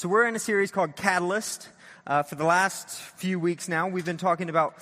So, 0.00 0.08
we're 0.08 0.26
in 0.26 0.34
a 0.34 0.38
series 0.38 0.70
called 0.70 0.96
Catalyst. 0.96 1.68
Uh, 2.06 2.22
for 2.22 2.34
the 2.34 2.44
last 2.44 2.88
few 2.88 3.38
weeks 3.38 3.68
now, 3.68 3.86
we've 3.86 4.06
been 4.06 4.16
talking 4.16 4.48
about 4.48 4.72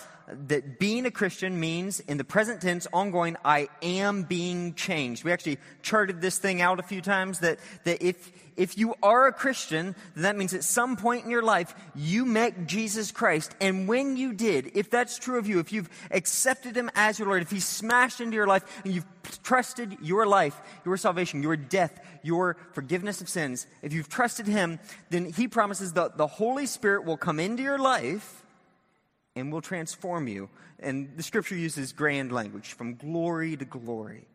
that 0.48 0.78
being 0.78 1.06
a 1.06 1.10
Christian 1.10 1.58
means, 1.58 2.00
in 2.00 2.18
the 2.18 2.24
present 2.24 2.60
tense, 2.60 2.86
ongoing, 2.92 3.36
I 3.44 3.68
am 3.82 4.24
being 4.24 4.74
changed. 4.74 5.24
We 5.24 5.32
actually 5.32 5.58
charted 5.82 6.20
this 6.20 6.38
thing 6.38 6.60
out 6.60 6.78
a 6.78 6.82
few 6.82 7.00
times 7.00 7.40
that, 7.40 7.58
that 7.84 8.02
if, 8.02 8.30
if 8.56 8.76
you 8.76 8.94
are 9.02 9.26
a 9.26 9.32
Christian, 9.32 9.94
then 10.14 10.22
that 10.24 10.36
means 10.36 10.52
at 10.52 10.64
some 10.64 10.96
point 10.96 11.24
in 11.24 11.30
your 11.30 11.42
life, 11.42 11.74
you 11.94 12.26
met 12.26 12.66
Jesus 12.66 13.10
Christ. 13.10 13.54
And 13.60 13.88
when 13.88 14.16
you 14.16 14.34
did, 14.34 14.72
if 14.74 14.90
that's 14.90 15.18
true 15.18 15.38
of 15.38 15.46
you, 15.46 15.60
if 15.60 15.72
you've 15.72 15.88
accepted 16.10 16.76
Him 16.76 16.90
as 16.94 17.18
your 17.18 17.28
Lord, 17.28 17.42
if 17.42 17.50
He's 17.50 17.66
smashed 17.66 18.20
into 18.20 18.34
your 18.34 18.46
life 18.46 18.64
and 18.84 18.92
you've 18.92 19.06
trusted 19.42 19.96
your 20.02 20.26
life, 20.26 20.60
your 20.84 20.96
salvation, 20.98 21.42
your 21.42 21.56
death, 21.56 22.00
your 22.22 22.56
forgiveness 22.72 23.22
of 23.22 23.28
sins, 23.28 23.66
if 23.80 23.94
you've 23.94 24.08
trusted 24.08 24.46
Him, 24.46 24.78
then 25.08 25.32
He 25.32 25.48
promises 25.48 25.94
that 25.94 26.18
the 26.18 26.26
Holy 26.26 26.66
Spirit 26.66 27.04
will 27.06 27.16
come 27.16 27.40
into 27.40 27.62
your 27.62 27.78
life 27.78 28.44
and 29.38 29.52
will 29.52 29.60
transform 29.60 30.28
you. 30.28 30.48
And 30.78 31.16
the 31.16 31.22
scripture 31.22 31.56
uses 31.56 31.92
grand 31.92 32.32
language 32.32 32.72
from 32.72 32.94
glory 32.94 33.56
to 33.56 33.64
glory. 33.64 34.26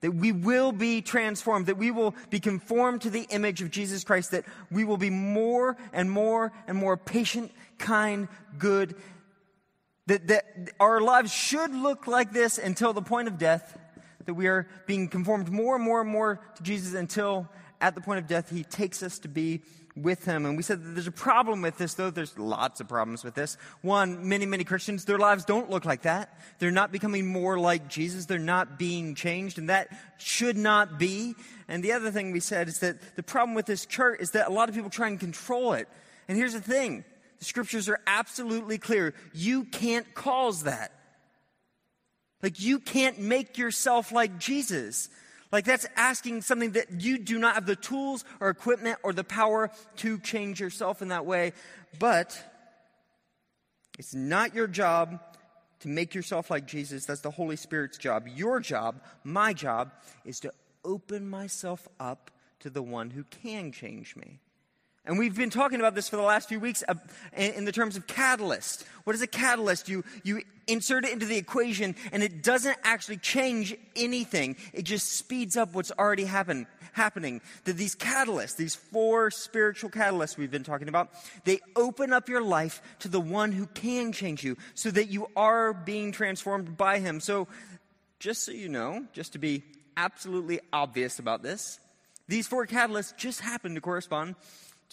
That 0.00 0.14
we 0.14 0.32
will 0.32 0.72
be 0.72 1.00
transformed, 1.00 1.66
that 1.66 1.78
we 1.78 1.90
will 1.90 2.14
be 2.30 2.40
conformed 2.40 3.02
to 3.02 3.10
the 3.10 3.26
image 3.30 3.62
of 3.62 3.70
Jesus 3.70 4.02
Christ, 4.02 4.32
that 4.32 4.44
we 4.70 4.84
will 4.84 4.96
be 4.96 5.10
more 5.10 5.76
and 5.92 6.10
more 6.10 6.52
and 6.66 6.76
more 6.76 6.96
patient, 6.96 7.52
kind, 7.78 8.28
good. 8.58 8.96
That, 10.06 10.26
that 10.26 10.44
our 10.80 11.00
lives 11.00 11.32
should 11.32 11.72
look 11.72 12.08
like 12.08 12.32
this 12.32 12.58
until 12.58 12.92
the 12.92 13.02
point 13.02 13.28
of 13.28 13.38
death, 13.38 13.78
that 14.24 14.34
we 14.34 14.48
are 14.48 14.66
being 14.86 15.08
conformed 15.08 15.50
more 15.50 15.76
and 15.76 15.84
more 15.84 16.00
and 16.00 16.10
more 16.10 16.40
to 16.56 16.62
Jesus 16.64 16.94
until 16.94 17.48
at 17.82 17.96
the 17.96 18.00
point 18.00 18.20
of 18.20 18.28
death, 18.28 18.48
he 18.48 18.62
takes 18.62 19.02
us 19.02 19.18
to 19.18 19.28
be 19.28 19.60
with 19.94 20.24
him. 20.24 20.46
And 20.46 20.56
we 20.56 20.62
said 20.62 20.82
that 20.82 20.90
there's 20.90 21.06
a 21.06 21.12
problem 21.12 21.62
with 21.62 21.76
this, 21.76 21.94
though. 21.94 22.10
There's 22.10 22.38
lots 22.38 22.80
of 22.80 22.88
problems 22.88 23.24
with 23.24 23.34
this. 23.34 23.56
One, 23.82 24.28
many, 24.28 24.46
many 24.46 24.64
Christians, 24.64 25.04
their 25.04 25.18
lives 25.18 25.44
don't 25.44 25.70
look 25.70 25.84
like 25.84 26.02
that. 26.02 26.38
They're 26.58 26.70
not 26.70 26.92
becoming 26.92 27.26
more 27.26 27.58
like 27.58 27.88
Jesus. 27.88 28.26
They're 28.26 28.38
not 28.38 28.78
being 28.78 29.14
changed, 29.14 29.58
and 29.58 29.68
that 29.68 29.88
should 30.18 30.56
not 30.56 30.98
be. 30.98 31.34
And 31.68 31.82
the 31.82 31.92
other 31.92 32.10
thing 32.10 32.32
we 32.32 32.40
said 32.40 32.68
is 32.68 32.78
that 32.80 33.16
the 33.16 33.22
problem 33.22 33.54
with 33.54 33.66
this 33.66 33.84
church 33.84 34.20
is 34.20 34.30
that 34.32 34.48
a 34.48 34.52
lot 34.52 34.68
of 34.68 34.74
people 34.74 34.90
try 34.90 35.08
and 35.08 35.20
control 35.20 35.74
it. 35.74 35.88
And 36.28 36.38
here's 36.38 36.54
the 36.54 36.60
thing 36.60 37.04
the 37.38 37.44
scriptures 37.44 37.88
are 37.88 38.00
absolutely 38.06 38.78
clear. 38.78 39.14
You 39.32 39.64
can't 39.64 40.14
cause 40.14 40.62
that. 40.62 40.92
Like, 42.42 42.60
you 42.60 42.80
can't 42.80 43.20
make 43.20 43.58
yourself 43.58 44.10
like 44.10 44.38
Jesus. 44.38 45.08
Like 45.52 45.66
that's 45.66 45.86
asking 45.96 46.42
something 46.42 46.72
that 46.72 47.02
you 47.02 47.18
do 47.18 47.38
not 47.38 47.54
have 47.54 47.66
the 47.66 47.76
tools 47.76 48.24
or 48.40 48.48
equipment 48.48 48.98
or 49.02 49.12
the 49.12 49.22
power 49.22 49.70
to 49.96 50.18
change 50.18 50.60
yourself 50.60 51.02
in 51.02 51.08
that 51.08 51.26
way. 51.26 51.52
But 51.98 52.42
it's 53.98 54.14
not 54.14 54.54
your 54.54 54.66
job 54.66 55.20
to 55.80 55.88
make 55.88 56.14
yourself 56.14 56.50
like 56.50 56.66
Jesus. 56.66 57.04
That's 57.04 57.20
the 57.20 57.30
Holy 57.30 57.56
Spirit's 57.56 57.98
job. 57.98 58.26
Your 58.28 58.60
job, 58.60 59.02
my 59.24 59.52
job, 59.52 59.92
is 60.24 60.40
to 60.40 60.52
open 60.84 61.28
myself 61.28 61.86
up 62.00 62.30
to 62.60 62.70
the 62.70 62.82
one 62.82 63.10
who 63.10 63.24
can 63.24 63.72
change 63.72 64.16
me. 64.16 64.40
And 65.04 65.18
we've 65.18 65.36
been 65.36 65.50
talking 65.50 65.80
about 65.80 65.96
this 65.96 66.08
for 66.08 66.14
the 66.14 66.22
last 66.22 66.48
few 66.48 66.60
weeks 66.60 66.84
uh, 66.86 66.94
in 67.36 67.64
the 67.64 67.72
terms 67.72 67.96
of 67.96 68.06
catalyst. 68.06 68.84
What 69.02 69.16
is 69.16 69.22
a 69.22 69.26
catalyst? 69.26 69.88
You, 69.88 70.04
you 70.22 70.42
insert 70.68 71.04
it 71.04 71.12
into 71.12 71.26
the 71.26 71.36
equation 71.36 71.96
and 72.12 72.22
it 72.22 72.44
doesn't 72.44 72.76
actually 72.84 73.16
change 73.16 73.74
anything. 73.96 74.56
It 74.72 74.82
just 74.84 75.14
speeds 75.14 75.56
up 75.56 75.74
what's 75.74 75.90
already 75.90 76.24
happen, 76.24 76.68
happening. 76.92 77.40
That 77.64 77.76
these 77.76 77.96
catalysts, 77.96 78.54
these 78.54 78.76
four 78.76 79.32
spiritual 79.32 79.90
catalysts 79.90 80.36
we've 80.36 80.52
been 80.52 80.62
talking 80.62 80.88
about, 80.88 81.10
they 81.44 81.58
open 81.74 82.12
up 82.12 82.28
your 82.28 82.42
life 82.42 82.80
to 83.00 83.08
the 83.08 83.20
one 83.20 83.50
who 83.50 83.66
can 83.66 84.12
change 84.12 84.44
you 84.44 84.56
so 84.74 84.92
that 84.92 85.08
you 85.08 85.26
are 85.34 85.74
being 85.74 86.12
transformed 86.12 86.76
by 86.76 87.00
him. 87.00 87.18
So 87.18 87.48
just 88.20 88.44
so 88.44 88.52
you 88.52 88.68
know, 88.68 89.04
just 89.12 89.32
to 89.32 89.40
be 89.40 89.64
absolutely 89.96 90.60
obvious 90.72 91.18
about 91.18 91.42
this, 91.42 91.80
these 92.28 92.46
four 92.46 92.68
catalysts 92.68 93.16
just 93.16 93.40
happen 93.40 93.74
to 93.74 93.80
correspond 93.80 94.36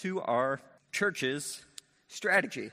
to 0.01 0.21
our 0.21 0.61
church's 0.91 1.63
strategy. 2.07 2.71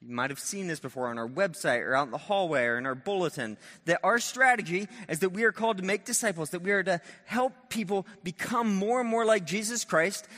You 0.00 0.14
might 0.14 0.30
have 0.30 0.38
seen 0.38 0.68
this 0.68 0.78
before 0.78 1.08
on 1.08 1.18
our 1.18 1.28
website 1.28 1.80
or 1.80 1.94
out 1.94 2.06
in 2.06 2.12
the 2.12 2.18
hallway 2.18 2.64
or 2.64 2.78
in 2.78 2.86
our 2.86 2.94
bulletin. 2.94 3.58
That 3.86 4.00
our 4.04 4.20
strategy 4.20 4.86
is 5.08 5.20
that 5.20 5.30
we 5.30 5.42
are 5.42 5.52
called 5.52 5.78
to 5.78 5.84
make 5.84 6.04
disciples, 6.04 6.50
that 6.50 6.62
we 6.62 6.70
are 6.70 6.84
to 6.84 7.00
help 7.24 7.52
people 7.68 8.06
become 8.22 8.74
more 8.74 9.00
and 9.00 9.08
more 9.08 9.24
like 9.24 9.44
Jesus 9.44 9.84
Christ, 9.84 10.28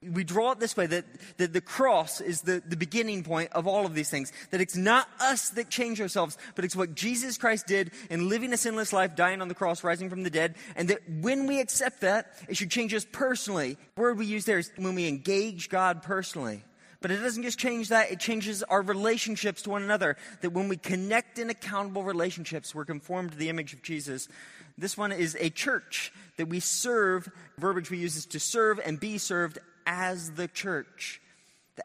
we 0.00 0.22
draw 0.22 0.52
it 0.52 0.60
this 0.60 0.76
way 0.76 0.86
that, 0.86 1.04
that 1.38 1.52
the 1.52 1.60
cross 1.60 2.20
is 2.20 2.42
the, 2.42 2.62
the 2.64 2.76
beginning 2.76 3.24
point 3.24 3.50
of 3.52 3.66
all 3.66 3.84
of 3.84 3.94
these 3.94 4.08
things. 4.08 4.32
That 4.50 4.60
it's 4.60 4.76
not 4.76 5.08
us 5.20 5.50
that 5.50 5.70
change 5.70 6.00
ourselves, 6.00 6.38
but 6.54 6.64
it's 6.64 6.76
what 6.76 6.94
Jesus 6.94 7.36
Christ 7.36 7.66
did 7.66 7.90
in 8.08 8.28
living 8.28 8.52
a 8.52 8.56
sinless 8.56 8.92
life, 8.92 9.16
dying 9.16 9.42
on 9.42 9.48
the 9.48 9.54
cross, 9.54 9.82
rising 9.82 10.08
from 10.08 10.22
the 10.22 10.30
dead. 10.30 10.54
And 10.76 10.88
that 10.90 11.00
when 11.08 11.48
we 11.48 11.60
accept 11.60 12.02
that, 12.02 12.32
it 12.48 12.56
should 12.56 12.70
change 12.70 12.94
us 12.94 13.04
personally. 13.10 13.76
The 13.96 14.00
word 14.00 14.18
we 14.18 14.26
use 14.26 14.44
there 14.44 14.58
is 14.58 14.70
when 14.76 14.94
we 14.94 15.08
engage 15.08 15.68
God 15.68 16.02
personally. 16.02 16.62
But 17.00 17.10
it 17.10 17.18
doesn't 17.18 17.44
just 17.44 17.58
change 17.58 17.88
that, 17.88 18.10
it 18.10 18.18
changes 18.18 18.62
our 18.64 18.82
relationships 18.82 19.62
to 19.62 19.70
one 19.70 19.82
another. 19.82 20.16
That 20.42 20.50
when 20.50 20.68
we 20.68 20.76
connect 20.76 21.38
in 21.38 21.50
accountable 21.50 22.04
relationships, 22.04 22.74
we're 22.74 22.84
conformed 22.84 23.32
to 23.32 23.38
the 23.38 23.48
image 23.48 23.72
of 23.72 23.82
Jesus. 23.82 24.28
This 24.76 24.96
one 24.96 25.10
is 25.10 25.36
a 25.40 25.50
church 25.50 26.12
that 26.36 26.48
we 26.48 26.60
serve. 26.60 27.28
Verbiage 27.56 27.90
we 27.90 27.98
use 27.98 28.16
is 28.16 28.26
to 28.26 28.40
serve 28.40 28.80
and 28.84 28.98
be 28.98 29.18
served 29.18 29.58
as 29.88 30.32
the 30.32 30.46
church. 30.46 31.20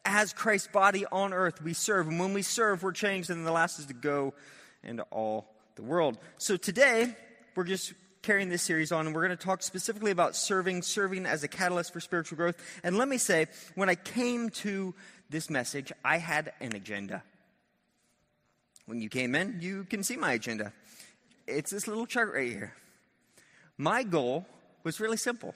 As 0.05 0.33
Christ's 0.33 0.67
body 0.67 1.05
on 1.11 1.33
earth, 1.33 1.61
we 1.61 1.73
serve. 1.73 2.07
And 2.07 2.19
when 2.19 2.33
we 2.33 2.41
serve, 2.41 2.83
we're 2.83 2.91
changed. 2.91 3.29
And 3.29 3.47
the 3.47 3.51
last 3.51 3.79
is 3.79 3.85
to 3.87 3.93
go 3.93 4.33
into 4.83 5.03
all 5.03 5.47
the 5.75 5.83
world. 5.83 6.17
So 6.37 6.57
today, 6.57 7.15
we're 7.55 7.63
just 7.63 7.93
carrying 8.21 8.49
this 8.49 8.61
series 8.61 8.91
on, 8.91 9.05
and 9.05 9.15
we're 9.15 9.25
going 9.25 9.37
to 9.37 9.43
talk 9.43 9.63
specifically 9.63 10.11
about 10.11 10.35
serving, 10.35 10.81
serving 10.81 11.25
as 11.25 11.43
a 11.43 11.47
catalyst 11.47 11.93
for 11.93 11.99
spiritual 11.99 12.35
growth. 12.35 12.57
And 12.83 12.97
let 12.97 13.07
me 13.07 13.17
say, 13.17 13.47
when 13.75 13.89
I 13.89 13.95
came 13.95 14.49
to 14.49 14.93
this 15.29 15.49
message, 15.49 15.91
I 16.03 16.17
had 16.17 16.51
an 16.59 16.75
agenda. 16.75 17.23
When 18.85 18.99
you 18.99 19.09
came 19.09 19.35
in, 19.35 19.59
you 19.61 19.85
can 19.85 20.03
see 20.03 20.17
my 20.17 20.33
agenda. 20.33 20.73
It's 21.47 21.71
this 21.71 21.87
little 21.87 22.05
chart 22.05 22.33
right 22.33 22.51
here. 22.51 22.73
My 23.77 24.03
goal 24.03 24.45
was 24.83 24.99
really 24.99 25.17
simple. 25.17 25.55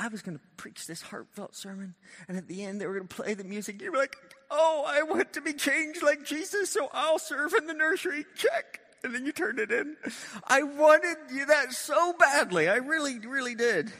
I 0.00 0.06
was 0.06 0.22
going 0.22 0.38
to 0.38 0.44
preach 0.56 0.86
this 0.86 1.02
heartfelt 1.02 1.56
sermon, 1.56 1.94
and 2.28 2.38
at 2.38 2.46
the 2.46 2.62
end, 2.62 2.80
they 2.80 2.86
were 2.86 2.94
going 2.94 3.08
to 3.08 3.14
play 3.14 3.34
the 3.34 3.42
music. 3.42 3.82
You're 3.82 3.96
like, 3.96 4.16
oh, 4.48 4.84
I 4.86 5.02
want 5.02 5.32
to 5.32 5.40
be 5.40 5.52
changed 5.52 6.04
like 6.04 6.24
Jesus, 6.24 6.70
so 6.70 6.88
I'll 6.92 7.18
serve 7.18 7.52
in 7.54 7.66
the 7.66 7.74
nursery. 7.74 8.24
Check. 8.36 8.80
And 9.02 9.12
then 9.12 9.26
you 9.26 9.32
turned 9.32 9.58
it 9.58 9.72
in. 9.72 9.96
I 10.44 10.62
wanted 10.62 11.16
you 11.32 11.46
that 11.46 11.72
so 11.72 12.14
badly. 12.18 12.68
I 12.68 12.76
really, 12.76 13.18
really 13.18 13.56
did. 13.56 13.92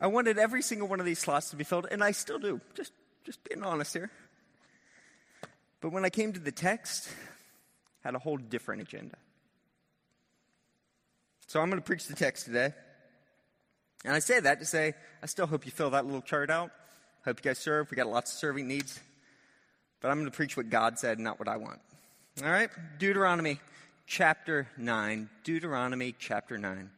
I 0.00 0.06
wanted 0.06 0.38
every 0.38 0.62
single 0.62 0.88
one 0.88 1.00
of 1.00 1.06
these 1.06 1.18
slots 1.18 1.50
to 1.50 1.56
be 1.56 1.64
filled, 1.64 1.86
and 1.90 2.02
I 2.02 2.12
still 2.12 2.38
do. 2.38 2.60
Just, 2.74 2.92
just 3.24 3.44
being 3.44 3.62
honest 3.62 3.92
here. 3.92 4.10
But 5.80 5.92
when 5.92 6.06
I 6.06 6.10
came 6.10 6.32
to 6.32 6.40
the 6.40 6.52
text, 6.52 7.08
I 8.02 8.08
had 8.08 8.14
a 8.14 8.18
whole 8.18 8.38
different 8.38 8.80
agenda. 8.80 9.16
So 11.48 11.60
I'm 11.60 11.68
going 11.68 11.80
to 11.80 11.86
preach 11.86 12.06
the 12.06 12.14
text 12.14 12.46
today. 12.46 12.72
And 14.04 14.14
I 14.14 14.20
say 14.20 14.40
that 14.40 14.60
to 14.60 14.66
say, 14.66 14.94
I 15.22 15.26
still 15.26 15.46
hope 15.46 15.66
you 15.66 15.72
fill 15.72 15.90
that 15.90 16.04
little 16.06 16.22
chart 16.22 16.50
out. 16.50 16.70
Hope 17.24 17.44
you 17.44 17.50
guys 17.50 17.58
serve. 17.58 17.90
We 17.90 17.96
got 17.96 18.06
lots 18.06 18.32
of 18.32 18.38
serving 18.38 18.68
needs. 18.68 19.00
But 20.00 20.10
I'm 20.10 20.18
going 20.18 20.30
to 20.30 20.36
preach 20.36 20.56
what 20.56 20.70
God 20.70 20.98
said, 20.98 21.18
not 21.18 21.38
what 21.38 21.48
I 21.48 21.56
want. 21.56 21.80
All 22.42 22.50
right? 22.50 22.70
Deuteronomy 22.98 23.58
chapter 24.06 24.68
9. 24.76 25.28
Deuteronomy 25.42 26.14
chapter 26.18 26.56
9. 26.56 26.90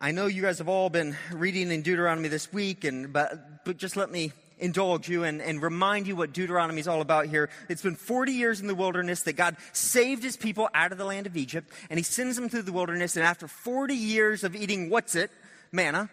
I 0.00 0.12
know 0.12 0.26
you 0.26 0.42
guys 0.42 0.58
have 0.58 0.68
all 0.68 0.88
been 0.90 1.16
reading 1.32 1.70
in 1.70 1.82
Deuteronomy 1.82 2.28
this 2.28 2.52
week, 2.52 2.84
and, 2.84 3.12
but, 3.12 3.64
but 3.64 3.76
just 3.76 3.96
let 3.96 4.10
me 4.10 4.32
indulge 4.58 5.08
you 5.08 5.24
and, 5.24 5.42
and 5.42 5.62
remind 5.62 6.06
you 6.06 6.16
what 6.16 6.32
Deuteronomy 6.32 6.80
is 6.80 6.88
all 6.88 7.00
about 7.00 7.26
here. 7.26 7.50
It's 7.68 7.82
been 7.82 7.96
40 7.96 8.32
years 8.32 8.60
in 8.60 8.66
the 8.66 8.74
wilderness 8.74 9.22
that 9.22 9.34
God 9.34 9.56
saved 9.72 10.22
his 10.22 10.36
people 10.36 10.68
out 10.74 10.92
of 10.92 10.98
the 10.98 11.04
land 11.04 11.26
of 11.26 11.36
Egypt, 11.36 11.70
and 11.90 11.98
he 11.98 12.02
sends 12.02 12.36
them 12.36 12.48
through 12.48 12.62
the 12.62 12.72
wilderness, 12.72 13.16
and 13.16 13.24
after 13.24 13.48
40 13.48 13.94
years 13.94 14.44
of 14.44 14.54
eating 14.54 14.90
what's 14.90 15.14
it? 15.14 15.30
Manna. 15.72 16.08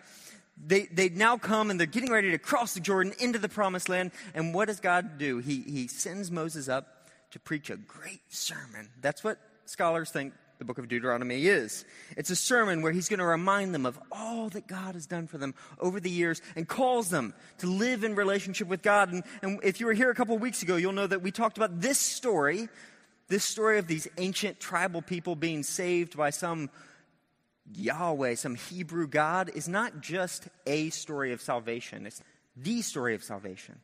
They, 0.63 0.83
they 0.91 1.09
now 1.09 1.37
come 1.37 1.71
and 1.71 1.79
they're 1.79 1.87
getting 1.87 2.11
ready 2.11 2.31
to 2.31 2.37
cross 2.37 2.73
the 2.73 2.81
Jordan 2.81 3.13
into 3.19 3.39
the 3.39 3.49
promised 3.49 3.89
land. 3.89 4.11
And 4.35 4.53
what 4.53 4.67
does 4.67 4.79
God 4.79 5.17
do? 5.17 5.39
He, 5.39 5.61
he 5.61 5.87
sends 5.87 6.29
Moses 6.29 6.69
up 6.69 7.09
to 7.31 7.39
preach 7.39 7.69
a 7.69 7.77
great 7.77 8.21
sermon. 8.29 8.89
That's 9.01 9.23
what 9.23 9.39
scholars 9.65 10.11
think 10.11 10.33
the 10.61 10.65
book 10.65 10.77
of 10.77 10.87
Deuteronomy 10.87 11.47
is. 11.47 11.85
It's 12.15 12.29
a 12.29 12.35
sermon 12.35 12.83
where 12.83 12.91
he's 12.91 13.09
going 13.09 13.17
to 13.17 13.25
remind 13.25 13.73
them 13.73 13.87
of 13.87 13.99
all 14.11 14.47
that 14.49 14.67
God 14.67 14.93
has 14.93 15.07
done 15.07 15.25
for 15.25 15.39
them 15.39 15.55
over 15.79 15.99
the 15.99 16.11
years 16.11 16.39
and 16.55 16.67
calls 16.67 17.09
them 17.09 17.33
to 17.57 17.67
live 17.67 18.03
in 18.03 18.13
relationship 18.13 18.67
with 18.67 18.83
God. 18.83 19.11
And, 19.11 19.23
and 19.41 19.59
if 19.63 19.79
you 19.79 19.87
were 19.87 19.93
here 19.93 20.11
a 20.11 20.13
couple 20.13 20.35
of 20.35 20.41
weeks 20.41 20.61
ago, 20.61 20.75
you'll 20.75 20.91
know 20.91 21.07
that 21.07 21.23
we 21.23 21.31
talked 21.31 21.57
about 21.57 21.81
this 21.81 21.97
story, 21.97 22.69
this 23.27 23.43
story 23.43 23.79
of 23.79 23.87
these 23.87 24.07
ancient 24.19 24.59
tribal 24.59 25.01
people 25.01 25.35
being 25.35 25.63
saved 25.63 26.15
by 26.15 26.29
some 26.29 26.69
Yahweh, 27.73 28.35
some 28.35 28.53
Hebrew 28.53 29.07
God, 29.07 29.49
is 29.55 29.67
not 29.67 29.99
just 29.99 30.47
a 30.67 30.91
story 30.91 31.33
of 31.33 31.41
salvation. 31.41 32.05
It's 32.05 32.21
the 32.55 32.83
story 32.83 33.15
of 33.15 33.23
salvation. 33.23 33.79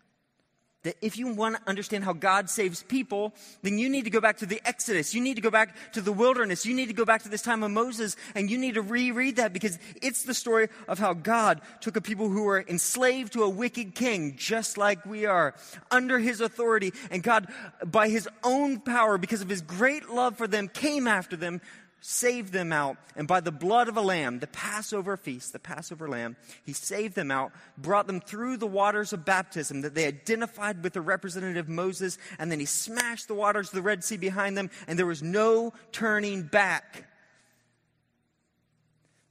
That 0.88 0.96
if 1.02 1.18
you 1.18 1.28
want 1.28 1.58
to 1.58 1.62
understand 1.68 2.06
how 2.06 2.14
God 2.14 2.50
saves 2.50 2.82
people, 2.82 3.34
then 3.62 3.78
you 3.78 3.90
need 3.90 4.06
to 4.06 4.10
go 4.10 4.22
back 4.22 4.38
to 4.38 4.46
the 4.46 4.62
Exodus. 4.64 5.14
You 5.14 5.20
need 5.20 5.34
to 5.34 5.42
go 5.42 5.50
back 5.50 5.76
to 5.92 6.00
the 6.00 6.14
wilderness. 6.14 6.66
You 6.66 6.74
need 6.74 6.86
to 6.86 6.94
go 6.94 7.04
back 7.04 7.24
to 7.24 7.30
this 7.30 7.42
time 7.42 7.62
of 7.62 7.72
Moses 7.72 8.16
and 8.36 8.50
you 8.50 8.58
need 8.58 8.76
to 8.76 8.82
reread 8.82 9.36
that 9.36 9.52
because 9.52 9.78
it's 10.02 10.24
the 10.24 10.34
story 10.34 10.70
of 10.88 10.98
how 10.98 11.12
God 11.12 11.60
took 11.82 11.98
a 11.98 12.02
people 12.02 12.30
who 12.30 12.44
were 12.44 12.64
enslaved 12.70 13.34
to 13.34 13.44
a 13.44 13.50
wicked 13.50 13.96
king, 13.96 14.38
just 14.38 14.78
like 14.78 15.06
we 15.06 15.26
are, 15.26 15.56
under 15.92 16.20
his 16.20 16.40
authority. 16.40 16.94
And 17.12 17.22
God, 17.22 17.52
by 17.86 18.08
his 18.08 18.30
own 18.42 18.80
power, 18.80 19.18
because 19.18 19.42
of 19.42 19.50
his 19.50 19.62
great 19.62 20.08
love 20.08 20.38
for 20.38 20.48
them, 20.48 20.70
came 20.70 21.06
after 21.06 21.36
them 21.36 21.60
saved 22.00 22.54
them 22.54 22.72
out, 22.72 22.98
and 23.16 23.28
by 23.28 23.40
the 23.40 23.52
blood 23.52 23.88
of 23.88 23.98
a 23.98 24.02
lamb, 24.02 24.40
the 24.40 24.48
Passover 24.48 25.18
feast, 25.18 25.52
the 25.52 25.60
Passover 25.60 26.08
lamb, 26.08 26.36
he 26.64 26.74
saved 26.74 27.16
them 27.16 27.32
out, 27.32 27.52
brought 27.78 28.08
them 28.08 28.22
through 28.22 28.58
the 28.58 28.68
waters 28.68 29.14
of 29.14 29.26
baptism 29.26 29.82
that 29.82 29.96
they 29.96 30.06
identified 30.06 30.84
with 30.84 30.94
the 30.94 31.02
representative 31.02 31.68
Moses, 31.68 32.18
and 32.40 32.52
then 32.52 32.60
he 32.60 32.66
smashed 32.66 33.28
the 33.28 33.34
waters 33.34 33.70
of 33.70 33.74
the 33.74 33.82
Red 33.82 34.04
Sea 34.04 34.18
behind 34.18 34.58
them, 34.58 34.70
and 34.88 34.98
there 34.98 35.06
was 35.06 35.24
no 35.24 35.74
turning 35.92 36.44
back. 36.44 37.08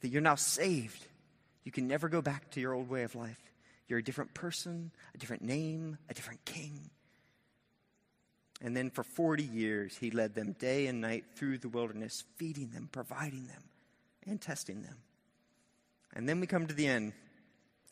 That 0.01 0.09
you're 0.09 0.23
now 0.23 0.35
saved. 0.35 1.07
You 1.65 1.73
can 1.73 1.89
never 1.89 2.09
go 2.09 2.21
back 2.21 2.51
to 2.53 2.61
your 2.61 2.75
old 2.75 2.89
way 2.89 3.05
of 3.05 3.15
life. 3.15 3.41
You're 3.89 4.01
a 4.01 4.05
different 4.05 4.35
person, 4.35 4.91
a 5.15 5.19
different 5.19 5.43
name, 5.43 5.99
a 6.09 6.15
different 6.15 6.45
king. 6.45 6.91
And 8.63 8.77
then 8.77 8.91
for 8.91 9.03
40 9.03 9.43
years, 9.43 9.97
he 9.97 10.11
led 10.11 10.35
them 10.35 10.53
day 10.59 10.87
and 10.87 11.01
night 11.01 11.25
through 11.35 11.59
the 11.59 11.69
wilderness, 11.69 12.25
feeding 12.37 12.71
them, 12.71 12.89
providing 12.91 13.47
them, 13.47 13.63
and 14.27 14.41
testing 14.41 14.83
them. 14.83 14.97
And 16.15 16.29
then 16.29 16.41
we 16.41 16.47
come 16.47 16.67
to 16.67 16.75
the 16.75 16.87
end, 16.87 17.13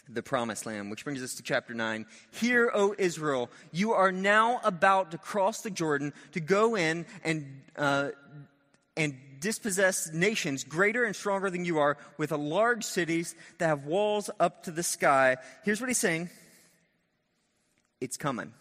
the 0.09 0.23
promised 0.23 0.65
land, 0.65 0.91
which 0.91 1.05
brings 1.05 1.23
us 1.23 1.35
to 1.35 1.43
chapter 1.43 1.75
9. 1.75 2.07
Hear, 2.33 2.71
O 2.73 2.95
Israel, 2.99 3.51
you 3.73 3.93
are 3.93 4.11
now 4.11 4.61
about 4.65 5.11
to 5.11 5.19
cross 5.19 5.61
the 5.61 5.71
Jordan 5.71 6.15
to 6.33 6.41
go 6.41 6.77
in 6.77 7.05
and, 7.23 7.61
uh, 7.77 8.11
and 8.97 9.19
dispossess 9.41 10.15
nations 10.15 10.65
greater 10.65 11.05
and 11.05 11.15
stronger 11.15 11.51
than 11.51 11.67
you 11.67 11.79
are, 11.79 11.99
with 12.17 12.33
large 12.33 12.85
cities 12.85 13.35
that 13.59 13.67
have 13.67 13.85
walls 13.85 14.31
up 14.41 14.63
to 14.63 14.71
the 14.71 14.83
sky. 14.83 15.37
Here's 15.63 15.81
what 15.83 15.91
he's 15.91 15.99
saying 15.99 16.31
it's 18.01 18.17
coming. 18.17 18.55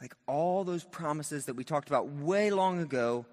Like 0.00 0.14
all 0.26 0.64
those 0.64 0.84
promises 0.84 1.46
that 1.46 1.56
we 1.56 1.64
talked 1.64 1.88
about 1.88 2.08
way 2.08 2.50
long 2.50 2.80
ago, 2.80 3.26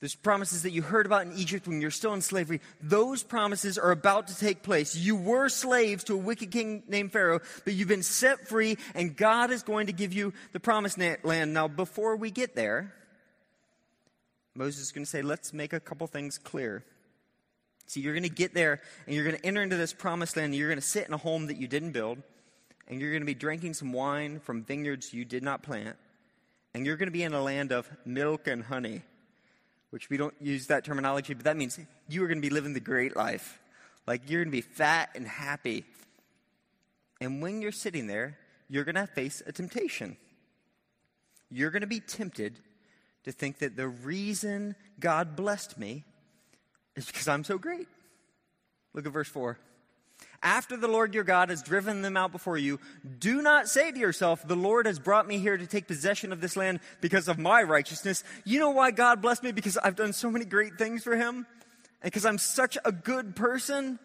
those 0.00 0.16
promises 0.16 0.64
that 0.64 0.72
you 0.72 0.82
heard 0.82 1.06
about 1.06 1.26
in 1.26 1.32
Egypt 1.34 1.68
when 1.68 1.80
you're 1.80 1.92
still 1.92 2.12
in 2.12 2.22
slavery, 2.22 2.60
those 2.82 3.22
promises 3.22 3.78
are 3.78 3.92
about 3.92 4.26
to 4.26 4.36
take 4.36 4.64
place. 4.64 4.96
You 4.96 5.14
were 5.14 5.48
slaves 5.48 6.02
to 6.04 6.14
a 6.14 6.16
wicked 6.16 6.50
king 6.50 6.82
named 6.88 7.12
Pharaoh, 7.12 7.38
but 7.64 7.74
you've 7.74 7.86
been 7.86 8.02
set 8.02 8.48
free, 8.48 8.78
and 8.96 9.16
God 9.16 9.52
is 9.52 9.62
going 9.62 9.86
to 9.86 9.92
give 9.92 10.12
you 10.12 10.32
the 10.52 10.58
promised 10.58 10.98
land. 10.98 11.54
Now, 11.54 11.68
before 11.68 12.16
we 12.16 12.32
get 12.32 12.56
there, 12.56 12.92
Moses 14.56 14.82
is 14.82 14.92
going 14.92 15.04
to 15.04 15.10
say, 15.10 15.22
let's 15.22 15.52
make 15.52 15.72
a 15.72 15.78
couple 15.78 16.08
things 16.08 16.36
clear. 16.36 16.84
See, 17.86 18.00
you're 18.00 18.14
going 18.14 18.24
to 18.24 18.28
get 18.28 18.54
there, 18.54 18.80
and 19.06 19.14
you're 19.14 19.24
going 19.24 19.36
to 19.36 19.46
enter 19.46 19.62
into 19.62 19.76
this 19.76 19.92
promised 19.92 20.36
land, 20.36 20.46
and 20.46 20.56
you're 20.56 20.68
going 20.68 20.80
to 20.80 20.84
sit 20.84 21.06
in 21.06 21.14
a 21.14 21.18
home 21.18 21.46
that 21.46 21.58
you 21.58 21.68
didn't 21.68 21.92
build 21.92 22.18
and 22.88 23.00
you're 23.00 23.10
going 23.10 23.22
to 23.22 23.26
be 23.26 23.34
drinking 23.34 23.74
some 23.74 23.92
wine 23.92 24.40
from 24.40 24.62
vineyards 24.62 25.12
you 25.12 25.24
did 25.24 25.42
not 25.42 25.62
plant, 25.62 25.96
and 26.74 26.86
you're 26.86 26.96
going 26.96 27.08
to 27.08 27.12
be 27.12 27.22
in 27.22 27.32
a 27.32 27.42
land 27.42 27.72
of 27.72 27.88
milk 28.04 28.46
and 28.46 28.64
honey, 28.64 29.02
which 29.90 30.10
we 30.10 30.16
don't 30.16 30.34
use 30.40 30.66
that 30.68 30.84
terminology, 30.84 31.34
but 31.34 31.44
that 31.44 31.56
means 31.56 31.78
you 32.08 32.24
are 32.24 32.26
going 32.26 32.40
to 32.40 32.46
be 32.46 32.52
living 32.52 32.72
the 32.72 32.80
great 32.80 33.16
life. 33.16 33.58
Like 34.06 34.28
you're 34.28 34.42
going 34.42 34.50
to 34.50 34.56
be 34.56 34.62
fat 34.62 35.10
and 35.14 35.26
happy. 35.26 35.84
And 37.20 37.40
when 37.40 37.62
you're 37.62 37.72
sitting 37.72 38.06
there, 38.06 38.38
you're 38.68 38.84
going 38.84 38.94
to 38.96 39.06
face 39.06 39.42
a 39.46 39.52
temptation. 39.52 40.16
You're 41.50 41.70
going 41.70 41.82
to 41.82 41.86
be 41.86 42.00
tempted 42.00 42.58
to 43.24 43.32
think 43.32 43.58
that 43.58 43.76
the 43.76 43.88
reason 43.88 44.74
God 44.98 45.36
blessed 45.36 45.78
me 45.78 46.04
is 46.96 47.06
because 47.06 47.28
I'm 47.28 47.44
so 47.44 47.58
great. 47.58 47.86
Look 48.94 49.06
at 49.06 49.12
verse 49.12 49.28
4 49.28 49.58
after 50.42 50.76
the 50.76 50.88
Lord 50.88 51.14
your 51.14 51.24
God 51.24 51.50
has 51.50 51.62
driven 51.62 52.02
them 52.02 52.16
out 52.16 52.32
before 52.32 52.58
you, 52.58 52.80
do 53.18 53.42
not 53.42 53.68
say 53.68 53.92
to 53.92 53.98
yourself, 53.98 54.46
The 54.46 54.56
Lord 54.56 54.86
has 54.86 54.98
brought 54.98 55.26
me 55.26 55.38
here 55.38 55.56
to 55.56 55.66
take 55.66 55.86
possession 55.86 56.32
of 56.32 56.40
this 56.40 56.56
land 56.56 56.80
because 57.00 57.28
of 57.28 57.38
my 57.38 57.62
righteousness. 57.62 58.24
You 58.44 58.58
know 58.58 58.70
why 58.70 58.90
God 58.90 59.22
blessed 59.22 59.42
me? 59.42 59.52
Because 59.52 59.76
I've 59.78 59.96
done 59.96 60.12
so 60.12 60.30
many 60.30 60.44
great 60.44 60.76
things 60.78 61.04
for 61.04 61.16
him? 61.16 61.46
And 62.02 62.10
because 62.10 62.26
I'm 62.26 62.38
such 62.38 62.76
a 62.84 62.92
good 62.92 63.36
person? 63.36 63.98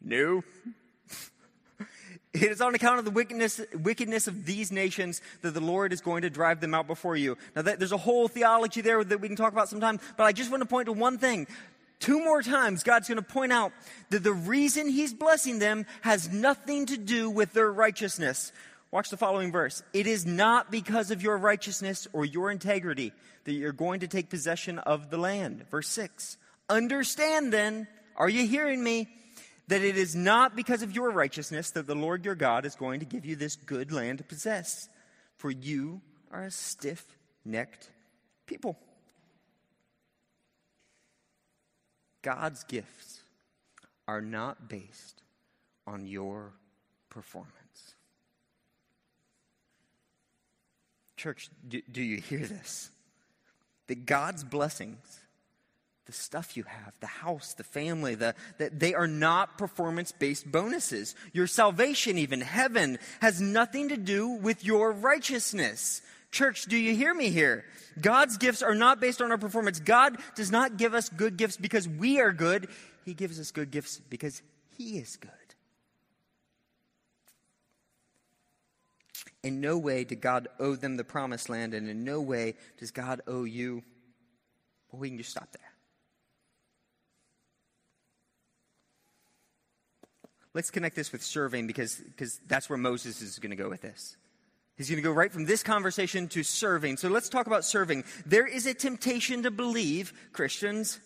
No. 0.00 0.42
It 2.34 2.44
is 2.44 2.62
on 2.62 2.74
account 2.74 2.98
of 2.98 3.04
the 3.04 3.10
wickedness, 3.10 3.60
wickedness 3.74 4.26
of 4.26 4.46
these 4.46 4.72
nations 4.72 5.20
that 5.42 5.52
the 5.52 5.60
Lord 5.60 5.92
is 5.92 6.00
going 6.00 6.22
to 6.22 6.30
drive 6.30 6.60
them 6.60 6.72
out 6.72 6.86
before 6.86 7.14
you. 7.14 7.36
Now, 7.54 7.60
that, 7.60 7.78
there's 7.78 7.92
a 7.92 7.98
whole 7.98 8.26
theology 8.26 8.80
there 8.80 9.04
that 9.04 9.20
we 9.20 9.28
can 9.28 9.36
talk 9.36 9.52
about 9.52 9.68
sometime, 9.68 10.00
but 10.16 10.24
I 10.24 10.32
just 10.32 10.50
want 10.50 10.62
to 10.62 10.66
point 10.66 10.86
to 10.86 10.92
one 10.92 11.18
thing. 11.18 11.46
Two 12.02 12.18
more 12.18 12.42
times, 12.42 12.82
God's 12.82 13.06
going 13.06 13.18
to 13.18 13.22
point 13.22 13.52
out 13.52 13.70
that 14.10 14.24
the 14.24 14.32
reason 14.32 14.88
He's 14.88 15.14
blessing 15.14 15.60
them 15.60 15.86
has 16.00 16.28
nothing 16.32 16.86
to 16.86 16.96
do 16.96 17.30
with 17.30 17.52
their 17.52 17.72
righteousness. 17.72 18.50
Watch 18.90 19.08
the 19.08 19.16
following 19.16 19.52
verse. 19.52 19.84
It 19.92 20.08
is 20.08 20.26
not 20.26 20.68
because 20.68 21.12
of 21.12 21.22
your 21.22 21.38
righteousness 21.38 22.08
or 22.12 22.24
your 22.24 22.50
integrity 22.50 23.12
that 23.44 23.52
you're 23.52 23.70
going 23.70 24.00
to 24.00 24.08
take 24.08 24.30
possession 24.30 24.80
of 24.80 25.10
the 25.10 25.16
land. 25.16 25.64
Verse 25.70 25.86
6. 25.90 26.38
Understand 26.68 27.52
then, 27.52 27.86
are 28.16 28.28
you 28.28 28.48
hearing 28.48 28.82
me? 28.82 29.08
That 29.68 29.82
it 29.82 29.96
is 29.96 30.16
not 30.16 30.56
because 30.56 30.82
of 30.82 30.90
your 30.96 31.12
righteousness 31.12 31.70
that 31.70 31.86
the 31.86 31.94
Lord 31.94 32.24
your 32.24 32.34
God 32.34 32.66
is 32.66 32.74
going 32.74 32.98
to 32.98 33.06
give 33.06 33.24
you 33.24 33.36
this 33.36 33.54
good 33.54 33.92
land 33.92 34.18
to 34.18 34.24
possess. 34.24 34.88
For 35.36 35.52
you 35.52 36.00
are 36.32 36.42
a 36.42 36.50
stiff 36.50 37.06
necked 37.44 37.90
people. 38.46 38.76
God's 42.22 42.64
gifts 42.64 43.22
are 44.06 44.20
not 44.20 44.68
based 44.68 45.22
on 45.86 46.06
your 46.06 46.52
performance. 47.10 47.52
Church, 51.16 51.50
do, 51.68 51.80
do, 51.90 52.02
you 52.02 52.16
hear 52.20 52.40
this? 52.46 52.90
That 53.86 54.06
God's 54.06 54.42
blessings, 54.42 55.20
the 56.06 56.12
stuff 56.12 56.56
you 56.56 56.64
have, 56.64 56.94
the 57.00 57.06
house, 57.06 57.54
the 57.54 57.64
family, 57.64 58.14
the, 58.14 58.34
that 58.58 58.80
they 58.80 58.94
are 58.94 59.06
not 59.06 59.56
performance 59.58 60.10
based 60.10 60.50
bonuses. 60.50 61.14
Your 61.32 61.46
salvation, 61.46 62.18
even 62.18 62.40
heaven, 62.40 62.98
has 63.20 63.40
nothing 63.40 63.90
to 63.90 63.96
do 63.96 64.28
with 64.28 64.64
your 64.64 64.90
righteousness. 64.90 66.02
Church, 66.32 66.64
do 66.64 66.78
you 66.78 66.96
hear 66.96 67.12
me 67.12 67.28
here? 67.28 67.64
God's 68.00 68.38
gifts 68.38 68.62
are 68.62 68.74
not 68.74 69.00
based 69.00 69.20
on 69.20 69.30
our 69.30 69.38
performance. 69.38 69.78
God 69.78 70.16
does 70.34 70.50
not 70.50 70.78
give 70.78 70.94
us 70.94 71.10
good 71.10 71.36
gifts 71.36 71.58
because 71.58 71.86
we 71.86 72.20
are 72.20 72.32
good. 72.32 72.68
He 73.04 73.12
gives 73.12 73.38
us 73.38 73.50
good 73.50 73.70
gifts 73.70 74.00
because 74.08 74.42
He 74.78 74.98
is 74.98 75.16
good. 75.16 75.30
In 79.44 79.60
no 79.60 79.76
way 79.76 80.04
did 80.04 80.22
God 80.22 80.48
owe 80.58 80.74
them 80.74 80.96
the 80.96 81.04
promised 81.04 81.50
land, 81.50 81.74
and 81.74 81.86
in 81.88 82.02
no 82.02 82.20
way 82.20 82.54
does 82.78 82.90
God 82.92 83.20
owe 83.26 83.44
you. 83.44 83.82
Well, 84.90 85.00
we 85.00 85.10
can 85.10 85.18
just 85.18 85.30
stop 85.30 85.48
there. 85.52 85.60
Let's 90.54 90.70
connect 90.70 90.96
this 90.96 91.12
with 91.12 91.22
serving 91.22 91.66
because, 91.66 91.96
because 91.96 92.40
that's 92.46 92.70
where 92.70 92.78
Moses 92.78 93.20
is 93.20 93.38
going 93.38 93.50
to 93.50 93.56
go 93.56 93.68
with 93.68 93.82
this. 93.82 94.16
He's 94.88 94.96
going 94.96 95.02
to 95.02 95.08
go 95.08 95.14
right 95.14 95.30
from 95.30 95.44
this 95.44 95.62
conversation 95.62 96.28
to 96.28 96.42
serving. 96.42 96.96
So 96.96 97.08
let's 97.08 97.28
talk 97.28 97.46
about 97.46 97.64
serving. 97.64 98.04
There 98.26 98.46
is 98.46 98.66
a 98.66 98.74
temptation 98.74 99.44
to 99.44 99.50
believe, 99.50 100.12
Christians, 100.32 100.98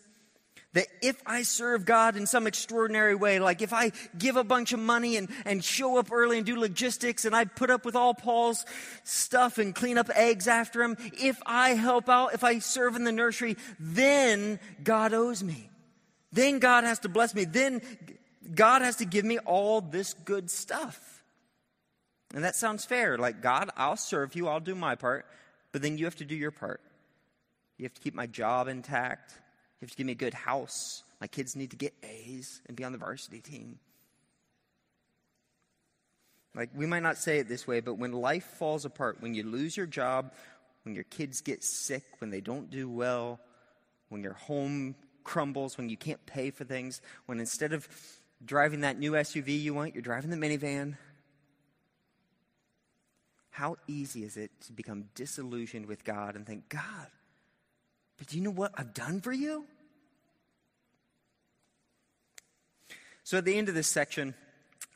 that 0.73 0.87
if 1.00 1.23
I 1.25 1.42
serve 1.42 1.85
God 1.85 2.16
in 2.16 2.26
some 2.26 2.47
extraordinary 2.47 3.14
way, 3.14 3.38
like 3.38 3.62
if 3.62 3.73
I 3.73 3.92
give 4.18 4.37
a 4.37 4.45
bunch 4.45 4.73
of 4.73 4.78
money 4.78 5.16
and, 5.16 5.28
and 5.45 5.64
show 5.64 5.99
up 5.99 6.12
early 6.12 6.37
and 6.37 6.47
do 6.47 6.59
logistics 6.59 7.25
and 7.25 7.35
I 7.35 7.47
put 7.47 7.71
up 7.71 7.85
with 7.85 7.97
all 7.97 8.12
Paul's 8.12 8.66
stuff 9.02 9.59
and 9.59 9.75
clean 9.75 9.97
up 9.97 10.11
eggs 10.14 10.49
after 10.49 10.83
him, 10.83 10.97
if 11.18 11.40
I 11.47 11.71
help 11.71 12.09
out, 12.09 12.35
if 12.35 12.45
I 12.45 12.59
serve 12.59 12.95
in 12.95 13.04
the 13.04 13.12
nursery, 13.12 13.56
then 13.80 14.61
God 14.83 15.14
owes 15.14 15.42
me. 15.42 15.71
Then 16.33 16.59
God 16.59 16.85
has 16.85 16.99
to 17.00 17.09
bless 17.09 17.35
me. 17.35 17.45
Then 17.45 17.80
God 18.54 18.83
has 18.83 18.97
to 18.97 19.06
give 19.06 19.25
me 19.25 19.38
all 19.38 19.80
this 19.80 20.12
good 20.12 20.50
stuff. 20.50 21.15
And 22.35 22.45
that 22.45 22.56
sounds 22.56 22.85
fair. 22.85 23.18
Like, 23.18 23.40
God, 23.40 23.71
I'll 23.76 23.97
serve 23.97 24.35
you, 24.35 24.49
I'll 24.49 24.61
do 24.61 24.75
my 24.75 24.95
part, 24.95 25.26
but 25.73 25.83
then 25.83 25.99
you 25.99 26.04
have 26.04 26.16
to 26.16 26.25
do 26.25 26.35
your 26.35 26.50
part. 26.50 26.80
You 27.78 27.85
have 27.85 27.95
to 27.95 28.00
keep 28.00 28.14
my 28.14 28.26
job 28.26 28.68
intact. 28.68 29.33
You 29.80 29.87
have 29.87 29.90
to 29.90 29.97
give 29.97 30.06
me 30.06 30.12
a 30.12 30.16
good 30.16 30.35
house. 30.35 31.02
My 31.21 31.26
kids 31.26 31.56
need 31.56 31.71
to 31.71 31.76
get 31.76 31.95
A's 32.02 32.61
and 32.66 32.76
be 32.76 32.85
on 32.85 32.92
the 32.92 32.99
varsity 32.99 33.40
team. 33.40 33.78
Like, 36.54 36.71
we 36.75 36.87
might 36.87 37.02
not 37.02 37.18
say 37.18 37.38
it 37.38 37.49
this 37.49 37.66
way, 37.66 37.80
but 37.80 37.99
when 37.99 38.12
life 38.12 38.45
falls 38.59 38.87
apart, 38.87 39.21
when 39.21 39.35
you 39.35 39.42
lose 39.42 39.76
your 39.76 39.87
job, 39.87 40.33
when 40.85 40.95
your 40.95 41.04
kids 41.04 41.42
get 41.42 41.62
sick, 41.62 42.04
when 42.18 42.30
they 42.30 42.40
don't 42.40 42.71
do 42.71 42.88
well, 42.88 43.38
when 44.09 44.23
your 44.23 44.33
home 44.33 44.95
crumbles, 45.23 45.76
when 45.76 45.90
you 45.90 45.99
can't 45.99 46.25
pay 46.25 46.50
for 46.50 46.64
things, 46.64 47.02
when 47.26 47.40
instead 47.40 47.75
of 47.75 47.87
driving 48.45 48.80
that 48.83 48.99
new 48.99 49.12
SUV 49.12 49.61
you 49.61 49.75
want, 49.75 49.95
you're 49.95 50.02
driving 50.02 50.30
the 50.30 50.37
minivan. 50.37 50.97
How 53.56 53.78
easy 53.88 54.22
is 54.22 54.36
it 54.36 54.50
to 54.66 54.72
become 54.75 55.06
disillusioned 55.14 55.86
with 55.86 56.04
God 56.04 56.36
and 56.36 56.46
think, 56.46 56.68
God, 56.68 57.06
but 58.18 58.26
do 58.26 58.36
you 58.36 58.42
know 58.42 58.50
what 58.50 58.72
I've 58.75 58.92
done 58.92 59.22
for 59.22 59.32
you? 59.32 59.64
So 63.25 63.38
at 63.38 63.46
the 63.46 63.56
end 63.56 63.70
of 63.70 63.75
this 63.75 63.88
section, 63.88 64.34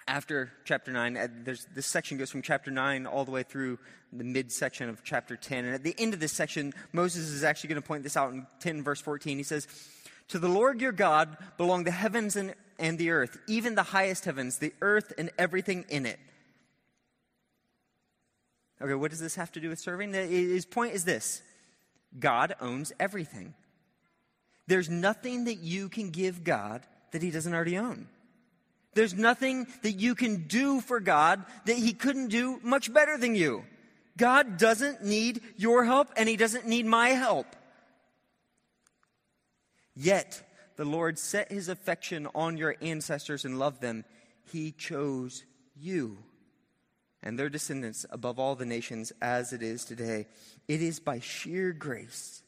after 0.07 0.53
chapter 0.67 0.93
9, 0.93 1.17
uh, 1.17 1.29
this 1.75 1.87
section 1.87 2.19
goes 2.19 2.31
from 2.31 2.43
chapter 2.43 2.71
9 2.71 3.07
all 3.07 3.25
the 3.25 3.31
way 3.31 3.45
through 3.45 3.79
the 4.13 4.25
midsection 4.25 4.91
of 4.91 5.03
chapter 5.05 5.37
10. 5.37 5.65
And 5.65 5.75
at 5.75 5.83
the 5.83 5.95
end 5.97 6.13
of 6.13 6.21
this 6.21 6.33
section, 6.33 6.75
Moses 6.93 7.31
is 7.31 7.43
actually 7.43 7.69
going 7.69 7.81
to 7.81 7.89
point 7.89 8.03
this 8.03 8.15
out 8.15 8.35
in 8.35 8.47
10, 8.61 8.83
verse 8.83 9.01
14. 9.01 9.39
He 9.39 9.43
says, 9.43 9.69
To 10.29 10.39
the 10.39 10.51
Lord 10.51 10.83
your 10.83 10.93
God 10.93 11.35
belong 11.57 11.85
the 11.85 11.93
heavens 11.93 12.37
and, 12.37 12.55
and 12.79 12.99
the 12.99 13.09
earth, 13.09 13.39
even 13.47 13.75
the 13.75 13.85
highest 13.85 14.27
heavens, 14.27 14.59
the 14.59 14.75
earth 14.83 15.15
and 15.17 15.31
everything 15.39 15.87
in 15.89 16.05
it. 16.05 16.21
Okay, 18.83 18.95
what 18.95 19.11
does 19.11 19.21
this 19.21 19.35
have 19.35 19.53
to 19.53 19.61
do 19.61 19.69
with 19.69 19.79
serving? 19.79 20.13
His 20.13 20.65
point 20.65 20.95
is 20.95 21.05
this 21.05 21.43
God 22.19 22.55
owns 22.61 22.93
everything. 22.99 23.55
There's 24.67 24.89
nothing 24.89 25.45
that 25.45 25.57
you 25.57 25.89
can 25.89 26.11
give 26.11 26.45
God 26.45 26.83
that 27.13 27.23
he 27.23 27.31
doesn't 27.31 27.53
already 27.53 27.77
own. 27.77 28.09
There's 28.95 29.15
nothing 29.15 29.67
that 29.83 29.93
you 29.93 30.15
can 30.15 30.47
do 30.47 30.81
for 30.81 31.01
God 31.01 31.45
that 31.67 31.77
he 31.77 31.93
couldn't 31.93 32.29
do 32.29 32.59
much 32.63 32.93
better 32.93 33.17
than 33.19 33.35
you. 33.35 33.65
God 34.17 34.59
doesn't 34.59 35.05
need 35.05 35.41
your 35.57 35.85
help 35.85 36.09
and 36.17 36.29
he 36.29 36.37
doesn't 36.37 36.67
need 36.67 36.87
my 36.87 37.11
help. 37.11 37.47
Yet, 39.95 40.43
the 40.77 40.85
Lord 40.85 41.19
set 41.19 41.53
his 41.53 41.69
affection 41.69 42.27
on 42.35 42.57
your 42.57 42.77
ancestors 42.81 43.45
and 43.45 43.59
loved 43.59 43.81
them. 43.81 44.05
He 44.51 44.73
chose 44.73 45.45
you 45.77 46.19
and 47.23 47.39
their 47.39 47.49
descendants 47.49 48.07
above 48.11 48.39
all 48.39 48.55
the 48.55 48.67
nations 48.67 49.13
as 49.21 49.53
it 49.53 49.63
is 49.63 49.85
today. 49.85 50.27
It 50.69 50.83
is 50.83 51.01
by 51.01 51.21
sheer 51.21 51.73
grace 51.73 52.43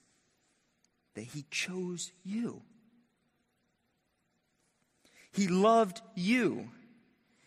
that 1.14 1.22
he 1.22 1.44
chose 1.50 2.10
you. 2.24 2.62
He 5.32 5.48
loved 5.48 6.00
you. 6.14 6.68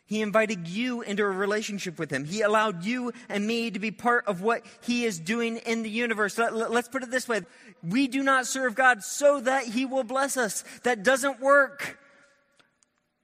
He 0.08 0.22
invited 0.22 0.68
you 0.68 1.02
into 1.02 1.24
a 1.24 1.30
relationship 1.30 1.98
with 1.98 2.12
him. 2.12 2.26
He 2.26 2.42
allowed 2.42 2.86
you 2.86 3.12
and 3.28 3.48
me 3.48 3.72
to 3.72 3.80
be 3.80 3.90
part 3.90 4.28
of 4.28 4.42
what 4.42 4.64
he 4.82 5.04
is 5.04 5.20
doing 5.20 5.58
in 5.58 5.82
the 5.82 5.90
universe. 5.90 6.38
Let, 6.38 6.54
us 6.54 6.88
put 6.88 7.02
it 7.02 7.10
this 7.10 7.28
way. 7.28 7.42
We 7.82 8.08
do 8.08 8.22
not 8.22 8.46
serve 8.46 8.76
God 8.76 9.04
so 9.04 9.42
that 9.42 9.66
he 9.66 9.86
will 9.86 10.04
bless 10.04 10.38
us. 10.38 10.64
That 10.84 11.02
doesn't 11.02 11.40
work. 11.40 11.98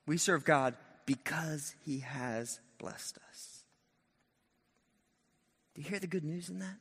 We 0.07 0.17
serve 0.17 0.43
God 0.43 0.75
because 1.05 1.75
he 1.85 1.99
has 1.99 2.59
blessed 2.79 3.17
us. 3.17 3.30
Do 5.75 5.81
you 5.81 5.89
hear 5.89 5.99
the 5.99 6.07
good 6.07 6.23
news 6.23 6.49
in 6.49 6.59
that? 6.59 6.75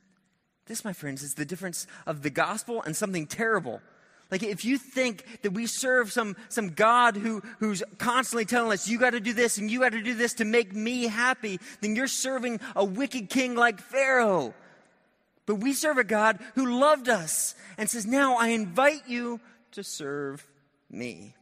This, 0.65 0.85
my 0.85 0.93
friends, 0.93 1.23
is 1.23 1.33
the 1.33 1.45
difference 1.45 1.87
of 2.05 2.21
the 2.21 2.29
gospel 2.29 2.81
and 2.83 2.95
something 2.95 3.27
terrible. 3.27 3.81
Like 4.29 4.43
if 4.43 4.63
you 4.63 4.77
think 4.77 5.25
that 5.41 5.51
we 5.51 5.67
serve 5.67 6.11
some, 6.11 6.37
some 6.47 6.69
God 6.69 7.17
who, 7.17 7.41
who's 7.59 7.83
constantly 7.97 8.45
telling 8.45 8.71
us, 8.71 8.87
you 8.87 8.97
got 8.97 9.09
to 9.09 9.19
do 9.19 9.33
this 9.33 9.57
and 9.57 9.69
you 9.69 9.81
got 9.81 9.91
to 9.91 10.01
do 10.01 10.13
this 10.13 10.35
to 10.35 10.45
make 10.45 10.73
me 10.73 11.07
happy, 11.07 11.59
then 11.81 11.95
you're 11.95 12.07
serving 12.07 12.61
a 12.75 12.85
wicked 12.85 13.29
king 13.29 13.55
like 13.55 13.81
Pharaoh. 13.81 14.53
But 15.45 15.55
we 15.55 15.73
serve 15.73 15.97
a 15.97 16.05
God 16.05 16.39
who 16.55 16.79
loved 16.79 17.09
us 17.09 17.55
and 17.77 17.89
says, 17.89 18.05
now 18.05 18.37
I 18.37 18.49
invite 18.49 19.07
you 19.07 19.41
to 19.71 19.83
serve 19.83 20.47
me. 20.89 21.35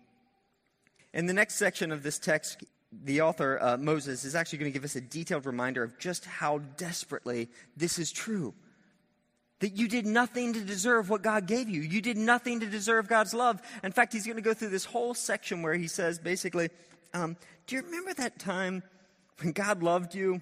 In 1.13 1.27
the 1.27 1.33
next 1.33 1.55
section 1.55 1.91
of 1.91 2.01
this 2.01 2.17
text, 2.17 2.63
the 2.91 3.21
author, 3.21 3.59
uh, 3.61 3.77
Moses, 3.77 4.25
is 4.25 4.35
actually 4.35 4.59
going 4.59 4.71
to 4.71 4.73
give 4.73 4.83
us 4.83 4.95
a 4.95 5.01
detailed 5.01 5.45
reminder 5.45 5.83
of 5.83 5.97
just 5.99 6.25
how 6.25 6.59
desperately 6.77 7.49
this 7.77 7.99
is 7.99 8.11
true. 8.11 8.53
That 9.59 9.77
you 9.77 9.87
did 9.87 10.05
nothing 10.05 10.53
to 10.53 10.61
deserve 10.61 11.09
what 11.09 11.21
God 11.21 11.45
gave 11.45 11.69
you. 11.69 11.81
You 11.81 12.01
did 12.01 12.17
nothing 12.17 12.61
to 12.61 12.65
deserve 12.65 13.07
God's 13.07 13.33
love. 13.33 13.61
In 13.83 13.91
fact, 13.91 14.13
he's 14.13 14.25
going 14.25 14.37
to 14.37 14.41
go 14.41 14.53
through 14.53 14.69
this 14.69 14.85
whole 14.85 15.13
section 15.13 15.61
where 15.61 15.73
he 15.73 15.87
says 15.87 16.17
basically, 16.17 16.69
um, 17.13 17.35
Do 17.67 17.75
you 17.75 17.81
remember 17.83 18.13
that 18.15 18.39
time 18.39 18.83
when 19.41 19.51
God 19.51 19.83
loved 19.83 20.15
you 20.15 20.41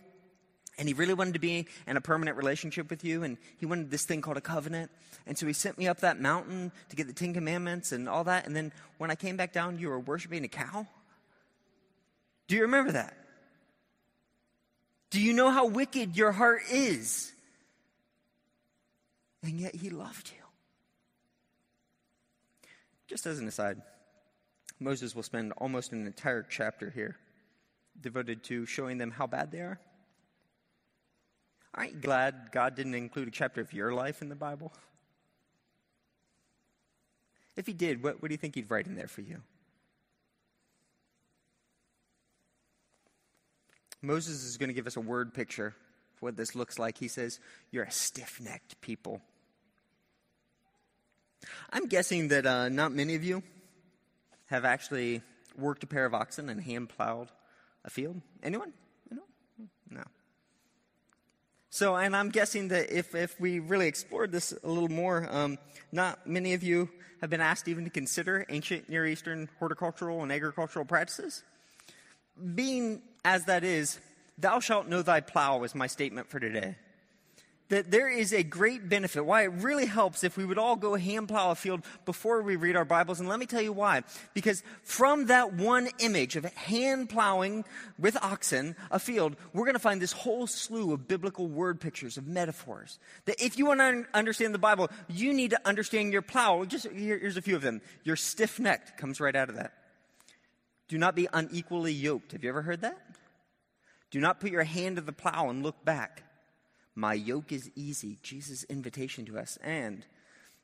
and 0.78 0.88
he 0.88 0.94
really 0.94 1.16
wanted 1.16 1.34
to 1.34 1.40
be 1.40 1.68
in 1.88 1.98
a 1.98 2.02
permanent 2.02 2.38
relationship 2.38 2.90
with 2.90 3.04
you 3.04 3.24
and 3.24 3.38
he 3.58 3.66
wanted 3.66 3.90
this 3.90 4.06
thing 4.06 4.22
called 4.22 4.38
a 4.38 4.42
covenant? 4.42 4.92
And 5.26 5.38
so 5.38 5.48
he 5.48 5.54
sent 5.54 5.78
me 5.78 5.88
up 5.88 6.00
that 6.02 6.22
mountain 6.22 6.72
to 6.90 6.96
get 6.96 7.08
the 7.08 7.14
Ten 7.14 7.34
Commandments 7.34 7.92
and 7.92 8.08
all 8.08 8.24
that. 8.26 8.46
And 8.46 8.56
then 8.56 8.72
when 9.00 9.12
I 9.12 9.16
came 9.16 9.36
back 9.36 9.52
down, 9.52 9.80
you 9.80 9.90
were 9.90 10.00
worshiping 10.00 10.46
a 10.46 10.48
cow? 10.48 10.88
Do 12.48 12.56
you 12.56 12.64
remember 12.64 12.94
that? 12.94 13.16
Do 15.10 15.22
you 15.22 15.34
know 15.34 15.52
how 15.52 15.68
wicked 15.68 16.18
your 16.18 16.32
heart 16.32 16.62
is? 16.72 17.32
and 19.48 19.60
yet 19.60 19.76
he 19.76 19.90
loved 19.90 20.32
you. 20.36 20.44
Just 23.08 23.26
as 23.26 23.40
an 23.40 23.48
aside, 23.48 23.82
Moses 24.80 25.16
will 25.16 25.24
spend 25.24 25.54
almost 25.54 25.94
an 25.94 26.06
entire 26.06 26.44
chapter 26.44 26.90
here 26.90 27.18
devoted 28.00 28.44
to 28.44 28.66
showing 28.66 28.98
them 28.98 29.12
how 29.12 29.26
bad 29.26 29.52
they 29.52 29.60
are. 29.60 29.80
Aren't 31.74 31.94
you 31.94 32.00
glad 32.00 32.50
God 32.52 32.76
didn't 32.76 32.96
include 32.96 33.28
a 33.28 33.32
chapter 33.32 33.62
of 33.62 33.72
your 33.72 33.94
life 33.94 34.22
in 34.22 34.30
the 34.30 34.36
Bible? 34.36 34.74
If 37.56 37.66
he 37.66 37.74
did, 37.74 38.04
what, 38.04 38.22
what 38.22 38.28
do 38.28 38.34
you 38.34 38.38
think 38.38 38.56
he'd 38.56 38.70
write 38.70 38.88
in 38.88 38.96
there 38.96 39.08
for 39.08 39.22
you? 39.22 39.42
Moses 44.02 44.44
is 44.44 44.58
going 44.58 44.70
to 44.70 44.74
give 44.74 44.88
us 44.88 44.96
a 44.96 45.02
word 45.02 45.34
picture 45.34 45.68
of 45.68 46.22
what 46.22 46.38
this 46.38 46.56
looks 46.56 46.78
like. 46.78 46.98
He 46.98 47.08
says, 47.08 47.40
You're 47.72 47.86
a 47.86 47.92
stiff 47.92 48.40
necked 48.42 48.80
people. 48.82 49.22
I'm 51.72 51.88
guessing 51.88 52.30
that 52.30 52.46
uh, 52.46 52.70
not 52.70 52.92
many 52.92 53.16
of 53.16 53.24
you 53.24 53.44
have 54.48 54.66
actually 54.66 55.22
worked 55.58 55.84
a 55.84 55.88
pair 55.88 56.06
of 56.06 56.14
oxen 56.14 56.50
and 56.50 56.62
hand 56.62 56.90
plowed 56.90 57.30
a 57.86 57.90
field. 57.90 58.22
Anyone? 58.44 58.74
Anyone? 59.12 59.28
No. 59.90 60.04
So, 61.70 61.96
and 61.96 62.16
I'm 62.16 62.30
guessing 62.30 62.70
that 62.70 62.92
if, 62.92 63.14
if 63.14 63.40
we 63.40 63.60
really 63.60 63.88
explored 63.88 64.32
this 64.32 64.54
a 64.64 64.68
little 64.68 64.90
more, 64.90 65.28
um, 65.30 65.58
not 65.92 66.26
many 66.26 66.54
of 66.54 66.64
you 66.64 66.90
have 67.22 67.30
been 67.30 67.42
asked 67.42 67.68
even 67.68 67.84
to 67.84 67.90
consider 67.90 68.46
ancient 68.50 68.90
Near 68.90 69.06
Eastern 69.06 69.50
horticultural 69.60 70.24
and 70.24 70.32
agricultural 70.32 70.86
practices. 70.86 71.44
Being 72.56 73.02
as 73.28 73.44
that 73.46 73.66
is, 73.66 74.00
thou 74.38 74.62
shalt 74.62 74.88
know 74.88 75.02
thy 75.02 75.20
plow 75.20 75.64
is 75.64 75.76
my 75.76 75.88
statement 75.88 76.30
for 76.30 76.40
today 76.40 76.76
that 77.70 77.92
there 77.92 78.10
is 78.10 78.34
a 78.34 78.44
great 78.44 78.88
benefit, 78.88 79.26
why 79.26 79.44
it 79.44 79.48
really 79.48 79.86
helps 79.86 80.24
if 80.24 80.38
we 80.38 80.46
would 80.46 80.58
all 80.58 80.76
go 80.76 80.96
hand 80.96 81.28
plow 81.28 81.52
a 81.52 81.56
field 81.56 81.84
before 82.06 82.42
we 82.42 82.56
read 82.56 82.76
our 82.76 82.86
Bibles. 82.86 83.20
And 83.20 83.28
let 83.28 83.40
me 83.40 83.46
tell 83.46 83.62
you 83.62 83.74
why. 83.74 84.04
Because 84.34 84.64
from 84.84 85.26
that 85.26 85.54
one 85.54 85.90
image 86.00 86.36
of 86.36 86.46
hand 86.46 87.10
plowing 87.10 87.66
with 88.00 88.16
oxen 88.24 88.76
a 88.90 89.00
field, 89.00 89.36
we're 89.54 89.66
going 89.66 89.76
to 89.76 89.80
find 89.80 90.02
this 90.02 90.14
whole 90.14 90.48
slew 90.48 90.94
of 90.94 91.08
biblical 91.08 91.48
word 91.48 91.82
pictures, 91.82 92.18
of 92.18 92.26
metaphors. 92.26 93.00
That 93.26 93.44
if 93.44 93.58
you 93.58 93.66
want 93.66 93.82
to 93.82 94.06
understand 94.14 94.54
the 94.54 94.60
Bible, 94.60 94.90
you 95.10 95.34
need 95.34 95.52
to 95.52 95.60
understand 95.68 96.14
your 96.14 96.22
plow. 96.22 96.64
Just 96.64 96.88
here's 96.88 97.38
a 97.38 97.42
few 97.42 97.56
of 97.56 97.62
them. 97.62 97.82
Your 98.04 98.16
stiff 98.16 98.60
necked 98.60 98.98
comes 98.98 99.20
right 99.20 99.36
out 99.36 99.50
of 99.50 99.56
that. 99.56 99.74
Do 100.88 100.98
not 100.98 101.16
be 101.16 101.28
unequally 101.32 101.94
yoked. 101.94 102.32
Have 102.32 102.44
you 102.44 102.50
ever 102.50 102.62
heard 102.62 102.82
that? 102.82 102.98
Do 104.12 104.20
not 104.20 104.40
put 104.40 104.52
your 104.52 104.64
hand 104.64 104.96
to 104.96 105.02
the 105.02 105.12
plow 105.12 105.50
and 105.50 105.64
look 105.64 105.84
back. 105.84 106.24
My 106.96 107.14
yoke 107.14 107.52
is 107.52 107.70
easy, 107.76 108.18
Jesus' 108.24 108.64
invitation 108.64 109.26
to 109.26 109.38
us. 109.38 109.58
And 109.62 110.06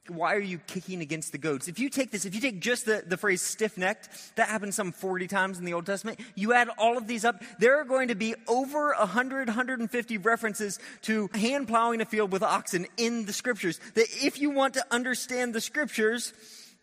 why 0.08 0.36
are 0.36 0.40
you 0.40 0.58
kicking 0.58 1.02
against 1.02 1.32
the 1.32 1.38
goads? 1.38 1.68
If 1.68 1.80
you 1.80 1.90
take 1.90 2.12
this, 2.12 2.26
if 2.26 2.36
you 2.36 2.42
take 2.42 2.60
just 2.60 2.86
the, 2.86 3.04
the 3.06 3.18
phrase 3.18 3.42
stiff 3.42 3.78
necked, 3.78 4.10
that 4.36 4.50
happens 4.50 4.76
some 4.76 4.92
40 4.92 5.28
times 5.28 5.60
in 5.60 5.66
the 5.66 5.74
Old 5.74 5.86
Testament, 5.86 6.20
you 6.36 6.54
add 6.54 6.70
all 6.78 6.98
of 6.98 7.08
these 7.08 7.24
up, 7.24 7.42
there 7.60 7.80
are 7.80 7.86
going 7.86 8.10
to 8.10 8.16
be 8.16 8.36
over 8.48 8.94
100, 8.98 9.48
150 9.48 10.18
references 10.18 10.80
to 11.04 11.30
hand 11.34 11.68
plowing 11.68 12.02
a 12.02 12.06
field 12.06 12.32
with 12.32 12.44
oxen 12.44 12.86
in 12.98 13.26
the 13.26 13.34
scriptures. 13.34 13.80
That 13.96 14.08
if 14.22 14.40
you 14.40 14.50
want 14.50 14.74
to 14.74 14.86
understand 14.92 15.54
the 15.54 15.62
scriptures, 15.62 16.34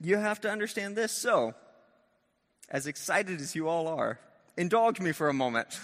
you 0.00 0.16
have 0.16 0.40
to 0.42 0.50
understand 0.50 0.96
this. 0.96 1.12
So, 1.12 1.54
as 2.70 2.86
excited 2.86 3.40
as 3.40 3.54
you 3.54 3.68
all 3.68 3.88
are, 3.88 4.18
indulge 4.56 5.00
me 5.00 5.12
for 5.12 5.28
a 5.28 5.34
moment. 5.34 5.78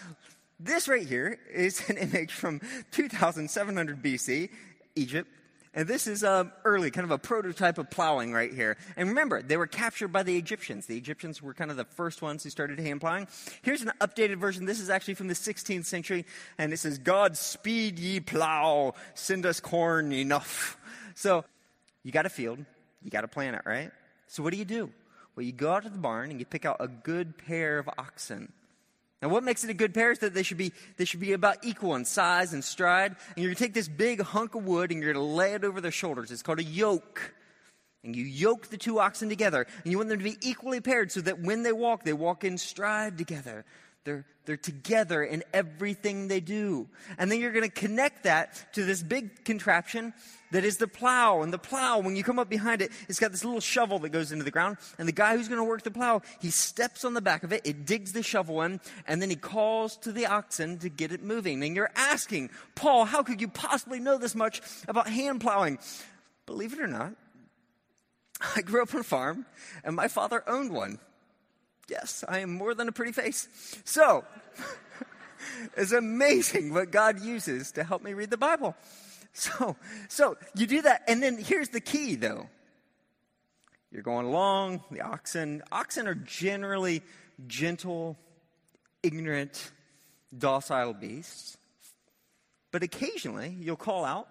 This 0.58 0.88
right 0.88 1.06
here 1.06 1.38
is 1.52 1.88
an 1.88 1.98
image 1.98 2.32
from 2.32 2.60
2700 2.92 4.02
BC, 4.02 4.50
Egypt. 4.94 5.30
And 5.74 5.86
this 5.86 6.06
is 6.06 6.24
um, 6.24 6.52
early, 6.64 6.90
kind 6.90 7.04
of 7.04 7.10
a 7.10 7.18
prototype 7.18 7.76
of 7.76 7.90
plowing 7.90 8.32
right 8.32 8.50
here. 8.50 8.78
And 8.96 9.10
remember, 9.10 9.42
they 9.42 9.58
were 9.58 9.66
captured 9.66 10.08
by 10.08 10.22
the 10.22 10.38
Egyptians. 10.38 10.86
The 10.86 10.96
Egyptians 10.96 11.42
were 11.42 11.52
kind 11.52 11.70
of 11.70 11.76
the 11.76 11.84
first 11.84 12.22
ones 12.22 12.42
who 12.42 12.48
started 12.48 12.78
hand 12.78 13.02
plowing. 13.02 13.28
Here's 13.60 13.82
an 13.82 13.92
updated 14.00 14.36
version. 14.36 14.64
This 14.64 14.80
is 14.80 14.88
actually 14.88 15.14
from 15.14 15.28
the 15.28 15.34
16th 15.34 15.84
century. 15.84 16.24
And 16.56 16.72
it 16.72 16.78
says, 16.78 16.96
God 16.96 17.36
speed 17.36 17.98
ye 17.98 18.20
plow, 18.20 18.94
send 19.12 19.44
us 19.44 19.60
corn 19.60 20.12
enough. 20.12 20.78
So 21.14 21.44
you 22.02 22.12
got 22.12 22.24
a 22.24 22.30
field, 22.30 22.58
you 23.02 23.10
got 23.10 23.22
to 23.22 23.28
plant 23.28 23.56
it, 23.56 23.62
right? 23.66 23.90
So 24.28 24.42
what 24.42 24.52
do 24.52 24.58
you 24.58 24.64
do? 24.64 24.90
Well, 25.36 25.44
you 25.44 25.52
go 25.52 25.72
out 25.72 25.82
to 25.82 25.90
the 25.90 25.98
barn 25.98 26.30
and 26.30 26.40
you 26.40 26.46
pick 26.46 26.64
out 26.64 26.78
a 26.80 26.88
good 26.88 27.36
pair 27.36 27.78
of 27.78 27.88
oxen. 27.98 28.52
Now, 29.20 29.28
what 29.28 29.44
makes 29.44 29.64
it 29.64 29.70
a 29.70 29.74
good 29.74 29.94
pair 29.94 30.10
is 30.10 30.18
that 30.20 30.34
they 30.34 30.42
should 30.42 30.56
be, 30.56 30.72
they 30.96 31.04
should 31.04 31.20
be 31.20 31.32
about 31.32 31.58
equal 31.62 31.94
in 31.94 32.04
size 32.04 32.52
and 32.52 32.64
stride. 32.64 33.16
And 33.34 33.44
you're 33.44 33.54
to 33.54 33.58
take 33.58 33.74
this 33.74 33.88
big 33.88 34.20
hunk 34.22 34.54
of 34.54 34.64
wood 34.64 34.90
and 34.90 35.02
you're 35.02 35.12
to 35.12 35.20
lay 35.20 35.52
it 35.52 35.64
over 35.64 35.80
their 35.80 35.90
shoulders. 35.90 36.30
It's 36.30 36.42
called 36.42 36.58
a 36.58 36.64
yoke. 36.64 37.34
And 38.02 38.14
you 38.14 38.24
yoke 38.24 38.68
the 38.68 38.76
two 38.76 38.98
oxen 38.98 39.28
together. 39.28 39.66
And 39.84 39.90
you 39.90 39.98
want 39.98 40.08
them 40.08 40.18
to 40.18 40.24
be 40.24 40.38
equally 40.40 40.80
paired 40.80 41.12
so 41.12 41.20
that 41.22 41.40
when 41.40 41.62
they 41.62 41.72
walk, 41.72 42.04
they 42.04 42.12
walk 42.12 42.44
in 42.44 42.56
stride 42.56 43.18
together. 43.18 43.64
They're, 44.06 44.24
they're 44.44 44.56
together 44.56 45.24
in 45.24 45.42
everything 45.52 46.28
they 46.28 46.38
do. 46.38 46.88
And 47.18 47.30
then 47.30 47.40
you're 47.40 47.50
going 47.50 47.68
to 47.68 47.68
connect 47.68 48.22
that 48.22 48.72
to 48.74 48.84
this 48.84 49.02
big 49.02 49.44
contraption 49.44 50.14
that 50.52 50.64
is 50.64 50.76
the 50.76 50.86
plow. 50.86 51.42
And 51.42 51.52
the 51.52 51.58
plow, 51.58 51.98
when 51.98 52.14
you 52.14 52.22
come 52.22 52.38
up 52.38 52.48
behind 52.48 52.82
it, 52.82 52.92
it's 53.08 53.18
got 53.18 53.32
this 53.32 53.44
little 53.44 53.60
shovel 53.60 53.98
that 53.98 54.10
goes 54.10 54.30
into 54.30 54.44
the 54.44 54.52
ground. 54.52 54.76
And 54.96 55.08
the 55.08 55.12
guy 55.12 55.36
who's 55.36 55.48
going 55.48 55.60
to 55.60 55.64
work 55.64 55.82
the 55.82 55.90
plow, 55.90 56.22
he 56.40 56.50
steps 56.50 57.04
on 57.04 57.14
the 57.14 57.20
back 57.20 57.42
of 57.42 57.52
it, 57.52 57.62
it 57.66 57.84
digs 57.84 58.12
the 58.12 58.22
shovel 58.22 58.62
in, 58.62 58.80
and 59.08 59.20
then 59.20 59.28
he 59.28 59.34
calls 59.34 59.96
to 59.98 60.12
the 60.12 60.26
oxen 60.26 60.78
to 60.78 60.88
get 60.88 61.10
it 61.10 61.24
moving. 61.24 61.64
And 61.64 61.74
you're 61.74 61.90
asking, 61.96 62.50
Paul, 62.76 63.06
how 63.06 63.24
could 63.24 63.40
you 63.40 63.48
possibly 63.48 63.98
know 63.98 64.18
this 64.18 64.36
much 64.36 64.62
about 64.86 65.08
hand 65.08 65.40
plowing? 65.40 65.80
Believe 66.46 66.72
it 66.72 66.78
or 66.78 66.86
not, 66.86 67.14
I 68.54 68.62
grew 68.62 68.82
up 68.82 68.94
on 68.94 69.00
a 69.00 69.04
farm, 69.04 69.46
and 69.82 69.96
my 69.96 70.06
father 70.06 70.44
owned 70.46 70.70
one. 70.70 71.00
Yes, 71.88 72.24
I 72.28 72.40
am 72.40 72.54
more 72.54 72.74
than 72.74 72.88
a 72.88 72.92
pretty 72.92 73.12
face. 73.12 73.48
So, 73.84 74.24
it's 75.76 75.92
amazing 75.92 76.72
what 76.74 76.90
God 76.90 77.20
uses 77.20 77.72
to 77.72 77.84
help 77.84 78.02
me 78.02 78.12
read 78.12 78.30
the 78.30 78.36
Bible. 78.36 78.74
So, 79.32 79.76
so 80.08 80.38
you 80.54 80.66
do 80.66 80.80
that, 80.82 81.02
and 81.08 81.22
then 81.22 81.36
here's 81.36 81.68
the 81.68 81.80
key, 81.80 82.14
though. 82.14 82.48
You're 83.92 84.02
going 84.02 84.26
along, 84.26 84.82
the 84.90 85.02
oxen. 85.02 85.62
Oxen 85.70 86.08
are 86.08 86.14
generally 86.14 87.02
gentle, 87.46 88.16
ignorant, 89.02 89.72
docile 90.36 90.94
beasts. 90.94 91.56
But 92.72 92.82
occasionally, 92.82 93.56
you'll 93.60 93.76
call 93.76 94.04
out, 94.04 94.28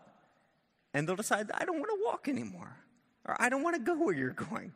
and 0.94 1.08
they'll 1.08 1.16
decide, 1.16 1.52
I 1.54 1.66
don't 1.66 1.80
want 1.80 1.92
to 1.92 2.04
walk 2.04 2.28
anymore, 2.28 2.76
or 3.26 3.36
I 3.40 3.50
don't 3.50 3.64
want 3.64 3.76
to 3.76 3.82
go 3.82 3.96
where 3.96 4.14
you're 4.14 4.32
going. 4.32 4.74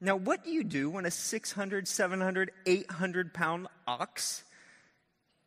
Now, 0.00 0.16
what 0.16 0.44
do 0.44 0.50
you 0.50 0.64
do 0.64 0.88
when 0.88 1.04
a 1.04 1.10
600, 1.10 1.86
700, 1.86 2.52
800 2.64 3.34
pound 3.34 3.68
ox 3.86 4.44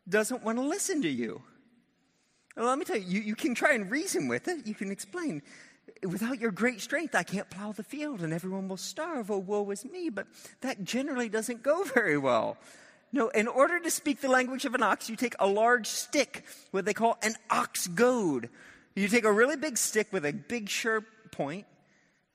doesn't 0.08 0.44
want 0.44 0.58
to 0.58 0.64
listen 0.64 1.02
to 1.02 1.08
you? 1.08 1.42
Well, 2.56 2.66
let 2.66 2.78
me 2.78 2.84
tell 2.84 2.96
you, 2.96 3.04
you, 3.06 3.20
you 3.20 3.34
can 3.34 3.54
try 3.54 3.72
and 3.72 3.90
reason 3.90 4.28
with 4.28 4.46
it. 4.46 4.66
You 4.66 4.74
can 4.74 4.92
explain, 4.92 5.42
without 6.04 6.40
your 6.40 6.52
great 6.52 6.80
strength, 6.80 7.16
I 7.16 7.24
can't 7.24 7.50
plow 7.50 7.72
the 7.72 7.82
field 7.82 8.22
and 8.22 8.32
everyone 8.32 8.68
will 8.68 8.76
starve. 8.76 9.30
Oh, 9.30 9.38
woe 9.38 9.68
is 9.70 9.84
me. 9.84 10.08
But 10.08 10.28
that 10.60 10.84
generally 10.84 11.28
doesn't 11.28 11.64
go 11.64 11.82
very 11.94 12.16
well. 12.16 12.56
No, 13.12 13.28
in 13.28 13.48
order 13.48 13.80
to 13.80 13.90
speak 13.90 14.20
the 14.20 14.28
language 14.28 14.64
of 14.64 14.74
an 14.74 14.82
ox, 14.82 15.08
you 15.08 15.16
take 15.16 15.34
a 15.38 15.46
large 15.46 15.86
stick, 15.86 16.44
what 16.70 16.84
they 16.84 16.94
call 16.94 17.16
an 17.22 17.34
ox 17.48 17.86
goad. 17.86 18.50
You 18.96 19.08
take 19.08 19.24
a 19.24 19.32
really 19.32 19.56
big 19.56 19.78
stick 19.78 20.12
with 20.12 20.24
a 20.24 20.32
big 20.32 20.68
sharp 20.68 21.04
point, 21.30 21.66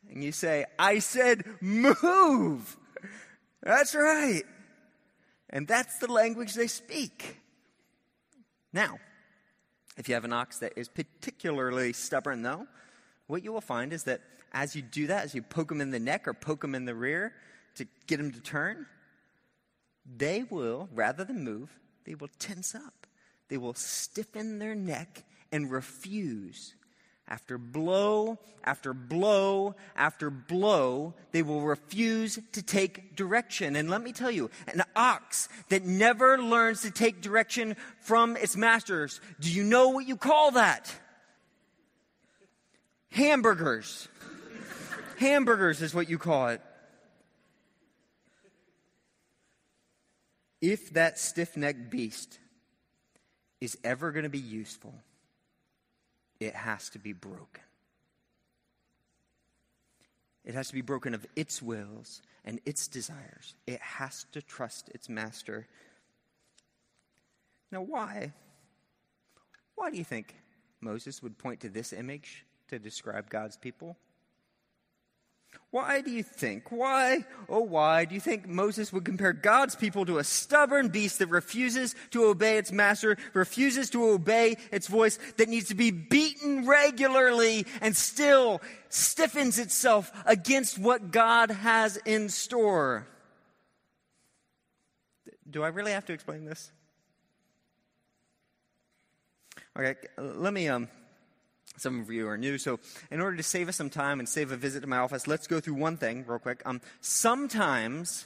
and 0.09 0.23
you 0.23 0.31
say, 0.31 0.65
I 0.77 0.99
said, 0.99 1.43
move. 1.61 2.77
That's 3.61 3.95
right. 3.95 4.43
And 5.49 5.67
that's 5.67 5.97
the 5.99 6.11
language 6.11 6.53
they 6.53 6.67
speak. 6.67 7.37
Now, 8.71 8.99
if 9.97 10.07
you 10.07 10.13
have 10.13 10.25
an 10.25 10.33
ox 10.33 10.59
that 10.59 10.73
is 10.75 10.87
particularly 10.87 11.93
stubborn, 11.93 12.41
though, 12.41 12.67
what 13.27 13.43
you 13.43 13.51
will 13.51 13.61
find 13.61 13.93
is 13.93 14.03
that 14.03 14.21
as 14.53 14.75
you 14.75 14.81
do 14.81 15.07
that, 15.07 15.25
as 15.25 15.35
you 15.35 15.41
poke 15.41 15.69
them 15.69 15.81
in 15.81 15.91
the 15.91 15.99
neck 15.99 16.27
or 16.27 16.33
poke 16.33 16.61
them 16.61 16.75
in 16.75 16.85
the 16.85 16.95
rear 16.95 17.33
to 17.75 17.85
get 18.07 18.17
them 18.17 18.31
to 18.31 18.39
turn, 18.39 18.85
they 20.17 20.43
will, 20.49 20.89
rather 20.93 21.23
than 21.23 21.43
move, 21.43 21.69
they 22.05 22.15
will 22.15 22.29
tense 22.39 22.73
up. 22.73 23.07
They 23.49 23.57
will 23.57 23.73
stiffen 23.73 24.59
their 24.59 24.75
neck 24.75 25.23
and 25.51 25.71
refuse 25.71 26.75
after 27.29 27.57
blow 27.57 28.39
after 28.63 28.94
blow 28.94 29.75
after 29.96 30.29
blow, 30.29 31.13
they 31.31 31.42
will 31.42 31.61
refuse 31.61 32.39
to 32.51 32.61
take 32.61 33.15
direction. 33.15 33.75
And 33.75 33.89
let 33.89 34.01
me 34.01 34.11
tell 34.11 34.31
you, 34.31 34.50
an 34.68 34.83
ox 34.96 35.50
that 35.70 35.85
never 35.85 36.37
learns 36.37 36.81
to 36.81 36.92
take 36.92 37.22
direction 37.22 37.75
from 38.01 38.35
its 38.37 38.55
masters, 38.55 39.22
do 39.39 39.50
you 39.50 39.63
know 39.63 39.89
what 39.89 40.07
you 40.07 40.18
call 40.18 40.51
that? 40.51 40.94
Hamburgers. 43.11 44.07
Hamburgers 45.18 45.81
is 45.81 45.94
what 45.94 46.09
you 46.09 46.18
call 46.18 46.50
it. 46.50 46.61
If 50.61 50.94
that 50.94 51.18
stiff 51.18 51.55
necked 51.55 51.89
beast 51.89 52.37
is 53.61 53.77
ever 53.83 54.11
going 54.11 54.24
to 54.24 54.29
be 54.29 54.39
useful, 54.39 54.94
it 56.39 56.55
has 56.55 56.89
to 56.91 56.99
be 56.99 57.13
broken. 57.13 57.63
It 60.45 60.53
has 60.53 60.69
to 60.69 60.73
be 60.73 60.81
broken 60.81 61.13
of 61.13 61.25
its 61.35 61.61
wills 61.61 62.21
and 62.45 62.59
its 62.65 62.87
desires. 62.87 63.55
It 63.67 63.81
has 63.81 64.25
to 64.31 64.41
trust 64.41 64.89
its 64.89 65.09
master. 65.09 65.67
Now, 67.71 67.81
why? 67.81 68.33
Why 69.75 69.91
do 69.91 69.97
you 69.97 70.03
think 70.03 70.35
Moses 70.81 71.21
would 71.21 71.37
point 71.37 71.59
to 71.61 71.69
this 71.69 71.93
image 71.93 72.45
to 72.69 72.79
describe 72.79 73.29
God's 73.29 73.57
people? 73.57 73.97
Why 75.72 76.01
do 76.01 76.09
you 76.09 76.24
think, 76.24 76.72
why, 76.72 77.25
oh, 77.48 77.62
why 77.62 78.05
do 78.05 78.16
you 78.16 78.22
think 78.22 78.48
Moses 78.48 78.92
would 78.92 79.05
compare 79.05 79.33
God's 79.33 79.75
people 79.75 80.03
to 80.07 80.18
a 80.18 80.24
stubborn 80.24 80.88
beast 80.88 81.20
that 81.20 81.27
refuses 81.27 81.94
to 82.09 82.25
obey 82.25 82.57
its 82.57 82.72
master, 82.72 83.18
refuses 83.33 83.92
to 83.92 84.09
obey 84.09 84.57
its 84.72 84.88
voice, 84.88 85.20
that 85.38 85.48
needs 85.48 85.68
to 85.68 85.75
be 85.75 85.92
beaten 85.92 86.66
regularly 86.66 87.68
and 87.81 87.96
still 87.96 88.62
stiffens 88.90 89.59
itself 89.59 90.12
against 90.25 90.79
what 90.79 91.12
God 91.12 91.51
has 91.51 91.98
in 91.98 92.29
store? 92.29 93.05
Do 95.48 95.62
I 95.62 95.68
really 95.68 95.92
have 95.92 96.05
to 96.05 96.14
explain 96.14 96.46
this? 96.46 96.72
Okay, 99.77 99.96
let 100.18 100.51
me 100.51 100.68
um, 100.68 100.88
some 101.79 102.00
of 102.00 102.11
you 102.11 102.27
are 102.27 102.37
new. 102.37 102.57
So, 102.57 102.79
in 103.11 103.22
order 103.22 103.37
to 103.37 103.44
save 103.44 103.70
us 103.70 103.75
some 103.75 103.89
time 103.89 104.20
and 104.20 104.27
save 104.27 104.51
a 104.51 104.57
visit 104.57 104.81
to 104.81 104.87
my 104.87 104.98
office, 104.98 105.27
let's 105.27 105.48
go 105.48 105.59
through 105.59 105.75
one 105.75 105.98
thing 105.98 106.25
real 106.27 106.39
quick. 106.39 106.61
Um, 106.65 106.81
sometimes 107.01 108.25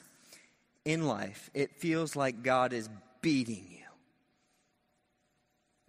in 0.85 1.07
life, 1.07 1.49
it 1.53 1.79
feels 1.79 2.15
like 2.15 2.43
God 2.43 2.73
is 2.73 2.89
beating 3.21 3.65
you, 3.69 3.85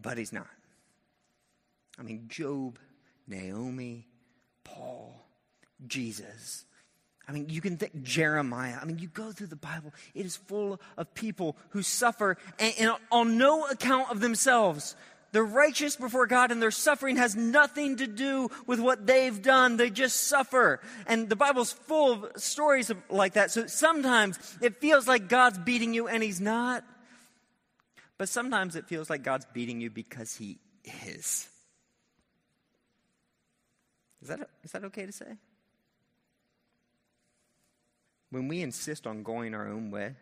but 0.00 0.18
He's 0.18 0.32
not. 0.32 0.48
I 1.98 2.02
mean, 2.02 2.26
Job, 2.28 2.78
Naomi, 3.26 4.08
Paul, 4.64 5.24
Jesus. 5.86 6.64
I 7.26 7.32
mean, 7.32 7.48
you 7.48 7.60
can 7.60 7.76
think 7.76 8.02
Jeremiah. 8.02 8.76
I 8.80 8.84
mean, 8.84 8.98
you 8.98 9.08
go 9.08 9.32
through 9.32 9.46
the 9.46 9.56
Bible, 9.56 9.94
it 10.14 10.26
is 10.26 10.36
full 10.36 10.80
of 10.96 11.14
people 11.14 11.56
who 11.70 11.82
suffer 11.82 12.36
and, 12.58 12.74
and 12.78 12.92
on 13.10 13.38
no 13.38 13.66
account 13.66 14.10
of 14.10 14.20
themselves. 14.20 14.94
They're 15.34 15.44
righteous 15.44 15.96
before 15.96 16.28
God 16.28 16.52
and 16.52 16.62
their 16.62 16.70
suffering 16.70 17.16
has 17.16 17.34
nothing 17.34 17.96
to 17.96 18.06
do 18.06 18.50
with 18.68 18.78
what 18.78 19.04
they've 19.04 19.42
done. 19.42 19.76
They 19.76 19.90
just 19.90 20.28
suffer. 20.28 20.80
And 21.08 21.28
the 21.28 21.34
Bible's 21.34 21.72
full 21.72 22.12
of 22.12 22.26
stories 22.36 22.92
like 23.10 23.32
that. 23.32 23.50
So 23.50 23.66
sometimes 23.66 24.38
it 24.62 24.76
feels 24.76 25.08
like 25.08 25.28
God's 25.28 25.58
beating 25.58 25.92
you 25.92 26.06
and 26.06 26.22
He's 26.22 26.40
not. 26.40 26.84
But 28.16 28.28
sometimes 28.28 28.76
it 28.76 28.86
feels 28.86 29.10
like 29.10 29.24
God's 29.24 29.44
beating 29.52 29.80
you 29.80 29.90
because 29.90 30.36
He 30.36 30.60
is. 31.04 31.48
Is 34.22 34.28
that, 34.28 34.48
is 34.62 34.70
that 34.70 34.84
okay 34.84 35.04
to 35.04 35.12
say? 35.12 35.36
When 38.30 38.46
we 38.46 38.62
insist 38.62 39.04
on 39.04 39.24
going 39.24 39.52
our 39.52 39.66
own 39.66 39.90
way, 39.90 40.14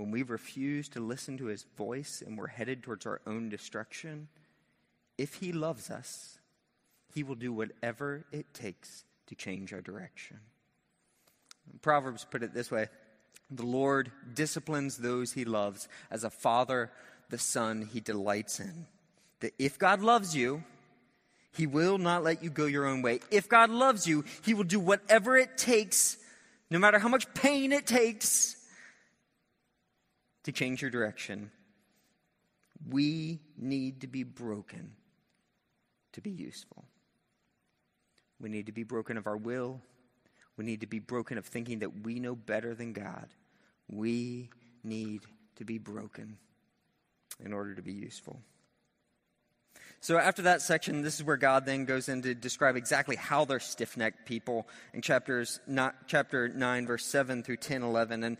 when 0.00 0.10
we 0.10 0.22
refuse 0.22 0.88
to 0.88 0.98
listen 0.98 1.36
to 1.36 1.44
his 1.44 1.66
voice 1.76 2.22
and 2.26 2.38
we're 2.38 2.46
headed 2.46 2.82
towards 2.82 3.04
our 3.04 3.20
own 3.26 3.50
destruction, 3.50 4.28
if 5.18 5.34
he 5.34 5.52
loves 5.52 5.90
us, 5.90 6.38
he 7.14 7.22
will 7.22 7.34
do 7.34 7.52
whatever 7.52 8.24
it 8.32 8.54
takes 8.54 9.04
to 9.26 9.34
change 9.34 9.74
our 9.74 9.82
direction. 9.82 10.40
Proverbs 11.82 12.26
put 12.30 12.42
it 12.42 12.54
this 12.54 12.70
way 12.70 12.88
The 13.50 13.66
Lord 13.66 14.10
disciplines 14.32 14.96
those 14.96 15.34
he 15.34 15.44
loves 15.44 15.86
as 16.10 16.24
a 16.24 16.30
father 16.30 16.90
the 17.28 17.36
son 17.36 17.86
he 17.92 18.00
delights 18.00 18.58
in. 18.58 18.86
That 19.40 19.52
if 19.58 19.78
God 19.78 20.00
loves 20.00 20.34
you, 20.34 20.64
he 21.52 21.66
will 21.66 21.98
not 21.98 22.24
let 22.24 22.42
you 22.42 22.48
go 22.48 22.64
your 22.64 22.86
own 22.86 23.02
way. 23.02 23.20
If 23.30 23.50
God 23.50 23.68
loves 23.68 24.06
you, 24.06 24.24
he 24.40 24.54
will 24.54 24.64
do 24.64 24.80
whatever 24.80 25.36
it 25.36 25.58
takes, 25.58 26.16
no 26.70 26.78
matter 26.78 26.98
how 26.98 27.08
much 27.08 27.34
pain 27.34 27.70
it 27.72 27.86
takes, 27.86 28.56
to 30.44 30.52
change 30.52 30.82
your 30.82 30.90
direction. 30.90 31.50
We 32.88 33.40
need 33.56 34.00
to 34.02 34.06
be 34.06 34.22
broken 34.22 34.92
to 36.12 36.20
be 36.20 36.30
useful. 36.30 36.84
We 38.40 38.48
need 38.48 38.66
to 38.66 38.72
be 38.72 38.84
broken 38.84 39.16
of 39.16 39.26
our 39.26 39.36
will. 39.36 39.80
We 40.56 40.64
need 40.64 40.80
to 40.80 40.86
be 40.86 40.98
broken 40.98 41.38
of 41.38 41.46
thinking 41.46 41.80
that 41.80 42.04
we 42.04 42.18
know 42.20 42.34
better 42.34 42.74
than 42.74 42.92
God. 42.92 43.28
We 43.88 44.50
need 44.82 45.22
to 45.56 45.64
be 45.64 45.78
broken 45.78 46.38
in 47.44 47.52
order 47.52 47.74
to 47.74 47.82
be 47.82 47.92
useful. 47.92 48.40
So 50.00 50.16
after 50.16 50.42
that 50.42 50.62
section, 50.62 51.02
this 51.02 51.16
is 51.16 51.24
where 51.24 51.36
God 51.36 51.66
then 51.66 51.84
goes 51.84 52.08
in 52.08 52.22
to 52.22 52.34
describe 52.34 52.76
exactly 52.76 53.16
how 53.16 53.44
they're 53.44 53.60
stiff-necked 53.60 54.26
people 54.26 54.66
in 54.94 55.02
chapters 55.02 55.60
not, 55.66 56.06
chapter 56.06 56.48
9, 56.48 56.86
verse 56.86 57.04
7 57.04 57.42
through 57.42 57.58
10, 57.58 57.82
11. 57.82 58.24
And 58.24 58.38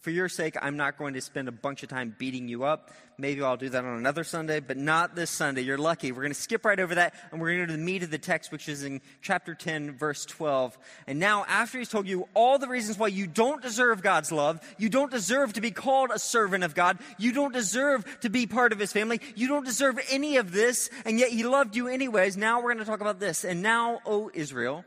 for 0.00 0.10
your 0.10 0.28
sake, 0.28 0.56
I'm 0.60 0.76
not 0.76 0.98
going 0.98 1.14
to 1.14 1.20
spend 1.20 1.48
a 1.48 1.52
bunch 1.52 1.82
of 1.82 1.88
time 1.88 2.14
beating 2.16 2.48
you 2.48 2.64
up. 2.64 2.90
Maybe 3.18 3.42
I'll 3.42 3.56
do 3.56 3.70
that 3.70 3.82
on 3.82 3.96
another 3.96 4.24
Sunday, 4.24 4.60
but 4.60 4.76
not 4.76 5.16
this 5.16 5.30
Sunday. 5.30 5.62
You're 5.62 5.78
lucky. 5.78 6.12
We're 6.12 6.22
going 6.22 6.34
to 6.34 6.40
skip 6.40 6.66
right 6.66 6.78
over 6.78 6.96
that, 6.96 7.14
and 7.32 7.40
we're 7.40 7.48
going 7.48 7.60
to 7.60 7.66
go 7.66 7.72
to 7.72 7.78
the 7.78 7.84
meat 7.84 8.02
of 8.02 8.10
the 8.10 8.18
text, 8.18 8.52
which 8.52 8.68
is 8.68 8.84
in 8.84 9.00
chapter 9.22 9.54
10, 9.54 9.96
verse 9.96 10.26
12. 10.26 10.76
And 11.06 11.18
now, 11.18 11.46
after 11.48 11.78
he's 11.78 11.88
told 11.88 12.06
you 12.06 12.28
all 12.34 12.58
the 12.58 12.68
reasons 12.68 12.98
why 12.98 13.08
you 13.08 13.26
don't 13.26 13.62
deserve 13.62 14.02
God's 14.02 14.30
love, 14.30 14.60
you 14.76 14.90
don't 14.90 15.10
deserve 15.10 15.54
to 15.54 15.62
be 15.62 15.70
called 15.70 16.10
a 16.12 16.18
servant 16.18 16.62
of 16.62 16.74
God, 16.74 16.98
you 17.18 17.32
don't 17.32 17.54
deserve 17.54 18.04
to 18.20 18.28
be 18.28 18.46
part 18.46 18.72
of 18.72 18.78
his 18.78 18.92
family, 18.92 19.20
you 19.34 19.48
don't 19.48 19.64
deserve 19.64 19.98
any 20.10 20.36
of 20.36 20.52
this, 20.52 20.90
and 21.06 21.18
yet 21.18 21.30
he 21.30 21.42
loved 21.42 21.74
you 21.74 21.88
anyways. 21.88 22.36
Now 22.36 22.58
we're 22.60 22.74
going 22.74 22.84
to 22.84 22.90
talk 22.90 23.00
about 23.00 23.18
this. 23.18 23.44
And 23.44 23.62
now, 23.62 24.00
O 24.04 24.30
Israel, 24.34 24.84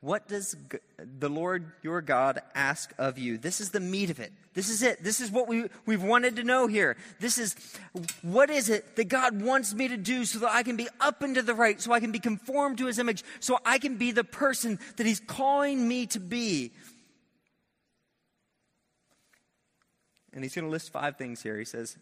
what 0.00 0.28
does 0.28 0.54
the 1.18 1.28
Lord 1.28 1.72
your 1.82 2.00
God 2.00 2.40
ask 2.54 2.92
of 2.98 3.18
you? 3.18 3.36
This 3.36 3.60
is 3.60 3.70
the 3.70 3.80
meat 3.80 4.10
of 4.10 4.20
it. 4.20 4.32
This 4.54 4.68
is 4.68 4.82
it. 4.82 5.02
This 5.02 5.20
is 5.20 5.30
what 5.30 5.48
we, 5.48 5.66
we've 5.86 6.02
wanted 6.02 6.36
to 6.36 6.44
know 6.44 6.68
here. 6.68 6.96
This 7.18 7.36
is 7.36 7.56
what 8.22 8.48
is 8.48 8.68
it 8.68 8.94
that 8.94 9.08
God 9.08 9.42
wants 9.42 9.74
me 9.74 9.88
to 9.88 9.96
do 9.96 10.24
so 10.24 10.38
that 10.40 10.52
I 10.52 10.62
can 10.62 10.76
be 10.76 10.88
up 11.00 11.22
and 11.22 11.34
to 11.34 11.42
the 11.42 11.54
right, 11.54 11.80
so 11.80 11.92
I 11.92 11.98
can 11.98 12.12
be 12.12 12.20
conformed 12.20 12.78
to 12.78 12.86
his 12.86 13.00
image, 13.00 13.24
so 13.40 13.58
I 13.64 13.78
can 13.78 13.96
be 13.96 14.12
the 14.12 14.22
person 14.22 14.78
that 14.96 15.06
he's 15.06 15.20
calling 15.20 15.88
me 15.88 16.06
to 16.06 16.20
be. 16.20 16.72
And 20.32 20.44
he's 20.44 20.54
going 20.54 20.66
to 20.66 20.70
list 20.70 20.92
five 20.92 21.16
things 21.16 21.42
here. 21.42 21.58
He 21.58 21.64
says, 21.64 21.96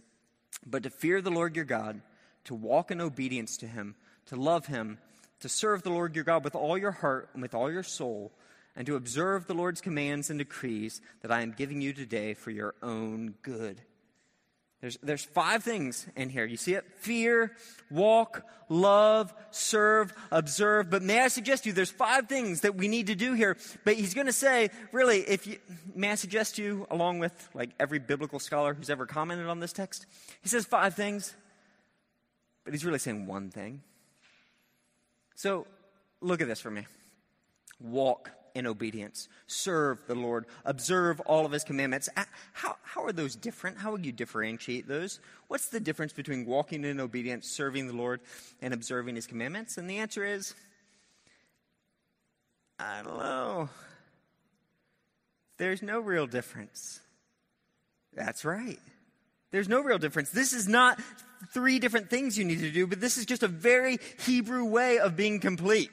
But 0.67 0.83
to 0.83 0.91
fear 0.91 1.23
the 1.23 1.31
Lord 1.31 1.57
your 1.57 1.65
God, 1.65 2.03
to 2.45 2.55
walk 2.55 2.91
in 2.91 3.01
obedience 3.01 3.57
to 3.59 3.67
him, 3.67 3.95
to 4.27 4.37
love 4.37 4.67
him, 4.67 4.99
to 5.41 5.49
serve 5.49 5.83
the 5.83 5.91
Lord 5.91 6.15
your 6.15 6.25
God 6.25 6.45
with 6.45 6.55
all 6.55 6.79
your 6.79 6.93
heart 6.93 7.31
and 7.33 7.43
with 7.43 7.55
all 7.55 7.71
your 7.71 7.83
soul, 7.83 8.33
and 8.75 8.87
to 8.87 8.97
observe 8.97 9.47
the 9.47 9.55
Lord's 9.55 9.81
commands 9.81 10.31
and 10.31 10.39
decrees 10.39 11.01
that 11.23 11.33
I 11.33 11.43
am 11.43 11.53
giving 11.53 11.81
you 11.81 11.93
today 11.93 12.35
for 12.35 12.51
your 12.51 12.75
own 12.83 13.35
good. 13.43 13.81
There's, 14.83 14.99
there's 15.03 15.25
five 15.25 15.65
things 15.65 16.07
in 16.17 16.29
here. 16.29 16.45
You 16.45 16.59
see 16.59 16.75
it? 16.75 16.85
Fear, 16.99 17.57
walk, 17.91 18.45
love, 18.69 19.33
serve, 19.51 20.13
observe. 20.31 20.91
But 20.91 21.03
may 21.03 21.21
I 21.21 21.29
suggest 21.29 21.63
to 21.63 21.71
you, 21.71 21.73
there's 21.73 21.91
five 21.91 22.29
things 22.29 22.61
that 22.61 22.77
we 22.77 22.87
need 22.87 23.07
to 23.07 23.15
do 23.15 23.33
here. 23.33 23.57
But 23.85 23.95
he's 23.95 24.13
going 24.13 24.27
to 24.27 24.35
say, 24.35 24.69
really, 24.93 25.21
if 25.21 25.47
you, 25.47 25.59
may 25.95 26.11
I 26.11 26.15
suggest 26.15 26.57
to 26.57 26.63
you, 26.63 26.87
along 26.91 27.21
with 27.21 27.49
like 27.55 27.71
every 27.81 27.99
biblical 27.99 28.39
scholar 28.39 28.75
who's 28.75 28.91
ever 28.91 29.07
commented 29.07 29.47
on 29.47 29.61
this 29.61 29.73
text, 29.73 30.05
he 30.43 30.49
says 30.51 30.67
five 30.67 30.95
things, 30.95 31.35
but 32.65 32.75
he's 32.75 32.85
really 32.85 32.99
saying 32.99 33.27
one 33.27 33.51
thing. 33.51 33.83
So 35.37 35.67
look 36.21 36.41
at 36.41 36.49
this 36.49 36.61
for 36.61 36.71
me. 36.71 36.87
Walk 37.81 38.31
in 38.55 38.67
obedience, 38.67 39.29
serve 39.47 40.01
the 40.07 40.15
Lord, 40.15 40.47
observe 40.65 41.21
all 41.21 41.45
of 41.45 41.53
his 41.53 41.63
commandments. 41.63 42.09
How, 42.55 42.77
how 42.83 43.05
are 43.05 43.13
those 43.13 43.37
different? 43.37 43.77
How 43.77 43.93
would 43.93 44.05
you 44.07 44.13
differentiate 44.13 44.89
those? 44.89 45.21
What's 45.49 45.69
the 45.69 45.79
difference 45.79 46.15
between 46.15 46.47
walking 46.47 46.83
in 46.85 46.99
obedience, 46.99 47.49
serving 47.49 47.87
the 47.87 47.93
Lord, 47.93 48.21
and 48.63 48.73
observing 48.73 49.15
his 49.15 49.27
commandments? 49.27 49.77
And 49.77 49.89
the 49.89 49.99
answer 49.99 50.25
is 50.25 50.55
I 52.79 53.03
don't 53.03 53.19
know. 53.19 53.69
There's 55.59 55.83
no 55.83 56.01
real 56.01 56.27
difference. 56.27 57.01
That's 58.15 58.45
right. 58.45 58.81
There's 59.57 59.71
no 59.71 59.81
real 59.81 59.97
difference. 59.97 60.29
This 60.29 60.53
is 60.53 60.69
not 60.69 61.01
three 61.55 61.79
different 61.79 62.11
things 62.11 62.37
you 62.37 62.45
need 62.45 62.59
to 62.59 62.71
do, 62.71 62.87
but 62.87 63.01
this 63.01 63.17
is 63.17 63.25
just 63.25 63.43
a 63.43 63.49
very 63.49 63.97
Hebrew 64.27 64.67
way 64.67 64.99
of 64.99 65.17
being 65.17 65.41
complete. 65.41 65.91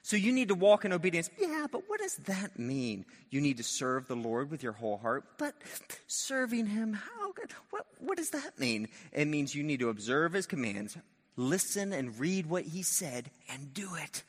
So 0.00 0.16
you 0.16 0.32
need 0.32 0.48
to 0.48 0.54
walk 0.54 0.86
in 0.86 0.92
obedience. 0.94 1.28
Yeah, 1.38 1.66
but 1.70 1.82
what 1.88 2.00
does 2.00 2.16
that 2.24 2.58
mean? 2.58 3.04
You 3.28 3.42
need 3.42 3.58
to 3.58 3.62
serve 3.62 4.08
the 4.08 4.16
Lord 4.16 4.50
with 4.50 4.62
your 4.62 4.72
whole 4.72 4.96
heart. 4.96 5.24
But 5.36 5.54
serving 6.06 6.64
Him, 6.64 6.94
how 6.94 7.32
good? 7.32 7.50
What, 7.68 7.84
what 7.98 8.16
does 8.16 8.30
that 8.30 8.58
mean? 8.58 8.88
It 9.12 9.28
means 9.28 9.54
you 9.54 9.62
need 9.62 9.80
to 9.80 9.90
observe 9.90 10.32
His 10.32 10.46
commands, 10.46 10.96
listen 11.36 11.92
and 11.92 12.18
read 12.18 12.46
what 12.46 12.64
He 12.64 12.80
said, 12.80 13.30
and 13.52 13.74
do 13.74 13.90
it. 14.02 14.22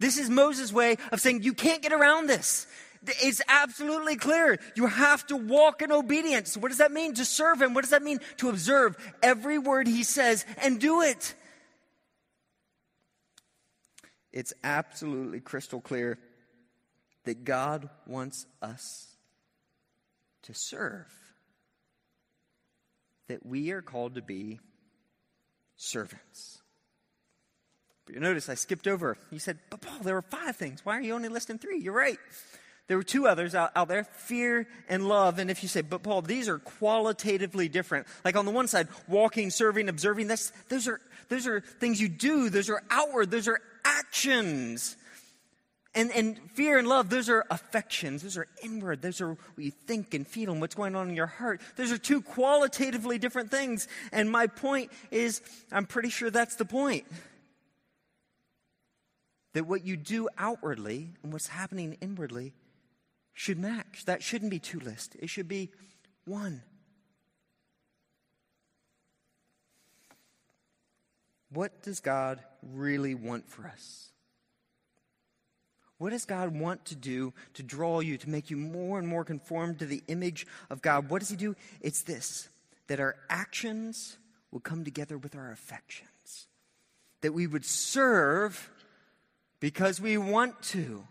This 0.00 0.16
is 0.16 0.30
Moses' 0.30 0.72
way 0.72 0.96
of 1.12 1.20
saying 1.20 1.42
you 1.42 1.52
can't 1.52 1.82
get 1.82 1.92
around 1.92 2.26
this. 2.26 2.66
It's 3.06 3.42
absolutely 3.48 4.16
clear. 4.16 4.58
You 4.74 4.86
have 4.86 5.26
to 5.26 5.36
walk 5.36 5.82
in 5.82 5.92
obedience. 5.92 6.56
What 6.56 6.68
does 6.68 6.78
that 6.78 6.92
mean? 6.92 7.14
To 7.14 7.24
serve 7.24 7.60
Him. 7.60 7.74
What 7.74 7.82
does 7.82 7.90
that 7.90 8.02
mean? 8.02 8.20
To 8.38 8.48
observe 8.48 8.96
every 9.22 9.58
word 9.58 9.86
He 9.86 10.02
says 10.02 10.44
and 10.62 10.80
do 10.80 11.02
it. 11.02 11.34
It's 14.32 14.52
absolutely 14.64 15.40
crystal 15.40 15.80
clear 15.80 16.18
that 17.24 17.44
God 17.44 17.88
wants 18.06 18.46
us 18.60 19.06
to 20.42 20.54
serve, 20.54 21.06
that 23.28 23.46
we 23.46 23.70
are 23.70 23.80
called 23.80 24.16
to 24.16 24.22
be 24.22 24.60
servants. 25.76 26.60
But 28.04 28.14
you 28.16 28.20
notice 28.20 28.48
I 28.48 28.54
skipped 28.54 28.86
over. 28.86 29.16
You 29.30 29.38
said, 29.38 29.58
but 29.70 29.80
Paul, 29.80 30.00
there 30.00 30.14
were 30.14 30.22
five 30.22 30.56
things. 30.56 30.84
Why 30.84 30.98
are 30.98 31.00
you 31.00 31.14
only 31.14 31.28
listing 31.28 31.58
three? 31.58 31.78
You're 31.80 31.94
right. 31.94 32.18
There 32.86 32.98
were 32.98 33.02
two 33.02 33.26
others 33.26 33.54
out, 33.54 33.70
out 33.74 33.88
there 33.88 34.04
fear 34.04 34.66
and 34.88 35.08
love. 35.08 35.38
And 35.38 35.50
if 35.50 35.62
you 35.62 35.68
say, 35.68 35.80
but 35.80 36.02
Paul, 36.02 36.20
these 36.22 36.48
are 36.48 36.58
qualitatively 36.58 37.68
different. 37.68 38.06
Like 38.24 38.36
on 38.36 38.44
the 38.44 38.50
one 38.50 38.68
side, 38.68 38.88
walking, 39.08 39.50
serving, 39.50 39.88
observing, 39.88 40.26
that's, 40.26 40.52
those, 40.68 40.86
are, 40.86 41.00
those 41.28 41.46
are 41.46 41.60
things 41.60 42.00
you 42.00 42.08
do, 42.08 42.50
those 42.50 42.68
are 42.68 42.82
outward, 42.90 43.30
those 43.30 43.48
are 43.48 43.60
actions. 43.84 44.96
And, 45.94 46.10
and 46.10 46.38
fear 46.54 46.76
and 46.76 46.86
love, 46.86 47.08
those 47.08 47.30
are 47.30 47.46
affections. 47.50 48.22
Those 48.22 48.36
are 48.36 48.48
inward. 48.62 49.00
Those 49.00 49.20
are 49.20 49.30
what 49.30 49.38
you 49.56 49.70
think 49.70 50.12
and 50.12 50.26
feel 50.26 50.50
and 50.50 50.60
what's 50.60 50.74
going 50.74 50.94
on 50.96 51.08
in 51.08 51.14
your 51.14 51.26
heart. 51.26 51.62
Those 51.76 51.92
are 51.92 51.98
two 51.98 52.20
qualitatively 52.20 53.16
different 53.18 53.50
things. 53.50 53.88
And 54.12 54.30
my 54.30 54.48
point 54.48 54.90
is, 55.10 55.40
I'm 55.72 55.86
pretty 55.86 56.10
sure 56.10 56.30
that's 56.30 56.56
the 56.56 56.64
point 56.64 57.06
that 59.54 59.66
what 59.66 59.86
you 59.86 59.96
do 59.96 60.28
outwardly 60.36 61.10
and 61.22 61.32
what's 61.32 61.46
happening 61.46 61.96
inwardly 62.00 62.52
should 63.34 63.58
match. 63.58 64.04
That 64.06 64.22
shouldn't 64.22 64.50
be 64.50 64.58
two 64.58 64.80
lists, 64.80 65.14
it 65.18 65.28
should 65.28 65.48
be 65.48 65.70
one. 66.24 66.62
What 71.50 71.82
does 71.82 72.00
God 72.00 72.40
really 72.62 73.14
want 73.14 73.48
for 73.48 73.66
us? 73.66 74.08
What 75.98 76.10
does 76.10 76.24
God 76.24 76.58
want 76.58 76.84
to 76.86 76.96
do 76.96 77.32
to 77.54 77.62
draw 77.62 78.00
you, 78.00 78.18
to 78.18 78.28
make 78.28 78.50
you 78.50 78.56
more 78.56 78.98
and 78.98 79.06
more 79.06 79.24
conformed 79.24 79.78
to 79.78 79.86
the 79.86 80.02
image 80.08 80.46
of 80.68 80.82
God? 80.82 81.08
What 81.08 81.20
does 81.20 81.28
He 81.28 81.36
do? 81.36 81.54
It's 81.80 82.02
this 82.02 82.48
that 82.88 83.00
our 83.00 83.16
actions 83.30 84.18
will 84.50 84.60
come 84.60 84.84
together 84.84 85.16
with 85.16 85.34
our 85.34 85.50
affections, 85.50 86.46
that 87.22 87.32
we 87.32 87.46
would 87.46 87.64
serve 87.64 88.70
because 89.58 90.00
we 90.00 90.18
want 90.18 90.60
to, 90.62 91.06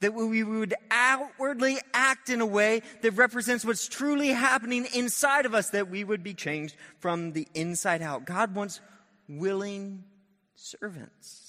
that 0.00 0.12
we 0.12 0.42
would 0.42 0.74
outwardly 0.90 1.78
act 1.92 2.28
in 2.28 2.40
a 2.40 2.46
way 2.46 2.82
that 3.02 3.12
represents 3.12 3.64
what's 3.64 3.88
truly 3.88 4.28
happening 4.28 4.86
inside 4.94 5.46
of 5.46 5.54
us, 5.54 5.70
that 5.70 5.88
we 5.88 6.04
would 6.04 6.22
be 6.22 6.34
changed 6.34 6.76
from 6.98 7.32
the 7.32 7.46
inside 7.54 8.02
out. 8.02 8.24
God 8.24 8.54
wants 8.54 8.80
willing 9.28 10.04
servants. 10.56 11.44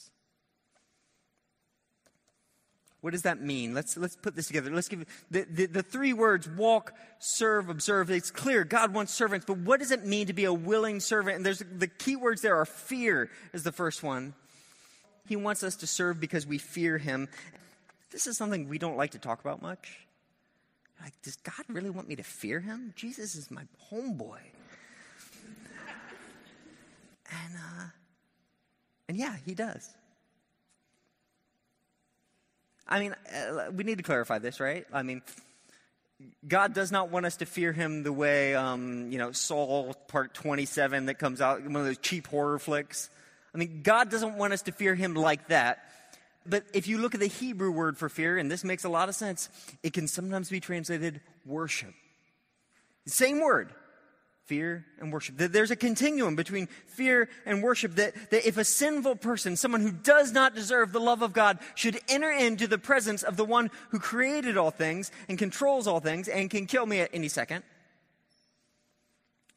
What 3.06 3.12
does 3.12 3.22
that 3.22 3.40
mean? 3.40 3.76
Let's, 3.76 3.96
let's 3.98 4.16
put 4.16 4.36
this 4.36 4.48
together. 4.48 4.72
Let's 4.72 4.88
give 4.88 5.06
the, 5.30 5.46
the, 5.48 5.68
the 5.68 5.84
three 5.84 6.12
words 6.12 6.50
walk, 6.50 6.92
serve, 7.20 7.70
observe. 7.70 8.10
It's 8.10 8.32
clear 8.32 8.64
God 8.64 8.96
wants 8.96 9.14
servants, 9.14 9.46
but 9.46 9.60
what 9.60 9.80
does 9.80 9.92
it 9.92 10.06
mean 10.06 10.26
to 10.26 10.34
be 10.34 10.46
a 10.46 10.54
willing 10.54 11.00
servant? 11.00 11.38
And 11.38 11.46
there's 11.46 11.60
the 11.60 11.88
key 11.88 12.16
words 12.16 12.42
there 12.42 12.56
are 12.56 12.66
fear 12.66 13.30
is 13.54 13.62
the 13.62 13.72
first 13.72 14.02
one. 14.02 14.34
He 15.28 15.36
wants 15.36 15.62
us 15.62 15.76
to 15.78 15.88
serve 15.88 16.20
because 16.20 16.48
we 16.48 16.58
fear 16.58 16.98
him. 16.98 17.30
This 18.16 18.28
is 18.28 18.38
something 18.38 18.70
we 18.70 18.78
don't 18.78 18.96
like 18.96 19.12
to 19.12 19.20
talk 19.20 19.42
about 19.42 19.62
much. 19.62 20.00
Like, 21.04 21.12
does 21.22 21.36
God 21.36 21.66
really 21.68 21.90
want 21.90 22.08
me 22.08 22.16
to 22.16 22.24
fear 22.24 22.62
him? 22.62 22.94
Jesus 22.96 23.36
is 23.36 23.52
my 23.52 23.64
homeboy. 23.92 24.40
and, 27.30 27.56
uh, 27.58 27.88
and 29.10 29.18
yeah, 29.18 29.36
he 29.46 29.54
does. 29.54 29.90
I 32.88 33.02
mean, 33.02 33.16
uh, 33.36 33.72
we 33.74 33.84
need 33.84 33.98
to 33.98 34.04
clarify 34.06 34.40
this, 34.40 34.62
right? 34.62 34.86
I 34.94 35.04
mean, 35.04 35.22
God 36.48 36.74
does 36.74 36.94
not 36.94 37.10
want 37.12 37.26
us 37.26 37.36
to 37.36 37.46
fear 37.46 37.74
him 37.74 38.04
the 38.04 38.14
way, 38.14 38.56
um, 38.56 39.12
you 39.12 39.18
know, 39.18 39.34
Saw 39.34 39.92
Part 40.08 40.34
27 40.34 41.08
that 41.08 41.16
comes 41.16 41.42
out, 41.42 41.62
one 41.64 41.76
of 41.76 41.86
those 41.86 41.98
cheap 41.98 42.28
horror 42.28 42.60
flicks. 42.60 43.10
I 43.54 43.58
mean, 43.58 43.82
God 43.84 44.10
doesn't 44.10 44.38
want 44.38 44.54
us 44.54 44.62
to 44.62 44.72
fear 44.72 44.96
him 44.96 45.16
like 45.16 45.50
that. 45.50 45.80
But 46.46 46.64
if 46.74 46.88
you 46.88 46.98
look 46.98 47.14
at 47.14 47.20
the 47.20 47.28
Hebrew 47.28 47.72
word 47.72 47.98
for 47.98 48.10
fear, 48.10 48.38
and 48.38 48.50
this 48.50 48.64
makes 48.64 48.84
a 48.84 48.90
lot 48.90 49.10
of 49.10 49.16
sense, 49.16 49.50
it 49.84 49.94
can 49.94 50.08
sometimes 50.08 50.50
be 50.50 50.60
translated 50.60 51.22
worship. 51.46 51.94
Same 53.08 53.40
word, 53.40 53.72
fear 54.46 54.86
and 55.00 55.12
worship. 55.12 55.36
There's 55.38 55.72
a 55.72 55.76
continuum 55.76 56.36
between 56.36 56.68
fear 56.88 57.30
and 57.46 57.64
worship 57.64 57.96
that, 57.96 58.14
that 58.32 58.48
if 58.48 58.58
a 58.58 58.64
sinful 58.64 59.18
person, 59.18 59.56
someone 59.56 59.82
who 59.82 59.92
does 59.92 60.32
not 60.32 60.56
deserve 60.56 60.92
the 60.92 61.00
love 61.00 61.22
of 61.22 61.34
God, 61.34 61.60
should 61.74 62.00
enter 62.08 62.32
into 62.32 62.68
the 62.68 62.78
presence 62.78 63.24
of 63.24 63.38
the 63.38 63.46
one 63.46 63.72
who 63.90 64.00
created 64.00 64.58
all 64.58 64.72
things 64.72 65.12
and 65.28 65.38
controls 65.38 65.88
all 65.88 66.00
things 66.00 66.28
and 66.28 66.50
can 66.50 66.66
kill 66.68 66.86
me 66.86 67.00
at 67.00 67.10
any 67.14 67.28
second, 67.28 67.64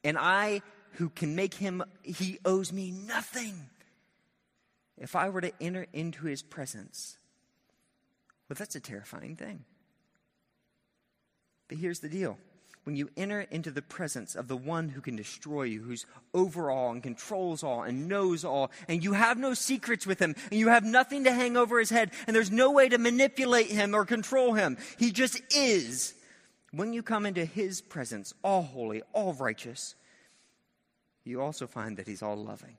and 0.05 0.17
I 0.19 0.63
who 0.93 1.11
can 1.11 1.37
make 1.37 1.55
him, 1.55 1.85
he 2.03 2.39
owes 2.45 2.73
me 2.73 2.91
nothing. 2.91 3.69
If 5.01 5.15
I 5.15 5.29
were 5.29 5.41
to 5.41 5.53
enter 5.61 5.87
into 5.93 6.27
his 6.27 6.43
presence, 6.43 7.19
well, 8.49 8.57
that's 8.59 8.75
a 8.75 8.81
terrifying 8.81 9.37
thing. 9.37 9.65
But 11.69 11.79
here's 11.79 12.01
the 12.01 12.09
deal 12.09 12.39
when 12.85 12.97
you 12.97 13.11
enter 13.19 13.43
into 13.51 13.71
the 13.71 13.83
presence 13.83 14.35
of 14.35 14.49
the 14.49 14.57
one 14.57 14.89
who 14.89 15.03
can 15.03 15.15
destroy 15.15 15.65
you, 15.65 15.83
who's 15.83 16.07
over 16.33 16.71
all 16.71 16.91
and 16.91 17.03
controls 17.03 17.63
all 17.63 17.83
and 17.83 18.09
knows 18.09 18.47
all, 18.47 18.71
and 18.89 19.05
you 19.05 19.13
have 19.13 19.37
no 19.37 19.53
secrets 19.53 20.07
with 20.07 20.19
him, 20.19 20.35
and 20.51 20.59
you 20.59 20.69
have 20.69 20.85
nothing 20.85 21.25
to 21.25 21.33
hang 21.33 21.55
over 21.55 21.79
his 21.79 21.91
head, 21.91 22.11
and 22.27 22.35
there's 22.35 22.51
no 22.51 22.71
way 22.71 22.89
to 22.89 22.97
manipulate 22.97 23.67
him 23.67 23.95
or 23.95 24.07
control 24.07 24.55
him. 24.55 24.79
He 24.99 25.13
just 25.13 25.43
is. 25.55 26.15
When 26.71 26.95
you 26.95 27.03
come 27.03 27.27
into 27.27 27.45
his 27.45 27.83
presence, 27.83 28.33
all 28.43 28.63
holy, 28.63 29.03
all 29.13 29.35
righteous, 29.35 29.95
you 31.25 31.43
also 31.43 31.67
find 31.67 31.99
that 31.99 32.07
he's 32.07 32.23
all 32.23 32.37
loving 32.37 32.79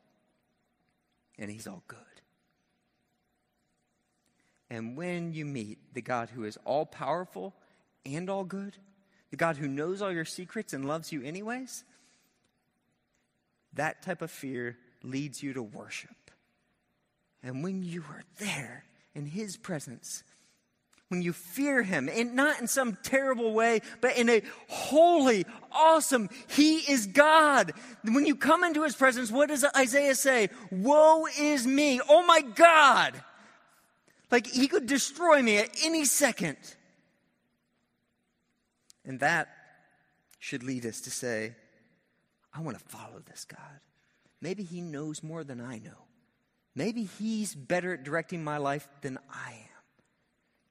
and 1.37 1.51
he's 1.51 1.67
all 1.67 1.83
good. 1.87 2.08
And 4.69 4.95
when 4.95 5.33
you 5.33 5.45
meet 5.45 5.79
the 5.93 6.01
God 6.01 6.29
who 6.29 6.43
is 6.43 6.57
all 6.63 6.85
powerful 6.85 7.53
and 8.05 8.29
all 8.29 8.43
good, 8.43 8.75
the 9.31 9.37
God 9.37 9.57
who 9.57 9.67
knows 9.67 10.01
all 10.01 10.11
your 10.11 10.25
secrets 10.25 10.73
and 10.73 10.87
loves 10.87 11.11
you 11.11 11.23
anyways, 11.23 11.83
that 13.73 14.01
type 14.01 14.21
of 14.21 14.31
fear 14.31 14.77
leads 15.03 15.41
you 15.41 15.53
to 15.53 15.63
worship. 15.63 16.31
And 17.41 17.63
when 17.63 17.83
you 17.83 18.03
are 18.09 18.23
there 18.39 18.83
in 19.15 19.25
His 19.25 19.57
presence, 19.57 20.23
when 21.07 21.21
you 21.21 21.33
fear 21.33 21.81
Him, 21.81 22.09
and 22.11 22.35
not 22.35 22.59
in 22.59 22.67
some 22.67 22.97
terrible 23.01 23.53
way, 23.53 23.81
but 24.01 24.17
in 24.17 24.29
a 24.29 24.43
holy, 24.67 25.45
awesome, 25.71 26.29
He 26.47 26.77
is 26.77 27.07
God. 27.07 27.73
When 28.03 28.25
you 28.25 28.35
come 28.35 28.63
into 28.63 28.83
His 28.83 28.95
presence, 28.95 29.31
what 29.31 29.49
does 29.49 29.65
Isaiah 29.75 30.15
say? 30.15 30.49
Woe 30.71 31.25
is 31.39 31.65
me. 31.65 32.01
Oh 32.07 32.25
my 32.25 32.41
God. 32.41 33.23
Like 34.31 34.47
He 34.47 34.67
could 34.67 34.85
destroy 34.85 35.41
me 35.41 35.57
at 35.57 35.69
any 35.83 36.05
second. 36.05 36.57
And 39.05 39.19
that 39.21 39.49
should 40.39 40.63
lead 40.63 40.85
us 40.85 41.01
to 41.01 41.11
say, 41.11 41.55
I 42.53 42.61
want 42.61 42.77
to 42.77 42.85
follow 42.85 43.21
this 43.25 43.45
God. 43.45 43.79
Maybe 44.41 44.63
He 44.63 44.81
knows 44.81 45.23
more 45.23 45.43
than 45.43 45.61
I 45.61 45.79
know. 45.79 46.05
Maybe 46.75 47.03
He's 47.03 47.53
better 47.55 47.93
at 47.93 48.03
directing 48.03 48.43
my 48.43 48.57
life 48.57 48.87
than 49.01 49.17
I 49.29 49.51
am. 49.51 49.65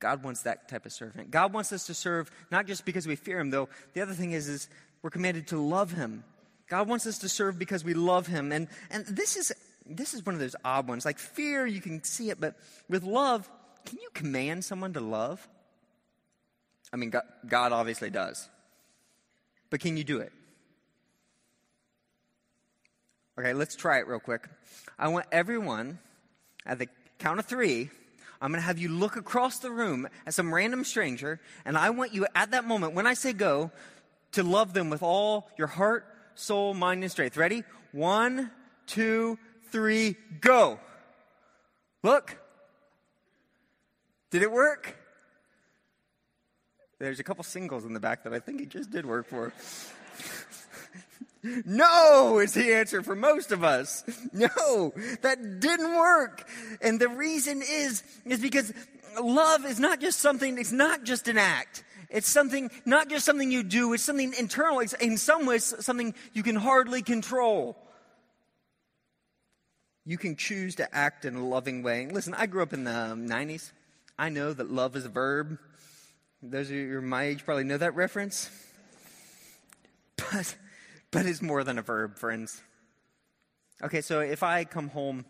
God 0.00 0.22
wants 0.22 0.42
that 0.42 0.68
type 0.68 0.86
of 0.86 0.92
servant. 0.92 1.30
God 1.30 1.52
wants 1.52 1.72
us 1.72 1.86
to 1.86 1.94
serve 1.94 2.30
not 2.50 2.66
just 2.66 2.84
because 2.84 3.06
we 3.06 3.16
fear 3.16 3.40
Him, 3.40 3.50
though. 3.50 3.68
The 3.94 4.00
other 4.00 4.14
thing 4.14 4.32
is, 4.32 4.48
is 4.48 4.68
we're 5.02 5.10
commanded 5.10 5.48
to 5.48 5.58
love 5.58 5.92
Him. 5.92 6.24
God 6.68 6.88
wants 6.88 7.06
us 7.06 7.18
to 7.18 7.28
serve 7.28 7.58
because 7.58 7.84
we 7.84 7.94
love 7.94 8.26
Him. 8.26 8.52
And, 8.52 8.68
and 8.90 9.04
this, 9.06 9.36
is, 9.36 9.52
this 9.88 10.14
is 10.14 10.24
one 10.24 10.34
of 10.34 10.40
those 10.40 10.56
odd 10.64 10.86
ones. 10.88 11.04
Like 11.04 11.18
fear, 11.18 11.66
you 11.66 11.80
can 11.80 12.02
see 12.04 12.30
it, 12.30 12.40
but 12.40 12.54
with 12.88 13.02
love, 13.02 13.48
can 13.86 13.98
you 14.00 14.08
command 14.12 14.64
someone 14.64 14.92
to 14.92 15.00
love? 15.00 15.46
I 16.92 16.96
mean, 16.96 17.12
God, 17.46 17.72
obviously 17.72 18.10
does. 18.10 18.48
But 19.70 19.80
can 19.80 19.96
you 19.96 20.04
do 20.04 20.18
it? 20.18 20.32
Okay, 23.38 23.52
let's 23.52 23.76
try 23.76 23.98
it 23.98 24.08
real 24.08 24.18
quick. 24.18 24.48
I 24.98 25.08
want 25.08 25.26
everyone, 25.30 25.98
at 26.66 26.78
the 26.78 26.88
count 27.18 27.38
of 27.38 27.46
three, 27.46 27.90
I'm 28.40 28.50
going 28.50 28.60
to 28.60 28.66
have 28.66 28.78
you 28.78 28.88
look 28.88 29.16
across 29.16 29.58
the 29.58 29.70
room 29.70 30.08
at 30.26 30.34
some 30.34 30.52
random 30.52 30.84
stranger, 30.84 31.40
and 31.64 31.76
I 31.76 31.90
want 31.90 32.14
you 32.14 32.26
at 32.34 32.50
that 32.52 32.64
moment, 32.64 32.94
when 32.94 33.06
I 33.06 33.14
say 33.14 33.32
go, 33.32 33.70
to 34.32 34.42
love 34.42 34.72
them 34.72 34.90
with 34.90 35.02
all 35.02 35.48
your 35.56 35.66
heart, 35.66 36.04
soul, 36.34 36.74
mind, 36.74 37.02
and 37.02 37.10
strength. 37.10 37.36
Ready? 37.36 37.64
One, 37.92 38.50
two, 38.86 39.38
three, 39.70 40.16
go. 40.40 40.78
Look. 42.02 42.38
Did 44.30 44.42
it 44.42 44.52
work? 44.52 44.96
There's 46.98 47.20
a 47.20 47.24
couple 47.24 47.44
singles 47.44 47.84
in 47.84 47.92
the 47.92 48.00
back 48.00 48.24
that 48.24 48.34
I 48.34 48.40
think 48.40 48.60
he 48.60 48.66
just 48.66 48.90
did 48.90 49.06
work 49.06 49.26
for. 49.28 49.52
no 51.64 52.40
is 52.40 52.54
the 52.54 52.74
answer 52.74 53.02
for 53.02 53.14
most 53.14 53.52
of 53.52 53.62
us. 53.62 54.04
No, 54.32 54.92
that 55.22 55.60
didn't 55.60 55.96
work. 55.96 56.48
And 56.80 57.00
the 57.00 57.08
reason 57.08 57.62
is, 57.62 58.02
is 58.24 58.40
because 58.40 58.72
love 59.20 59.64
is 59.64 59.80
not 59.80 60.00
just 60.00 60.18
something, 60.20 60.58
it's 60.58 60.70
not 60.70 61.04
just 61.04 61.28
an 61.28 61.38
act. 61.38 61.82
It's 62.10 62.28
something, 62.28 62.70
not 62.84 63.08
just 63.08 63.24
something 63.24 63.50
you 63.50 63.62
do, 63.62 63.92
it's 63.94 64.02
something 64.02 64.32
internal. 64.38 64.80
It's 64.80 64.92
in 64.94 65.16
some 65.16 65.46
ways 65.46 65.74
something 65.80 66.14
you 66.32 66.42
can 66.42 66.56
hardly 66.56 67.02
control. 67.02 67.76
You 70.08 70.16
can 70.16 70.36
choose 70.36 70.76
to 70.76 70.94
act 70.96 71.26
in 71.26 71.34
a 71.34 71.46
loving 71.46 71.82
way. 71.82 72.08
Listen, 72.10 72.32
I 72.32 72.46
grew 72.46 72.62
up 72.62 72.72
in 72.72 72.84
the 72.84 72.90
90s. 72.90 73.72
I 74.18 74.30
know 74.30 74.54
that 74.54 74.70
love 74.70 74.96
is 74.96 75.04
a 75.04 75.10
verb. 75.10 75.58
Those 76.42 76.70
of 76.70 76.76
you 76.76 77.02
my 77.02 77.24
age 77.24 77.44
probably 77.44 77.64
know 77.64 77.76
that 77.76 77.94
reference. 77.94 78.48
But, 80.16 80.56
but 81.10 81.26
it's 81.26 81.42
more 81.42 81.62
than 81.62 81.78
a 81.78 81.82
verb, 81.82 82.16
friends. 82.16 82.62
Okay, 83.82 84.00
so 84.00 84.20
if 84.20 84.42
I 84.42 84.64
come 84.64 84.88
home 84.88 85.26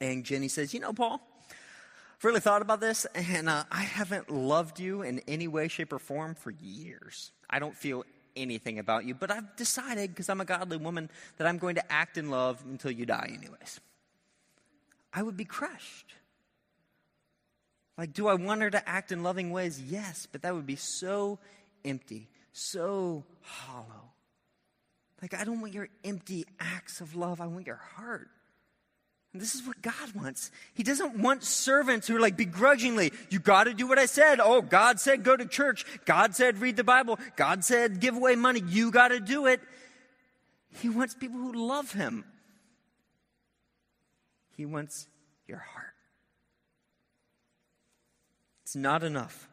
and 0.00 0.24
Jenny 0.24 0.48
says, 0.48 0.72
You 0.72 0.80
know, 0.80 0.94
Paul, 0.94 1.20
I've 1.50 2.24
really 2.24 2.40
thought 2.40 2.62
about 2.62 2.80
this, 2.80 3.06
and 3.14 3.50
uh, 3.50 3.64
I 3.70 3.82
haven't 3.82 4.30
loved 4.30 4.80
you 4.80 5.02
in 5.02 5.20
any 5.28 5.46
way, 5.46 5.68
shape, 5.68 5.92
or 5.92 5.98
form 5.98 6.34
for 6.34 6.50
years. 6.50 7.32
I 7.50 7.58
don't 7.58 7.76
feel 7.76 8.04
anything 8.36 8.78
about 8.78 9.04
you, 9.04 9.14
but 9.14 9.30
I've 9.30 9.56
decided, 9.56 10.10
because 10.10 10.28
I'm 10.28 10.40
a 10.40 10.44
godly 10.44 10.76
woman, 10.76 11.10
that 11.36 11.46
I'm 11.46 11.58
going 11.58 11.76
to 11.76 11.92
act 11.92 12.18
in 12.18 12.30
love 12.30 12.62
until 12.64 12.90
you 12.90 13.06
die, 13.06 13.30
anyways. 13.36 13.80
I 15.12 15.22
would 15.22 15.36
be 15.36 15.44
crushed. 15.44 16.14
Like, 17.96 18.12
do 18.12 18.26
I 18.26 18.34
want 18.34 18.60
her 18.62 18.70
to 18.70 18.88
act 18.88 19.12
in 19.12 19.22
loving 19.22 19.50
ways? 19.50 19.80
Yes, 19.80 20.26
but 20.30 20.42
that 20.42 20.54
would 20.54 20.66
be 20.66 20.76
so 20.76 21.38
empty, 21.84 22.28
so 22.52 23.24
hollow. 23.40 24.10
Like, 25.22 25.32
I 25.34 25.44
don't 25.44 25.60
want 25.60 25.72
your 25.72 25.88
empty 26.04 26.44
acts 26.58 27.00
of 27.00 27.14
love, 27.14 27.40
I 27.40 27.46
want 27.46 27.66
your 27.66 27.80
heart. 27.96 28.28
And 29.34 29.42
this 29.42 29.56
is 29.56 29.66
what 29.66 29.82
God 29.82 30.14
wants. 30.14 30.52
He 30.74 30.84
doesn't 30.84 31.18
want 31.18 31.42
servants 31.42 32.06
who 32.06 32.16
are 32.16 32.20
like 32.20 32.36
begrudgingly, 32.36 33.12
you 33.30 33.40
got 33.40 33.64
to 33.64 33.74
do 33.74 33.88
what 33.88 33.98
I 33.98 34.06
said. 34.06 34.38
Oh, 34.40 34.62
God 34.62 35.00
said 35.00 35.24
go 35.24 35.36
to 35.36 35.44
church. 35.44 35.84
God 36.04 36.36
said 36.36 36.58
read 36.58 36.76
the 36.76 36.84
Bible. 36.84 37.18
God 37.34 37.64
said 37.64 37.98
give 37.98 38.14
away 38.14 38.36
money. 38.36 38.62
You 38.64 38.92
got 38.92 39.08
to 39.08 39.18
do 39.18 39.46
it. 39.46 39.60
He 40.80 40.88
wants 40.88 41.14
people 41.14 41.38
who 41.38 41.52
love 41.52 41.90
Him. 41.90 42.24
He 44.56 44.66
wants 44.66 45.08
your 45.48 45.58
heart. 45.58 45.94
It's 48.62 48.76
not 48.76 49.02
enough 49.02 49.48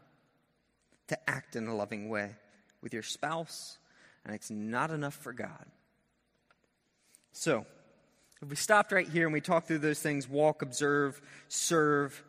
to 1.08 1.17
act 1.28 1.56
in 1.56 1.65
a 1.65 1.76
loving 1.76 2.08
way 2.08 2.36
with 2.84 2.94
your 2.94 3.02
spouse, 3.02 3.80
and 4.26 4.36
it's 4.36 4.52
not 4.52 4.91
enough 4.91 5.15
for 5.15 5.34
God. 5.34 5.65
So, 7.32 7.65
if 8.41 8.49
we 8.49 8.56
stopped 8.56 8.91
right 8.91 9.08
here 9.08 9.25
and 9.25 9.34
we 9.34 9.41
talked 9.41 9.67
through 9.67 9.80
those 9.80 9.99
things 9.99 10.27
walk, 10.27 10.62
observe, 10.62 11.21
serve 11.47 12.23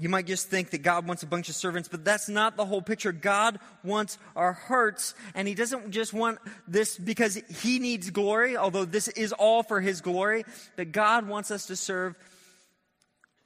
you 0.00 0.08
might 0.08 0.26
just 0.26 0.48
think 0.48 0.70
that 0.70 0.78
God 0.78 1.06
wants 1.06 1.22
a 1.22 1.26
bunch 1.26 1.50
of 1.50 1.54
servants, 1.54 1.86
but 1.86 2.06
that's 2.06 2.26
not 2.26 2.56
the 2.56 2.64
whole 2.64 2.80
picture. 2.80 3.12
God 3.12 3.60
wants 3.84 4.16
our 4.34 4.54
hearts, 4.54 5.14
and 5.34 5.46
He 5.46 5.54
doesn't 5.54 5.90
just 5.90 6.14
want 6.14 6.38
this 6.66 6.96
because 6.96 7.34
He 7.60 7.78
needs 7.78 8.08
glory, 8.08 8.56
although 8.56 8.86
this 8.86 9.08
is 9.08 9.34
all 9.34 9.62
for 9.62 9.78
His 9.78 10.00
glory, 10.00 10.46
but 10.74 10.92
God 10.92 11.28
wants 11.28 11.50
us 11.50 11.66
to 11.66 11.76
serve 11.76 12.16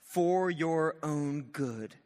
for 0.05 0.49
your 0.49 0.95
own 1.03 1.43
good. 1.53 1.97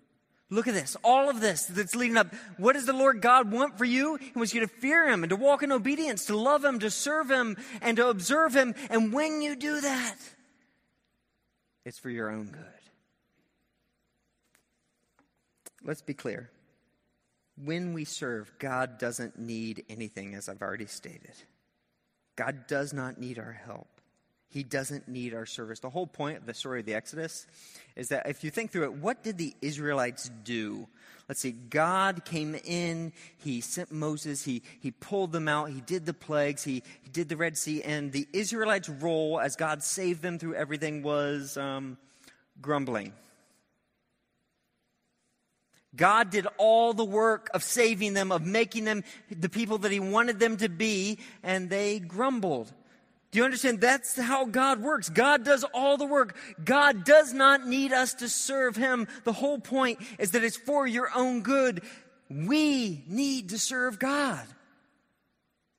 Look 0.50 0.66
at 0.66 0.74
this. 0.74 0.96
All 1.04 1.28
of 1.28 1.40
this 1.40 1.66
that's 1.66 1.94
leading 1.94 2.16
up. 2.16 2.34
What 2.56 2.72
does 2.72 2.86
the 2.86 2.94
Lord 2.94 3.20
God 3.20 3.52
want 3.52 3.76
for 3.76 3.84
you? 3.84 4.16
He 4.16 4.32
wants 4.34 4.54
you 4.54 4.60
to 4.60 4.68
fear 4.68 5.08
Him 5.08 5.22
and 5.22 5.30
to 5.30 5.36
walk 5.36 5.62
in 5.62 5.72
obedience, 5.72 6.24
to 6.26 6.36
love 6.36 6.64
Him, 6.64 6.78
to 6.78 6.90
serve 6.90 7.30
Him, 7.30 7.56
and 7.82 7.96
to 7.98 8.08
observe 8.08 8.54
Him. 8.54 8.74
And 8.88 9.12
when 9.12 9.42
you 9.42 9.56
do 9.56 9.80
that, 9.80 10.16
it's 11.84 11.98
for 11.98 12.08
your 12.08 12.30
own 12.30 12.46
good. 12.46 12.64
Let's 15.84 16.02
be 16.02 16.14
clear. 16.14 16.50
When 17.62 17.92
we 17.92 18.04
serve, 18.04 18.52
God 18.58 18.98
doesn't 18.98 19.38
need 19.38 19.84
anything, 19.88 20.34
as 20.34 20.48
I've 20.48 20.62
already 20.62 20.86
stated. 20.86 21.34
God 22.36 22.66
does 22.66 22.92
not 22.92 23.18
need 23.18 23.38
our 23.38 23.52
help. 23.52 23.97
He 24.50 24.62
doesn't 24.62 25.08
need 25.08 25.34
our 25.34 25.46
service. 25.46 25.80
The 25.80 25.90
whole 25.90 26.06
point 26.06 26.38
of 26.38 26.46
the 26.46 26.54
story 26.54 26.80
of 26.80 26.86
the 26.86 26.94
Exodus 26.94 27.46
is 27.96 28.08
that 28.08 28.26
if 28.26 28.42
you 28.42 28.50
think 28.50 28.70
through 28.70 28.84
it, 28.84 28.94
what 28.94 29.22
did 29.22 29.36
the 29.36 29.54
Israelites 29.60 30.30
do? 30.44 30.88
Let's 31.28 31.40
see, 31.40 31.52
God 31.52 32.24
came 32.24 32.54
in, 32.64 33.12
He 33.36 33.60
sent 33.60 33.92
Moses, 33.92 34.44
He, 34.44 34.62
he 34.80 34.90
pulled 34.90 35.32
them 35.32 35.46
out, 35.48 35.70
He 35.70 35.82
did 35.82 36.06
the 36.06 36.14
plagues, 36.14 36.64
he, 36.64 36.82
he 37.02 37.10
did 37.10 37.28
the 37.28 37.36
Red 37.36 37.58
Sea, 37.58 37.82
and 37.82 38.10
the 38.10 38.26
Israelites' 38.32 38.88
role 38.88 39.38
as 39.38 39.54
God 39.54 39.82
saved 39.82 40.22
them 40.22 40.38
through 40.38 40.54
everything 40.54 41.02
was 41.02 41.58
um, 41.58 41.98
grumbling. 42.62 43.12
God 45.94 46.30
did 46.30 46.46
all 46.56 46.94
the 46.94 47.04
work 47.04 47.50
of 47.52 47.62
saving 47.62 48.14
them, 48.14 48.32
of 48.32 48.46
making 48.46 48.84
them 48.84 49.04
the 49.30 49.48
people 49.50 49.78
that 49.78 49.92
He 49.92 50.00
wanted 50.00 50.38
them 50.38 50.56
to 50.58 50.70
be, 50.70 51.18
and 51.42 51.68
they 51.68 51.98
grumbled. 51.98 52.72
Do 53.30 53.38
you 53.38 53.44
understand? 53.44 53.80
That's 53.80 54.18
how 54.18 54.46
God 54.46 54.80
works. 54.80 55.10
God 55.10 55.44
does 55.44 55.64
all 55.74 55.98
the 55.98 56.06
work. 56.06 56.36
God 56.64 57.04
does 57.04 57.34
not 57.34 57.66
need 57.66 57.92
us 57.92 58.14
to 58.14 58.28
serve 58.28 58.74
Him. 58.74 59.06
The 59.24 59.34
whole 59.34 59.58
point 59.58 59.98
is 60.18 60.30
that 60.30 60.44
it's 60.44 60.56
for 60.56 60.86
your 60.86 61.10
own 61.14 61.42
good. 61.42 61.82
We 62.30 63.04
need 63.06 63.50
to 63.50 63.58
serve 63.58 63.98
God. 63.98 64.46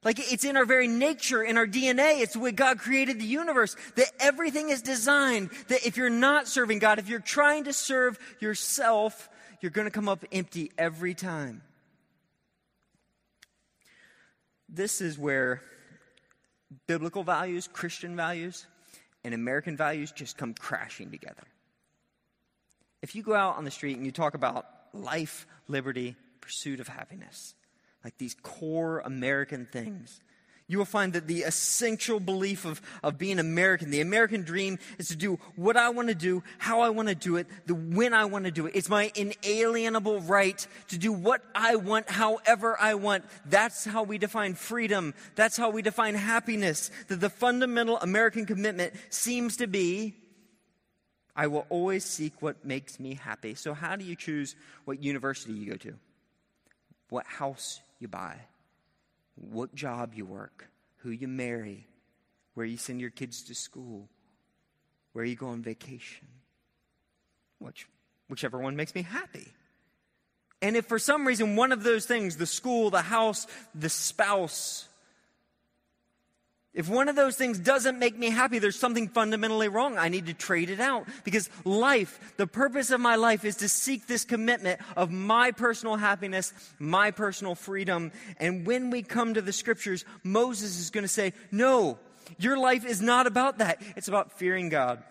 Like 0.04 0.32
it's 0.32 0.46
in 0.46 0.56
our 0.56 0.66
very 0.66 0.88
nature, 0.88 1.44
in 1.44 1.58
our 1.58 1.68
DNA. 1.68 2.22
It's 2.22 2.34
the 2.34 2.40
way 2.40 2.52
God 2.52 2.80
created 2.80 3.20
the 3.20 3.26
universe. 3.26 3.76
That 3.96 4.12
everything 4.20 4.70
is 4.70 4.82
designed 4.82 5.50
that 5.68 5.86
if 5.86 5.98
you're 5.98 6.10
not 6.10 6.48
serving 6.48 6.80
God, 6.80 7.00
if 7.00 7.10
you're 7.10 7.20
trying 7.20 7.66
to 7.66 7.74
serve 7.74 8.18
yourself, 8.40 9.28
you're 9.60 9.72
going 9.72 9.88
to 9.88 9.92
come 9.92 10.08
up 10.08 10.24
empty 10.32 10.72
every 10.78 11.16
time. 11.16 11.64
This 14.70 15.02
is 15.02 15.18
where 15.18 15.64
biblical 16.88 17.24
values, 17.24 17.68
Christian 17.72 18.16
values, 18.16 18.68
and 19.24 19.34
American 19.34 19.76
values 19.76 20.12
just 20.12 20.38
come 20.38 20.54
crashing 20.54 21.12
together. 21.12 21.44
If 23.02 23.16
you 23.16 23.24
go 23.24 23.34
out 23.34 23.58
on 23.58 23.66
the 23.66 23.72
street 23.72 23.98
and 23.98 24.06
you 24.06 24.12
talk 24.12 24.34
about 24.34 24.66
life, 24.94 25.48
liberty, 25.68 26.16
pursuit 26.42 26.80
of 26.80 26.88
happiness, 26.88 27.54
like 28.04 28.18
these 28.18 28.36
core 28.42 29.00
American 29.00 29.66
things, 29.66 30.22
you 30.70 30.78
will 30.78 30.86
find 30.86 31.14
that 31.14 31.28
the 31.28 31.42
essential 31.42 32.20
belief 32.20 32.64
of, 32.64 32.80
of 33.04 33.18
being 33.18 33.40
American, 33.40 33.90
the 33.90 34.02
American 34.02 34.44
dream, 34.44 34.78
is 35.00 35.08
to 35.10 35.16
do 35.16 35.40
what 35.56 35.76
I 35.76 35.90
want 35.90 36.10
to 36.10 36.16
do, 36.16 36.44
how 36.60 36.82
I 36.82 36.90
want 36.90 37.10
to 37.10 37.16
do 37.16 37.38
it, 37.38 37.48
the 37.66 37.74
when 37.74 38.14
I 38.14 38.26
want 38.26 38.46
to 38.46 38.52
do 38.52 38.68
it. 38.68 38.76
It's 38.76 38.88
my 38.88 39.12
inalienable 39.16 40.22
right 40.22 40.66
to 40.90 40.98
do 41.00 41.12
what 41.12 41.42
I 41.56 41.76
want, 41.76 42.10
however 42.10 42.78
I 42.80 42.94
want. 42.94 43.26
That's 43.48 43.84
how 43.84 44.04
we 44.04 44.20
define 44.20 44.54
freedom. 44.54 45.16
That's 45.36 45.58
how 45.58 45.72
we 45.72 45.82
define 45.82 46.14
happiness. 46.14 46.92
That 47.08 47.20
the 47.20 47.32
fundamental 47.32 47.98
American 47.98 48.46
commitment 48.46 48.94
seems 49.10 49.58
to 49.58 49.68
be 49.68 50.14
I 51.36 51.48
will 51.48 51.66
always 51.70 52.04
seek 52.04 52.42
what 52.42 52.66
makes 52.66 53.00
me 53.00 53.16
happy. 53.16 53.56
So, 53.56 53.74
how 53.74 53.96
do 53.96 54.04
you 54.04 54.16
choose 54.16 54.56
what 54.84 55.02
university 55.02 55.54
you 55.54 55.72
go 55.72 55.78
to? 55.78 55.94
What 57.10 57.26
house 57.26 57.80
you 57.98 58.10
buy? 58.10 58.36
What 59.40 59.74
job 59.74 60.14
you 60.14 60.26
work, 60.26 60.70
who 60.98 61.12
you 61.12 61.28
marry, 61.28 61.88
where 62.54 62.66
you 62.66 62.78
send 62.78 63.00
your 63.00 63.10
kids 63.10 63.44
to 63.44 63.56
school, 63.56 64.10
where 65.14 65.24
you 65.24 65.36
go 65.36 65.48
on 65.48 65.62
vacation. 65.62 66.28
Which, 67.60 67.88
whichever 68.28 68.60
one 68.60 68.76
makes 68.76 68.94
me 68.94 69.02
happy. 69.02 69.48
And 70.62 70.76
if 70.76 70.86
for 70.86 71.00
some 71.00 71.26
reason 71.26 71.56
one 71.56 71.72
of 71.72 71.84
those 71.84 72.06
things, 72.06 72.36
the 72.36 72.46
school, 72.46 72.90
the 72.90 73.02
house, 73.02 73.48
the 73.74 73.90
spouse, 73.90 74.89
if 76.74 76.88
one 76.88 77.10
of 77.10 77.16
those 77.16 77.36
things 77.36 77.58
doesn't 77.58 77.98
make 77.98 78.18
me 78.18 78.30
happy, 78.30 78.60
there's 78.60 78.78
something 78.78 79.08
fundamentally 79.08 79.68
wrong. 79.68 79.98
I 79.98 80.10
need 80.10 80.28
to 80.28 80.36
trade 80.36 80.70
it 80.70 80.80
out 80.80 81.08
because 81.24 81.50
life, 81.66 82.34
the 82.38 82.46
purpose 82.46 82.92
of 82.92 83.02
my 83.02 83.16
life 83.16 83.44
is 83.44 83.58
to 83.58 83.70
seek 83.70 84.06
this 84.06 84.24
commitment 84.24 84.80
of 84.96 85.12
my 85.12 85.52
personal 85.52 85.96
happiness, 85.96 86.54
my 86.78 87.10
personal 87.10 87.56
freedom. 87.56 88.12
And 88.38 88.68
when 88.68 88.92
we 88.92 89.02
come 89.02 89.34
to 89.34 89.42
the 89.42 89.52
scriptures, 89.52 90.06
Moses 90.24 90.80
is 90.80 90.92
going 90.92 91.04
to 91.04 91.08
say, 91.08 91.34
no, 91.52 91.98
your 92.38 92.58
life 92.58 92.86
is 92.86 93.02
not 93.02 93.26
about 93.26 93.58
that. 93.58 93.82
It's 93.96 94.08
about 94.08 94.34
fearing 94.34 94.70
God. 94.70 95.02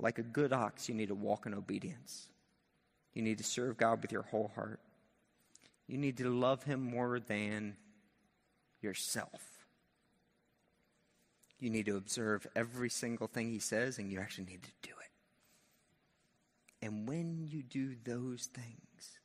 Like 0.00 0.18
a 0.18 0.22
good 0.22 0.54
ox, 0.54 0.88
you 0.88 0.94
need 0.94 1.08
to 1.08 1.14
walk 1.14 1.44
in 1.44 1.52
obedience. 1.52 2.28
You 3.12 3.20
need 3.20 3.38
to 3.38 3.44
serve 3.44 3.76
God 3.76 4.00
with 4.00 4.12
your 4.12 4.22
whole 4.22 4.50
heart. 4.54 4.80
You 5.86 5.98
need 5.98 6.16
to 6.18 6.30
love 6.30 6.62
Him 6.62 6.80
more 6.80 7.20
than 7.20 7.76
yourself. 8.80 9.57
You 11.60 11.70
need 11.70 11.86
to 11.86 11.96
observe 11.96 12.46
every 12.54 12.90
single 12.90 13.26
thing 13.26 13.50
he 13.50 13.58
says, 13.58 13.98
and 13.98 14.10
you 14.10 14.20
actually 14.20 14.46
need 14.46 14.62
to 14.62 14.70
do 14.82 14.90
it. 14.90 16.86
And 16.86 17.08
when 17.08 17.46
you 17.48 17.62
do 17.62 17.96
those 18.04 18.46
things, 18.46 19.18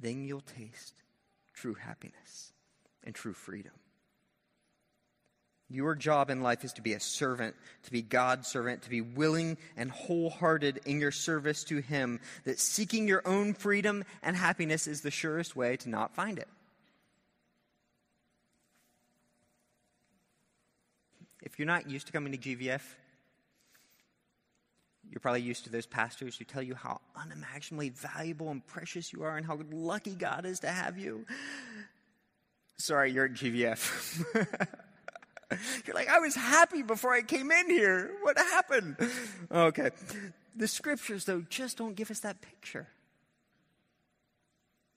then 0.00 0.24
you'll 0.24 0.40
taste 0.40 0.94
true 1.54 1.74
happiness 1.74 2.52
and 3.02 3.14
true 3.14 3.32
freedom. 3.32 3.72
Your 5.70 5.94
job 5.94 6.30
in 6.30 6.40
life 6.40 6.64
is 6.64 6.72
to 6.74 6.82
be 6.82 6.94
a 6.94 7.00
servant, 7.00 7.54
to 7.82 7.90
be 7.90 8.00
God's 8.00 8.48
servant, 8.48 8.82
to 8.82 8.90
be 8.90 9.02
willing 9.02 9.58
and 9.76 9.90
wholehearted 9.90 10.80
in 10.86 10.98
your 10.98 11.10
service 11.10 11.62
to 11.64 11.78
Him, 11.78 12.20
that 12.44 12.58
seeking 12.58 13.06
your 13.06 13.26
own 13.26 13.52
freedom 13.52 14.04
and 14.22 14.34
happiness 14.34 14.86
is 14.86 15.02
the 15.02 15.10
surest 15.10 15.56
way 15.56 15.76
to 15.78 15.90
not 15.90 16.14
find 16.14 16.38
it. 16.38 16.48
If 21.48 21.58
you're 21.58 21.66
not 21.66 21.88
used 21.88 22.06
to 22.08 22.12
coming 22.12 22.32
to 22.32 22.38
GVF, 22.38 22.82
you're 25.10 25.20
probably 25.20 25.40
used 25.40 25.64
to 25.64 25.70
those 25.70 25.86
pastors 25.86 26.36
who 26.36 26.44
tell 26.44 26.60
you 26.60 26.74
how 26.74 27.00
unimaginably 27.16 27.88
valuable 27.88 28.50
and 28.50 28.64
precious 28.66 29.14
you 29.14 29.22
are 29.24 29.34
and 29.34 29.46
how 29.46 29.58
lucky 29.72 30.14
God 30.14 30.44
is 30.44 30.60
to 30.60 30.68
have 30.68 30.98
you. 30.98 31.24
Sorry, 32.76 33.12
you're 33.12 33.24
at 33.24 33.32
GVF. 33.32 34.24
you're 35.86 35.94
like, 35.94 36.10
I 36.10 36.18
was 36.18 36.34
happy 36.34 36.82
before 36.82 37.14
I 37.14 37.22
came 37.22 37.50
in 37.50 37.70
here. 37.70 38.10
What 38.20 38.36
happened? 38.36 38.96
Okay. 39.50 39.88
The 40.54 40.68
scriptures, 40.68 41.24
though, 41.24 41.40
just 41.48 41.78
don't 41.78 41.96
give 41.96 42.10
us 42.10 42.20
that 42.20 42.42
picture. 42.42 42.88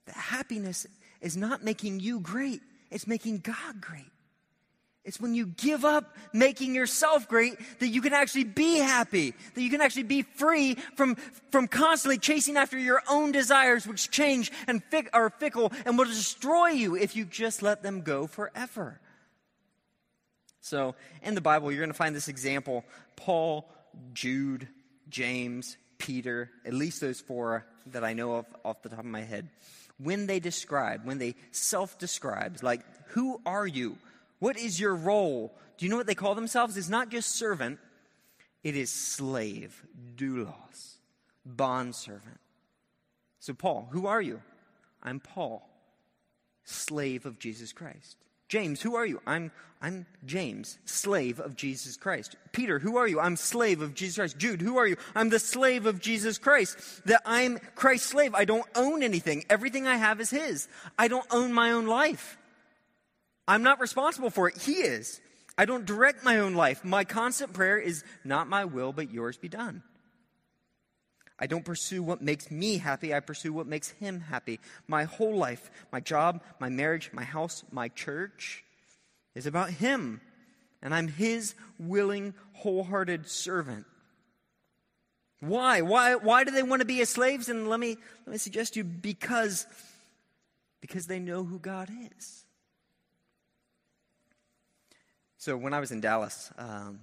That 0.04 0.16
happiness 0.16 0.86
is 1.22 1.34
not 1.34 1.64
making 1.64 2.00
you 2.00 2.20
great, 2.20 2.60
it's 2.90 3.06
making 3.06 3.38
God 3.38 3.80
great. 3.80 4.12
It's 5.04 5.20
when 5.20 5.34
you 5.34 5.46
give 5.46 5.84
up 5.84 6.16
making 6.32 6.76
yourself 6.76 7.28
great 7.28 7.58
that 7.80 7.88
you 7.88 8.00
can 8.00 8.12
actually 8.12 8.44
be 8.44 8.78
happy, 8.78 9.34
that 9.54 9.60
you 9.60 9.68
can 9.68 9.80
actually 9.80 10.04
be 10.04 10.22
free 10.22 10.76
from, 10.94 11.16
from 11.50 11.66
constantly 11.66 12.18
chasing 12.18 12.56
after 12.56 12.78
your 12.78 13.02
own 13.10 13.32
desires, 13.32 13.84
which 13.86 14.12
change 14.12 14.52
and 14.68 14.82
fick, 14.84 15.10
are 15.12 15.30
fickle 15.30 15.72
and 15.84 15.98
will 15.98 16.04
destroy 16.04 16.68
you 16.68 16.94
if 16.94 17.16
you 17.16 17.24
just 17.24 17.62
let 17.62 17.82
them 17.82 18.02
go 18.02 18.28
forever. 18.28 19.00
So, 20.60 20.94
in 21.24 21.34
the 21.34 21.40
Bible, 21.40 21.72
you're 21.72 21.80
going 21.80 21.90
to 21.90 21.94
find 21.94 22.14
this 22.14 22.28
example 22.28 22.84
Paul, 23.16 23.68
Jude, 24.12 24.68
James, 25.08 25.76
Peter, 25.98 26.48
at 26.64 26.74
least 26.74 27.00
those 27.00 27.20
four 27.20 27.66
that 27.86 28.04
I 28.04 28.12
know 28.12 28.36
of 28.36 28.46
off 28.64 28.82
the 28.82 28.88
top 28.88 29.00
of 29.00 29.04
my 29.04 29.22
head. 29.22 29.48
When 29.98 30.26
they 30.26 30.38
describe, 30.38 31.04
when 31.04 31.18
they 31.18 31.34
self 31.50 31.98
describe, 31.98 32.58
like, 32.62 32.82
who 33.08 33.40
are 33.44 33.66
you? 33.66 33.98
What 34.42 34.58
is 34.58 34.80
your 34.80 34.96
role? 34.96 35.54
Do 35.78 35.86
you 35.86 35.88
know 35.88 35.96
what 35.96 36.08
they 36.08 36.16
call 36.16 36.34
themselves? 36.34 36.76
It's 36.76 36.88
not 36.88 37.10
just 37.10 37.36
servant, 37.36 37.78
it 38.64 38.76
is 38.76 38.90
slave, 38.90 39.84
doulos, 40.16 40.96
bondservant. 41.46 42.40
So, 43.38 43.54
Paul, 43.54 43.86
who 43.92 44.08
are 44.08 44.20
you? 44.20 44.42
I'm 45.00 45.20
Paul, 45.20 45.70
slave 46.64 47.24
of 47.24 47.38
Jesus 47.38 47.72
Christ. 47.72 48.16
James, 48.48 48.82
who 48.82 48.96
are 48.96 49.06
you? 49.06 49.20
I'm, 49.28 49.52
I'm 49.80 50.06
James, 50.24 50.76
slave 50.86 51.38
of 51.38 51.54
Jesus 51.54 51.96
Christ. 51.96 52.34
Peter, 52.50 52.80
who 52.80 52.96
are 52.96 53.06
you? 53.06 53.20
I'm 53.20 53.36
slave 53.36 53.80
of 53.80 53.94
Jesus 53.94 54.16
Christ. 54.16 54.38
Jude, 54.38 54.60
who 54.60 54.76
are 54.76 54.88
you? 54.88 54.96
I'm 55.14 55.28
the 55.28 55.38
slave 55.38 55.86
of 55.86 56.00
Jesus 56.00 56.38
Christ. 56.38 56.76
That 57.06 57.22
I'm 57.24 57.60
Christ's 57.76 58.08
slave. 58.08 58.34
I 58.34 58.44
don't 58.44 58.66
own 58.74 59.04
anything. 59.04 59.44
Everything 59.48 59.86
I 59.86 59.98
have 59.98 60.20
is 60.20 60.30
His. 60.30 60.66
I 60.98 61.06
don't 61.06 61.26
own 61.30 61.52
my 61.52 61.70
own 61.70 61.86
life. 61.86 62.38
I'm 63.46 63.62
not 63.62 63.80
responsible 63.80 64.30
for 64.30 64.48
it. 64.48 64.56
He 64.56 64.74
is. 64.74 65.20
I 65.58 65.64
don't 65.64 65.84
direct 65.84 66.24
my 66.24 66.38
own 66.38 66.54
life. 66.54 66.84
My 66.84 67.04
constant 67.04 67.52
prayer 67.52 67.78
is 67.78 68.04
not 68.24 68.48
my 68.48 68.64
will, 68.64 68.92
but 68.92 69.12
yours 69.12 69.36
be 69.36 69.48
done. 69.48 69.82
I 71.38 71.46
don't 71.46 71.64
pursue 71.64 72.02
what 72.02 72.22
makes 72.22 72.50
me 72.50 72.78
happy. 72.78 73.12
I 73.12 73.20
pursue 73.20 73.52
what 73.52 73.66
makes 73.66 73.88
him 73.88 74.20
happy. 74.20 74.60
My 74.86 75.04
whole 75.04 75.36
life, 75.36 75.70
my 75.90 75.98
job, 75.98 76.42
my 76.60 76.68
marriage, 76.68 77.10
my 77.12 77.24
house, 77.24 77.64
my 77.72 77.88
church 77.88 78.64
is 79.34 79.46
about 79.46 79.70
him. 79.70 80.20
And 80.82 80.94
I'm 80.94 81.08
his 81.08 81.54
willing, 81.78 82.34
wholehearted 82.52 83.28
servant. 83.28 83.86
Why? 85.40 85.82
Why, 85.82 86.14
why 86.14 86.44
do 86.44 86.52
they 86.52 86.62
want 86.62 86.80
to 86.80 86.86
be 86.86 86.98
his 86.98 87.08
slaves? 87.08 87.48
And 87.48 87.68
let 87.68 87.80
me, 87.80 87.96
let 88.24 88.32
me 88.32 88.38
suggest 88.38 88.74
to 88.74 88.80
you 88.80 88.84
because, 88.84 89.66
because 90.80 91.08
they 91.08 91.18
know 91.18 91.42
who 91.42 91.58
God 91.58 91.90
is. 92.16 92.44
So 95.42 95.56
when 95.56 95.74
I 95.74 95.80
was 95.80 95.90
in 95.90 96.00
Dallas, 96.00 96.52
um, 96.56 97.00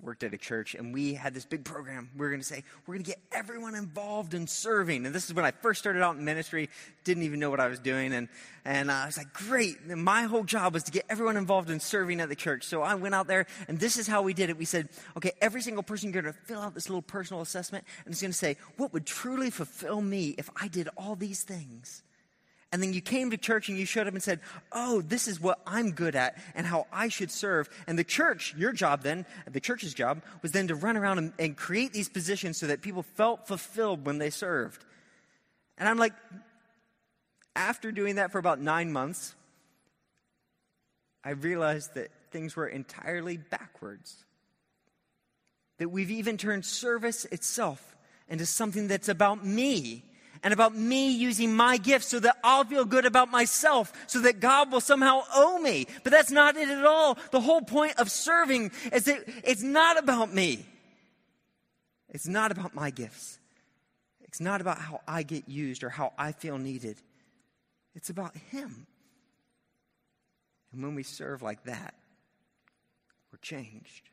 worked 0.00 0.22
at 0.22 0.32
a 0.32 0.38
church, 0.38 0.74
and 0.74 0.94
we 0.94 1.12
had 1.12 1.34
this 1.34 1.44
big 1.44 1.66
program. 1.66 2.08
We 2.14 2.20
were 2.20 2.30
going 2.30 2.40
to 2.40 2.46
say, 2.46 2.64
we're 2.86 2.94
going 2.94 3.04
to 3.04 3.10
get 3.10 3.20
everyone 3.30 3.74
involved 3.74 4.32
in 4.32 4.46
serving. 4.46 5.04
And 5.04 5.14
this 5.14 5.26
is 5.26 5.34
when 5.34 5.44
I 5.44 5.50
first 5.50 5.80
started 5.80 6.02
out 6.02 6.16
in 6.16 6.24
ministry, 6.24 6.70
didn't 7.04 7.24
even 7.24 7.38
know 7.38 7.50
what 7.50 7.60
I 7.60 7.66
was 7.66 7.78
doing. 7.78 8.14
And, 8.14 8.30
and 8.64 8.90
I 8.90 9.04
was 9.04 9.18
like, 9.18 9.34
great. 9.34 9.76
And 9.86 10.02
my 10.02 10.22
whole 10.22 10.44
job 10.44 10.72
was 10.72 10.82
to 10.84 10.90
get 10.90 11.04
everyone 11.10 11.36
involved 11.36 11.68
in 11.68 11.78
serving 11.78 12.22
at 12.22 12.30
the 12.30 12.34
church. 12.34 12.64
So 12.64 12.80
I 12.80 12.94
went 12.94 13.14
out 13.14 13.26
there, 13.26 13.44
and 13.68 13.78
this 13.78 13.98
is 13.98 14.06
how 14.06 14.22
we 14.22 14.32
did 14.32 14.48
it. 14.48 14.56
We 14.56 14.64
said, 14.64 14.88
okay, 15.18 15.32
every 15.42 15.60
single 15.60 15.82
person, 15.82 16.14
you're 16.14 16.22
going 16.22 16.32
to 16.32 16.40
fill 16.46 16.62
out 16.62 16.72
this 16.72 16.88
little 16.88 17.02
personal 17.02 17.42
assessment, 17.42 17.84
and 18.06 18.12
it's 18.12 18.22
going 18.22 18.32
to 18.32 18.38
say, 18.38 18.56
what 18.78 18.94
would 18.94 19.04
truly 19.04 19.50
fulfill 19.50 20.00
me 20.00 20.36
if 20.38 20.48
I 20.56 20.68
did 20.68 20.88
all 20.96 21.16
these 21.16 21.42
things? 21.42 22.02
And 22.72 22.80
then 22.80 22.92
you 22.92 23.00
came 23.00 23.30
to 23.30 23.36
church 23.36 23.68
and 23.68 23.76
you 23.76 23.84
showed 23.84 24.06
up 24.06 24.14
and 24.14 24.22
said, 24.22 24.40
Oh, 24.70 25.00
this 25.00 25.26
is 25.26 25.40
what 25.40 25.60
I'm 25.66 25.90
good 25.90 26.14
at 26.14 26.36
and 26.54 26.66
how 26.66 26.86
I 26.92 27.08
should 27.08 27.30
serve. 27.30 27.68
And 27.86 27.98
the 27.98 28.04
church, 28.04 28.54
your 28.56 28.72
job 28.72 29.02
then, 29.02 29.26
the 29.50 29.60
church's 29.60 29.92
job, 29.92 30.22
was 30.42 30.52
then 30.52 30.68
to 30.68 30.76
run 30.76 30.96
around 30.96 31.18
and, 31.18 31.32
and 31.38 31.56
create 31.56 31.92
these 31.92 32.08
positions 32.08 32.58
so 32.58 32.68
that 32.68 32.80
people 32.80 33.02
felt 33.02 33.48
fulfilled 33.48 34.06
when 34.06 34.18
they 34.18 34.30
served. 34.30 34.84
And 35.78 35.88
I'm 35.88 35.98
like, 35.98 36.12
after 37.56 37.90
doing 37.90 38.16
that 38.16 38.30
for 38.30 38.38
about 38.38 38.60
nine 38.60 38.92
months, 38.92 39.34
I 41.24 41.30
realized 41.30 41.94
that 41.94 42.10
things 42.30 42.54
were 42.54 42.68
entirely 42.68 43.36
backwards. 43.36 44.24
That 45.78 45.88
we've 45.88 46.10
even 46.10 46.36
turned 46.36 46.64
service 46.64 47.24
itself 47.26 47.96
into 48.28 48.46
something 48.46 48.86
that's 48.86 49.08
about 49.08 49.44
me 49.44 50.04
and 50.42 50.52
about 50.52 50.74
me 50.74 51.10
using 51.10 51.54
my 51.54 51.76
gifts 51.76 52.08
so 52.08 52.20
that 52.20 52.36
I'll 52.42 52.64
feel 52.64 52.84
good 52.84 53.04
about 53.04 53.30
myself, 53.30 53.92
so 54.06 54.20
that 54.20 54.40
God 54.40 54.72
will 54.72 54.80
somehow 54.80 55.22
owe 55.34 55.58
me. 55.58 55.86
But 56.02 56.12
that's 56.12 56.30
not 56.30 56.56
it 56.56 56.68
at 56.68 56.84
all. 56.84 57.18
The 57.30 57.40
whole 57.40 57.60
point 57.62 57.98
of 57.98 58.10
serving 58.10 58.70
is 58.92 59.04
that 59.04 59.24
it's 59.44 59.62
not 59.62 59.98
about 59.98 60.32
me. 60.32 60.64
It's 62.08 62.26
not 62.26 62.50
about 62.50 62.74
my 62.74 62.90
gifts. 62.90 63.38
It's 64.22 64.40
not 64.40 64.60
about 64.60 64.78
how 64.78 65.00
I 65.06 65.22
get 65.22 65.48
used 65.48 65.84
or 65.84 65.90
how 65.90 66.12
I 66.16 66.32
feel 66.32 66.58
needed. 66.58 66.96
It's 67.94 68.10
about 68.10 68.36
Him. 68.36 68.86
And 70.72 70.82
when 70.82 70.94
we 70.94 71.02
serve 71.02 71.42
like 71.42 71.64
that, 71.64 71.94
we're 73.32 73.38
changed. 73.38 74.08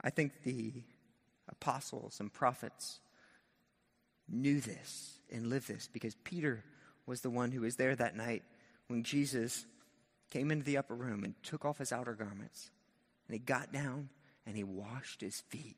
I 0.00 0.10
think 0.10 0.42
the 0.42 0.72
apostles 1.64 2.20
and 2.20 2.32
prophets 2.32 3.00
knew 4.28 4.60
this 4.60 5.18
and 5.32 5.46
lived 5.46 5.68
this 5.68 5.88
because 5.92 6.14
Peter 6.24 6.62
was 7.06 7.22
the 7.22 7.30
one 7.30 7.50
who 7.50 7.62
was 7.62 7.76
there 7.76 7.96
that 7.96 8.16
night 8.16 8.42
when 8.88 9.02
Jesus 9.02 9.64
came 10.30 10.50
into 10.50 10.64
the 10.64 10.76
upper 10.76 10.94
room 10.94 11.24
and 11.24 11.34
took 11.42 11.64
off 11.64 11.78
his 11.78 11.92
outer 11.92 12.14
garments. 12.14 12.70
And 13.26 13.34
he 13.34 13.38
got 13.38 13.72
down 13.72 14.10
and 14.46 14.56
he 14.56 14.64
washed 14.64 15.20
his 15.20 15.40
feet. 15.48 15.76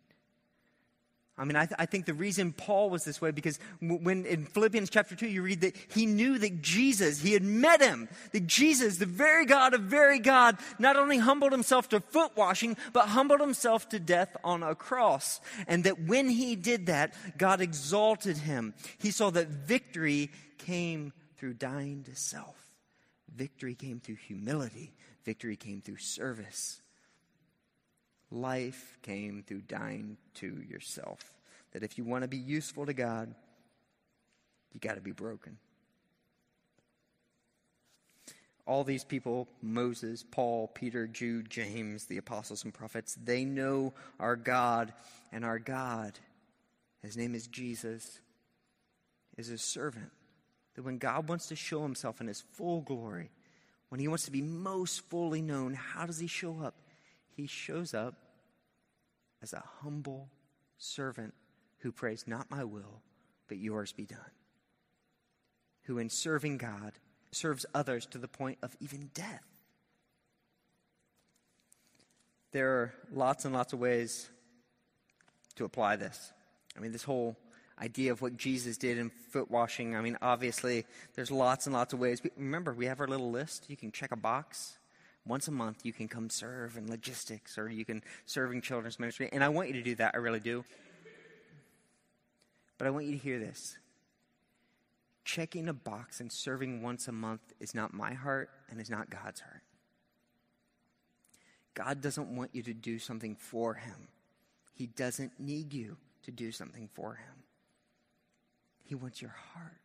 I 1.39 1.45
mean, 1.45 1.57
I, 1.57 1.66
th- 1.66 1.76
I, 1.78 1.84
think 1.84 2.07
the 2.07 2.14
reason 2.14 2.53
Paul 2.53 2.89
was 2.89 3.05
this 3.05 3.20
way 3.20 3.30
because 3.30 3.59
when 3.82 4.24
in 4.24 4.47
Philippians 4.47 4.89
chapter 4.89 5.14
2, 5.14 5.26
you 5.26 5.43
read 5.43 5.61
that 5.61 5.76
he 5.89 6.07
knew 6.07 6.39
that 6.39 6.62
Jesus, 6.62 7.20
he 7.20 7.34
had 7.34 7.43
met 7.43 7.82
him, 7.82 8.09
that 8.32 8.47
Jesus, 8.47 8.97
the 8.97 9.05
very 9.05 9.45
God 9.45 9.74
of 9.74 9.82
very 9.82 10.18
God, 10.18 10.57
not 10.78 10.97
only 10.97 11.18
humbled 11.18 11.53
himself 11.53 11.91
to 11.91 12.01
foot 12.01 12.34
washing, 12.37 12.74
but 12.95 13.09
humbled 13.09 13.41
himself 13.41 13.87
to 13.91 14.01
death 14.01 14.34
on 14.45 14.62
a 14.62 14.74
cross. 14.74 15.43
And 15.68 15.84
that 15.84 16.01
when 16.01 16.30
he 16.30 16.57
did 16.57 16.87
that, 16.87 17.12
God 17.37 17.61
exalted 17.61 18.39
him. 18.39 18.72
He 18.97 19.11
saw 19.11 19.28
that 19.30 19.49
victory 19.49 20.30
came 20.57 21.12
through 21.37 21.55
dying 21.55 22.03
to 22.05 22.16
self, 22.16 22.57
victory 23.34 23.74
came 23.74 24.01
through 24.01 24.16
humility, 24.16 24.95
victory 25.26 25.57
came 25.57 25.82
through 25.82 25.99
service. 25.99 26.80
Life 28.31 28.99
came 29.03 29.45
through 29.47 29.62
dying 29.62 30.16
to 30.35 30.62
yourself. 30.68 31.35
That 31.72 31.83
if 31.83 31.99
you 31.99 32.05
want 32.05 32.22
to 32.22 32.29
be 32.29 32.37
useful 32.37 32.87
to 32.87 32.93
God, 32.93 33.35
you 34.72 34.81
got 34.81 34.95
to 34.95 35.01
be 35.01 35.12
broken. 35.12 35.59
All 38.66 38.83
these 38.83 39.05
people 39.05 39.49
Moses, 39.62 40.24
Paul, 40.29 40.68
Peter, 40.68 41.07
Jude, 41.07 41.49
James, 41.49 42.07
the 42.07 42.18
apostles 42.18 42.64
and 42.64 42.74
prophets 42.74 43.16
they 43.22 43.45
know 43.45 43.95
our 44.18 44.37
God, 44.37 44.93
and 45.33 45.45
our 45.45 45.59
God, 45.59 46.18
his 47.03 47.16
name 47.16 47.35
is 47.35 47.47
Jesus, 47.47 48.20
is 49.37 49.51
a 49.51 49.59
servant. 49.59 50.11
That 50.74 50.85
when 50.85 50.99
God 50.99 51.29
wants 51.29 51.47
to 51.49 51.57
show 51.57 51.83
himself 51.83 52.20
in 52.20 52.27
his 52.27 52.43
full 52.53 52.81
glory, 52.81 53.31
when 53.89 54.01
he 54.01 54.09
wants 54.09 54.24
to 54.24 54.33
be 54.33 54.43
most 54.43 55.09
fully 55.09 55.41
known, 55.41 55.74
how 55.74 56.07
does 56.07 56.18
he 56.18 56.27
show 56.27 56.61
up? 56.62 56.74
He 57.37 57.47
shows 57.47 57.93
up 57.93 58.14
as 59.43 59.53
a 59.53 59.62
humble 59.82 60.30
servant 60.78 61.34
who 61.80 61.93
prays, 61.93 62.24
Not 62.26 62.51
my 62.51 62.64
will, 62.64 63.03
but 63.47 63.59
yours 63.59 63.93
be 63.93 64.07
done. 64.07 64.18
Who, 65.82 65.99
in 65.99 66.09
serving 66.09 66.57
God, 66.57 66.93
serves 67.32 67.66
others 67.74 68.07
to 68.07 68.18
the 68.18 68.26
point 68.26 68.59
of 68.62 68.74
even 68.80 69.11
death. 69.12 69.45
There 72.53 72.70
are 72.70 72.95
lots 73.12 73.45
and 73.45 73.53
lots 73.53 73.74
of 73.74 73.78
ways 73.78 74.30
to 75.57 75.66
apply 75.66 75.97
this. 75.97 76.32
I 76.74 76.80
mean, 76.80 76.93
this 76.93 77.05
whole 77.05 77.37
idea 77.78 78.12
of 78.12 78.22
what 78.22 78.39
Jesus 78.39 78.78
did 78.78 78.97
in 78.97 79.11
foot 79.11 79.51
washing, 79.51 79.95
I 79.95 80.01
mean, 80.01 80.16
obviously, 80.22 80.87
there's 81.14 81.30
lots 81.30 81.66
and 81.66 81.74
lots 81.74 81.93
of 81.93 81.99
ways. 81.99 82.22
Remember, 82.39 82.72
we 82.72 82.87
have 82.87 83.01
our 83.01 83.07
little 83.07 83.30
list. 83.30 83.68
You 83.68 83.76
can 83.76 83.93
check 83.93 84.11
a 84.11 84.16
box 84.16 84.78
once 85.27 85.49
a 85.49 85.51
month 85.51 85.85
you 85.85 85.93
can 85.93 86.09
come 86.09 86.31
serve 86.31 86.77
in 86.77 86.89
logistics 86.89 87.59
or 87.59 87.68
you 87.68 87.85
can 87.85 88.03
serve 88.24 88.53
in 88.53 88.61
children's 88.61 88.99
ministry. 88.99 89.29
And 89.33 89.43
I 89.43 89.49
want 89.49 89.68
you 89.68 89.74
to 89.74 89.83
do 89.83 89.95
that. 89.97 90.12
I 90.14 90.18
really 90.18 90.41
do. 90.41 90.64
But 92.79 92.87
I 92.87 92.91
want 92.91 93.07
you 93.07 93.12
to 93.12 93.18
hear 93.18 93.39
this. 93.39 93.79
Checking 95.24 95.68
a 95.68 95.72
box 95.72 96.20
and 96.20 96.31
serving 96.31 96.83
once 96.83 97.09
a 97.09 97.12
month 97.12 97.41
is 97.59 97.74
not 97.74 97.93
my 97.93 98.14
heart 98.14 98.51
and 98.70 98.81
is 98.81 98.91
not 98.91 99.11
God's 99.11 99.41
heart. 99.41 99.62
God 101.74 102.01
doesn't 102.01 102.35
want 102.35 102.55
you 102.55 102.62
to 102.62 102.72
do 102.72 102.99
something 102.99 103.35
for 103.35 103.74
Him, 103.74 104.09
He 104.74 104.87
doesn't 104.87 105.33
need 105.39 105.72
you 105.72 105.97
to 106.22 106.31
do 106.31 106.53
something 106.53 106.89
for 106.93 107.14
Him. 107.14 107.35
He 108.85 108.95
wants 108.95 109.20
your 109.20 109.35
heart. 109.55 109.81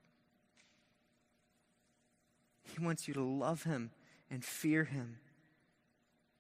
He 2.64 2.84
wants 2.84 3.08
you 3.08 3.14
to 3.16 3.24
love 3.24 3.64
Him 3.64 3.89
and 4.30 4.46
fear 4.46 4.84
Him 4.84 5.18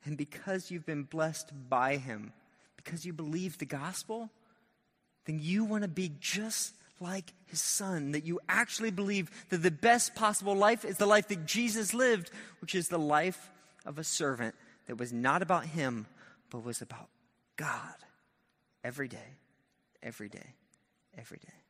and 0.05 0.17
because 0.17 0.71
you've 0.71 0.85
been 0.85 1.03
blessed 1.03 1.51
by 1.69 1.97
him, 1.97 2.33
because 2.75 3.05
you 3.05 3.13
believe 3.13 3.57
the 3.57 3.65
gospel, 3.65 4.29
then 5.25 5.39
you 5.41 5.63
want 5.63 5.83
to 5.83 5.87
be 5.87 6.11
just 6.19 6.73
like 6.99 7.33
his 7.47 7.61
son, 7.61 8.11
that 8.11 8.25
you 8.25 8.39
actually 8.47 8.91
believe 8.91 9.29
that 9.49 9.57
the 9.57 9.71
best 9.71 10.15
possible 10.15 10.55
life 10.55 10.85
is 10.85 10.97
the 10.97 11.05
life 11.05 11.27
that 11.29 11.45
Jesus 11.45 11.93
lived, 11.93 12.29
which 12.59 12.75
is 12.75 12.87
the 12.87 12.99
life 12.99 13.49
of 13.85 13.97
a 13.97 14.03
servant 14.03 14.55
that 14.87 14.97
was 14.97 15.11
not 15.11 15.41
about 15.41 15.65
him, 15.65 16.05
but 16.49 16.63
was 16.63 16.81
about 16.81 17.09
God 17.55 17.95
every 18.83 19.07
day, 19.07 19.37
every 20.03 20.29
day, 20.29 20.55
every 21.17 21.39
day. 21.39 21.60